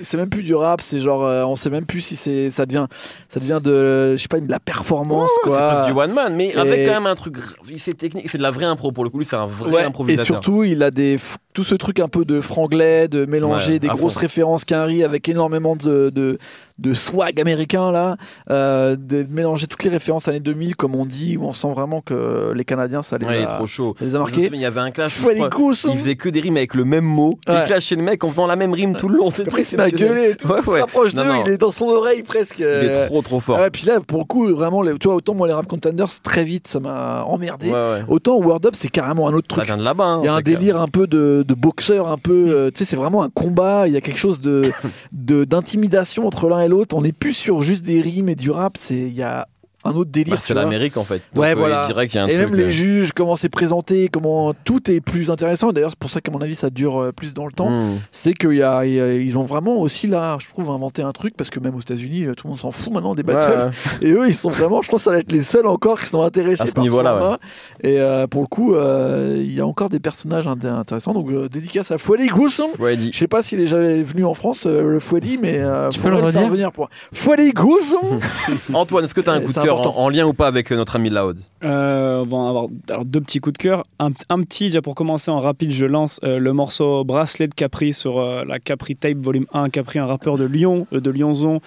c'est 0.00 0.16
même 0.16 0.28
plus 0.28 0.42
du 0.42 0.54
rap, 0.54 0.80
c'est 0.80 0.98
genre 1.00 1.24
euh, 1.24 1.42
on 1.44 1.56
sait 1.56 1.70
même 1.70 1.86
plus 1.86 2.00
si 2.00 2.16
c'est 2.16 2.50
ça 2.50 2.66
devient 2.66 2.86
ça 3.28 3.40
devient 3.40 3.60
de 3.62 4.14
je 4.16 4.22
sais 4.22 4.28
pas 4.28 4.40
de 4.40 4.50
la 4.50 4.60
performance 4.60 5.30
C'est 5.42 5.48
quoi. 5.50 5.70
presque 5.70 5.86
du 5.86 5.92
one 5.98 6.12
man, 6.12 6.34
mais 6.34 6.48
Et- 6.50 6.56
avec 6.56 6.86
quand 6.86 6.94
même 6.94 7.06
un 7.06 7.14
truc. 7.14 7.36
C'est 7.78 7.94
technique, 7.96 8.28
c'est 8.28 8.38
de 8.38 8.42
la 8.42 8.50
vraie 8.50 8.64
impro 8.66 8.92
pour 8.92 9.04
le 9.04 9.10
coup. 9.10 9.18
Lui, 9.18 9.24
c'est 9.24 9.36
un 9.36 9.46
vrai 9.46 9.70
Ouais, 9.70 9.82
et 9.82 9.84
improvisateur. 9.84 10.24
surtout, 10.26 10.64
il 10.64 10.82
a 10.82 10.90
des 10.90 11.18
tout 11.54 11.64
ce 11.64 11.74
truc 11.74 12.00
un 12.00 12.08
peu 12.08 12.24
de 12.24 12.40
franglais, 12.40 13.08
de 13.08 13.26
mélanger 13.26 13.78
des 13.78 13.88
grosses 13.88 14.14
fond. 14.14 14.20
références 14.20 14.64
Quinry 14.64 15.02
avec 15.04 15.28
énormément 15.28 15.76
de, 15.76 16.10
de 16.10 16.38
de 16.78 16.94
swag 16.94 17.38
américain 17.40 17.92
là, 17.92 18.16
euh, 18.50 18.96
de 18.98 19.24
mélanger 19.28 19.66
toutes 19.68 19.84
les 19.84 19.90
références 19.90 20.26
années 20.26 20.40
2000 20.40 20.74
comme 20.74 20.96
on 20.96 21.04
dit, 21.04 21.36
où 21.36 21.44
on 21.44 21.52
sent 21.52 21.70
vraiment 21.72 22.00
que 22.00 22.52
les 22.56 22.64
Canadiens 22.64 23.02
ça 23.02 23.18
les 23.18 23.26
il 23.26 23.32
est 23.34 23.44
a, 23.44 23.54
trop 23.56 23.66
chaud. 23.66 23.94
ça 23.98 24.04
les 24.04 24.10
a 24.10 24.12
Je 24.12 24.16
me 24.16 24.22
marqués. 24.22 24.44
souviens, 24.46 24.58
Il 24.58 24.62
y 24.62 24.64
avait 24.66 24.80
un 24.80 24.90
clash 24.90 25.20
où 25.20 25.24
crois, 25.48 25.72
il 25.92 25.98
faisait 25.98 26.16
que 26.16 26.28
des 26.30 26.40
rimes 26.40 26.56
avec 26.56 26.74
le 26.74 26.84
même 26.84 27.04
mot. 27.04 27.38
Il 27.46 27.64
clashait 27.66 27.94
le 27.96 28.02
mec 28.02 28.24
en 28.24 28.30
faisant 28.30 28.46
la 28.46 28.56
même 28.56 28.72
rime 28.72 28.96
tout 28.96 29.08
le 29.08 29.18
long. 29.18 29.30
C'est 29.30 29.46
Après, 29.46 29.62
il 29.72 30.02
et 30.02 30.36
tout. 30.36 30.48
Ouais, 30.48 30.62
se 30.62 30.70
rapproche 30.70 31.14
Non, 31.14 31.22
d'eux, 31.24 31.30
il 31.46 31.52
est 31.52 31.58
dans 31.58 31.70
son 31.70 31.86
oreille 31.86 32.22
presque. 32.22 32.58
Il 32.58 32.64
est 32.64 33.06
trop 33.06 33.22
trop 33.22 33.40
fort. 33.40 33.58
Ouais, 33.58 33.70
puis 33.70 33.84
là, 33.86 34.00
pour 34.00 34.18
le 34.20 34.24
coup, 34.24 34.46
vraiment, 34.54 34.82
les- 34.82 34.96
tu 34.98 35.06
vois, 35.08 35.16
autant 35.16 35.34
moi, 35.34 35.46
les 35.46 35.52
rap 35.54 35.66
contenders, 35.66 36.08
très 36.22 36.44
vite, 36.44 36.68
ça 36.68 36.80
m'a 36.80 37.22
emmerdé. 37.24 37.70
Ouais. 37.70 38.02
Autant 38.08 38.36
Word 38.36 38.60
Up, 38.66 38.74
c'est 38.74 38.88
carrément 38.88 39.28
un 39.28 39.32
autre 39.34 39.46
Ça 39.50 39.56
truc. 39.56 39.66
vient 39.66 39.76
de 39.78 39.82
là-bas. 39.84 40.04
hein, 40.04 40.20
Il 40.22 40.26
y 40.26 40.28
a 40.28 40.34
un 40.34 40.42
clair. 40.42 40.58
délire 40.58 40.80
un 40.80 40.88
peu 40.88 41.06
de, 41.06 41.44
de 41.46 41.54
boxeur, 41.54 42.08
un 42.08 42.18
peu. 42.18 42.32
euh, 42.54 42.70
tu 42.70 42.78
sais, 42.78 42.84
c'est 42.84 42.96
vraiment 42.96 43.22
un 43.22 43.30
combat. 43.30 43.86
Il 43.88 43.92
y 43.92 43.96
a 43.96 44.00
quelque 44.00 44.18
chose 44.18 44.40
de 44.40 44.70
de- 45.12 45.44
d'intimidation 45.44 46.26
entre 46.26 46.48
l'un 46.48 46.60
et 46.60 46.68
l'autre. 46.68 46.96
On 46.96 47.02
n'est 47.02 47.12
plus 47.12 47.32
sur 47.34 47.62
juste 47.62 47.82
des 47.84 48.00
rimes 48.00 48.28
et 48.28 48.34
du 48.34 48.50
rap. 48.50 48.76
C'est 48.78 48.94
il 48.94 49.14
y 49.14 49.22
a 49.22 49.46
un 49.84 49.90
autre 49.92 50.10
délire. 50.10 50.34
Bah, 50.36 50.40
c'est 50.44 50.54
l'Amérique 50.54 50.96
en 50.96 51.04
fait. 51.04 51.22
Donc, 51.34 51.42
Ouais, 51.42 51.52
euh, 51.52 51.54
voilà. 51.56 51.88
Y 51.90 52.18
a 52.18 52.22
un 52.24 52.26
Et 52.28 52.34
truc. 52.34 52.46
même 52.50 52.54
les 52.54 52.64
euh, 52.66 52.70
juges, 52.70 53.12
comment 53.12 53.36
c'est 53.36 53.48
présenté, 53.48 54.08
comment 54.12 54.52
tout 54.64 54.90
est 54.90 55.00
plus 55.00 55.30
intéressant. 55.30 55.72
D'ailleurs, 55.72 55.90
c'est 55.90 55.98
pour 55.98 56.10
ça 56.10 56.20
qu'à 56.20 56.30
mon 56.30 56.40
avis, 56.40 56.54
ça 56.54 56.70
dure 56.70 57.00
euh, 57.00 57.12
plus 57.12 57.34
dans 57.34 57.46
le 57.46 57.52
temps. 57.52 57.70
hmm. 57.70 57.98
C'est 58.10 58.32
qu'ils 58.34 59.36
ont 59.36 59.44
vraiment 59.44 59.76
aussi 59.78 60.06
là, 60.06 60.36
je 60.40 60.48
trouve, 60.48 60.70
inventé 60.70 61.02
un 61.02 61.12
truc 61.12 61.36
parce 61.36 61.50
que 61.50 61.58
même 61.60 61.74
aux 61.74 61.80
États-Unis, 61.80 62.26
tout 62.36 62.46
le 62.46 62.50
monde 62.50 62.58
s'en 62.58 62.72
fout 62.72 62.92
maintenant 62.92 63.14
des 63.14 63.22
battles. 63.22 63.52
Ouais, 63.52 63.64
ouais. 63.64 63.70
Et 64.08 64.12
eux, 64.12 64.26
ils 64.28 64.34
sont 64.34 64.50
vraiment, 64.50 64.82
je 64.82 64.88
pense, 64.90 65.00
que 65.00 65.04
ça 65.04 65.10
va 65.12 65.18
être 65.18 65.32
les 65.32 65.42
seuls 65.42 65.66
encore 65.66 66.00
qui 66.00 66.06
sont 66.06 66.22
intéressés 66.22 66.62
À 66.62 66.66
ce 66.66 66.72
par 66.72 66.82
niveau-là, 66.82 67.18
format. 67.18 67.38
Et 67.82 67.98
euh, 68.00 68.26
pour 68.26 68.42
le 68.42 68.46
coup, 68.46 68.74
euh, 68.74 69.36
il 69.40 69.52
y 69.52 69.60
a 69.60 69.66
encore 69.66 69.88
des 69.88 70.00
personnages 70.00 70.46
inté- 70.46 70.68
intéressants. 70.68 71.12
Donc, 71.14 71.28
euh, 71.30 71.48
dédicace 71.48 71.90
à 71.90 71.98
Fouadi 71.98 72.26
Gruesome. 72.28 72.70
Freddy. 72.76 73.10
Je 73.12 73.18
sais 73.18 73.26
pas 73.28 73.42
s'il 73.42 73.60
est 73.60 73.66
jamais 73.66 74.02
venu 74.02 74.24
en 74.24 74.34
France, 74.34 74.64
euh, 74.66 74.82
le 74.82 75.00
Fouadi, 75.00 75.38
mais 75.40 75.58
euh, 75.58 75.88
Tu 75.88 75.98
peux 75.98 76.08
faudrait 76.10 76.22
le 76.26 76.32
faire 76.32 76.40
redire? 76.42 76.52
venir 76.54 76.72
pour 76.72 76.88
Fouadi 77.12 77.52
Gruesome. 77.52 78.20
Antoine, 78.72 79.04
est-ce 79.04 79.14
que 79.14 79.20
tu 79.20 79.30
as 79.30 79.32
un 79.34 79.40
coup 79.40 79.52
de 79.52 79.58
cœur 79.60 79.71
en, 79.72 79.98
en 79.98 80.08
lien 80.08 80.26
ou 80.26 80.32
pas 80.32 80.46
avec 80.46 80.70
euh, 80.70 80.76
notre 80.76 80.96
ami 80.96 81.10
Loud 81.10 81.38
Euh, 81.64 82.24
on 82.24 82.42
va 82.42 82.48
avoir 82.48 82.66
alors, 82.88 83.04
deux 83.04 83.20
petits 83.20 83.40
coups 83.40 83.54
de 83.54 83.58
cœur. 83.58 83.84
Un, 83.98 84.10
un 84.28 84.42
petit, 84.42 84.66
déjà 84.66 84.82
pour 84.82 84.94
commencer 84.94 85.30
en 85.30 85.40
rapide, 85.40 85.72
je 85.72 85.86
lance 85.86 86.20
euh, 86.24 86.38
le 86.38 86.52
morceau 86.52 87.04
Bracelet 87.04 87.48
de 87.48 87.54
Capri 87.54 87.92
sur 87.92 88.18
euh, 88.18 88.44
la 88.44 88.58
Capri 88.58 88.96
Tape 88.96 89.18
Volume 89.18 89.46
1. 89.52 89.70
Capri, 89.70 89.98
un 89.98 90.06
rappeur 90.06 90.38
de 90.38 90.44
Lyon, 90.44 90.86
de 90.92 91.10
Lyonzon. 91.10 91.60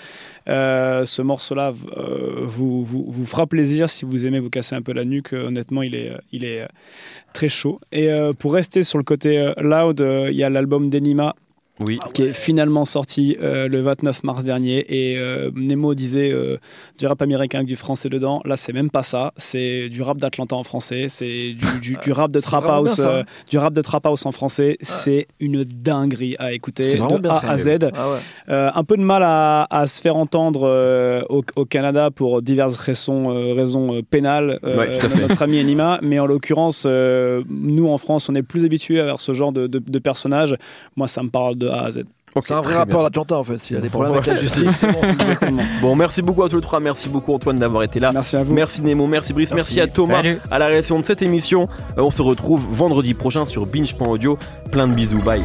Ce 0.48 1.22
morceau-là 1.22 1.74
vous, 2.44 2.84
vous, 2.84 3.06
vous 3.08 3.26
fera 3.26 3.48
plaisir 3.48 3.90
si 3.90 4.06
vous 4.06 4.28
aimez 4.28 4.40
vous 4.40 4.50
casser 4.50 4.76
un 4.76 4.82
peu 4.82 4.94
la 4.94 5.06
nuque. 5.06 5.34
Honnêtement, 5.34 5.82
il 5.82 5.96
est, 5.96 6.12
il 6.32 6.46
est 6.46 6.68
très 7.34 7.50
chaud. 7.50 7.80
Et 7.92 8.10
pour 8.38 8.54
rester 8.54 8.84
sur 8.84 8.98
le 9.00 9.04
côté 9.04 9.54
loud, 9.58 10.00
il 10.30 10.36
y 10.36 10.44
a 10.44 10.50
l'album 10.50 10.90
d'Enima 10.90 11.36
Oui. 11.82 12.00
Ah 12.02 12.08
qui 12.14 12.24
est 12.24 12.34
finalement 12.34 12.86
sorti 12.86 13.36
euh, 13.42 13.68
le 13.68 13.82
29 13.82 14.24
mars 14.24 14.46
dernier. 14.46 14.86
Et 14.88 15.18
euh, 15.18 15.52
Nemo 15.56 15.94
disait 15.94 16.32
euh, 16.32 16.58
du 16.98 17.06
rap 17.06 17.22
américain 17.22 17.58
avec 17.60 17.68
du 17.68 17.76
français 17.76 18.08
dedans. 18.08 18.42
Là, 18.46 18.56
c'est 18.56 18.72
même 18.72 18.90
pas 18.90 19.04
ça. 19.04 19.34
C'est 19.36 19.90
du 19.90 20.02
rap 20.02 20.18
d'Atlanta 20.18 20.56
en 20.56 20.64
français. 20.64 21.08
C'est 21.10 21.52
du, 21.54 21.80
du- 21.82 21.98
du 22.02 22.12
rap 22.14 22.32
de 22.32 22.40
trap 22.42 22.64
house, 22.66 22.94
ça. 22.96 23.10
euh, 23.10 23.24
du 23.50 23.58
rap 23.58 23.74
de 23.74 23.82
trap 23.82 24.06
house 24.06 24.26
en 24.26 24.32
français. 24.32 24.78
C'est 24.80 25.28
une 25.42 25.66
dinguerie 25.66 26.38
à 26.40 26.54
écouter 26.54 26.84
C'est 26.84 26.96
vraiment 26.98 27.18
de 27.18 27.24
bien 27.24 27.32
A 27.32 27.52
à 27.52 27.58
Z. 27.58 27.78
Ah 27.94 28.10
ouais. 28.12 28.18
Euh, 28.50 28.70
un 28.74 28.84
peu 28.86 28.96
de 28.96 29.02
mal 29.04 29.22
à, 29.24 29.68
à 29.70 29.88
se 29.88 30.02
faire 30.02 30.16
entendre 30.16 30.62
euh, 30.64 31.24
au, 31.30 31.44
au 31.58 31.66
Canada 31.66 32.10
pour 32.10 32.42
diverses 32.42 32.78
raisons, 32.78 33.54
raisons 33.54 34.02
pénales, 34.10 34.60
euh, 34.64 34.78
Ouais, 34.78 35.00
notre 35.20 35.42
ami 35.44 35.60
Enima, 35.60 36.00
mais 36.02 36.20
en 36.20 36.26
l'occurrence, 36.26 36.86
euh, 36.88 37.44
nous 37.50 37.88
en 37.90 37.98
France, 37.98 38.30
on 38.30 38.36
est 38.36 38.44
plus 38.44 38.64
habitués 38.66 39.00
à 39.02 39.06
voir 39.06 39.20
ce 39.20 39.34
genre 39.34 39.52
de, 39.52 39.68
de, 39.68 39.80
de 39.80 40.00
personnages. 40.00 40.56
Moi, 40.96 41.08
ça 41.08 41.22
me 41.24 41.30
parle 41.30 41.56
de 41.58 41.65
A 41.70 41.86
à 41.86 41.92
Z. 41.92 42.04
C'est 42.44 42.54
un 42.54 42.58
vrai 42.60 42.64
très 42.72 42.80
rappeur 42.80 43.00
bien. 43.00 43.04
d'Atlanta 43.08 43.38
en 43.38 43.44
fait. 43.46 43.58
S'il 43.60 43.78
y 43.78 43.80
a 43.80 43.82
des 43.82 43.88
problèmes 43.88 44.12
avec 44.14 44.26
la 44.26 44.36
justice, 44.36 44.70
c'est 44.78 44.92
bon. 44.92 45.00
Exactement. 45.20 45.64
Bon, 45.82 45.96
merci 45.96 46.22
beaucoup 46.22 46.44
à 46.44 46.50
tous 46.50 46.58
les 46.58 46.62
trois. 46.62 46.82
Merci 46.82 47.08
beaucoup 47.08 47.34
Antoine 47.34 47.58
d'avoir 47.60 47.84
été 47.84 48.02
là. 48.02 48.12
Merci 48.12 48.36
à 48.36 48.44
vous. 48.44 48.54
Merci 48.54 48.82
Nemo, 48.82 49.08
merci 49.08 49.32
Brice, 49.32 49.54
merci, 49.54 49.76
Merci. 49.76 49.90
à 49.90 49.94
Thomas 49.94 50.22
Salut. 50.22 50.40
à 50.52 50.60
la 50.60 50.66
réalisation 50.66 51.00
de 51.00 51.06
cette 51.06 51.22
émission. 51.22 51.70
Euh, 51.98 52.02
On 52.02 52.12
se 52.12 52.22
retrouve 52.22 52.66
vendredi 52.70 53.14
prochain 53.14 53.46
sur 53.46 53.66
binge.audio. 53.66 54.38
Plein 54.70 54.88
de 54.90 54.94
bisous, 54.94 55.22
bye. 55.22 55.42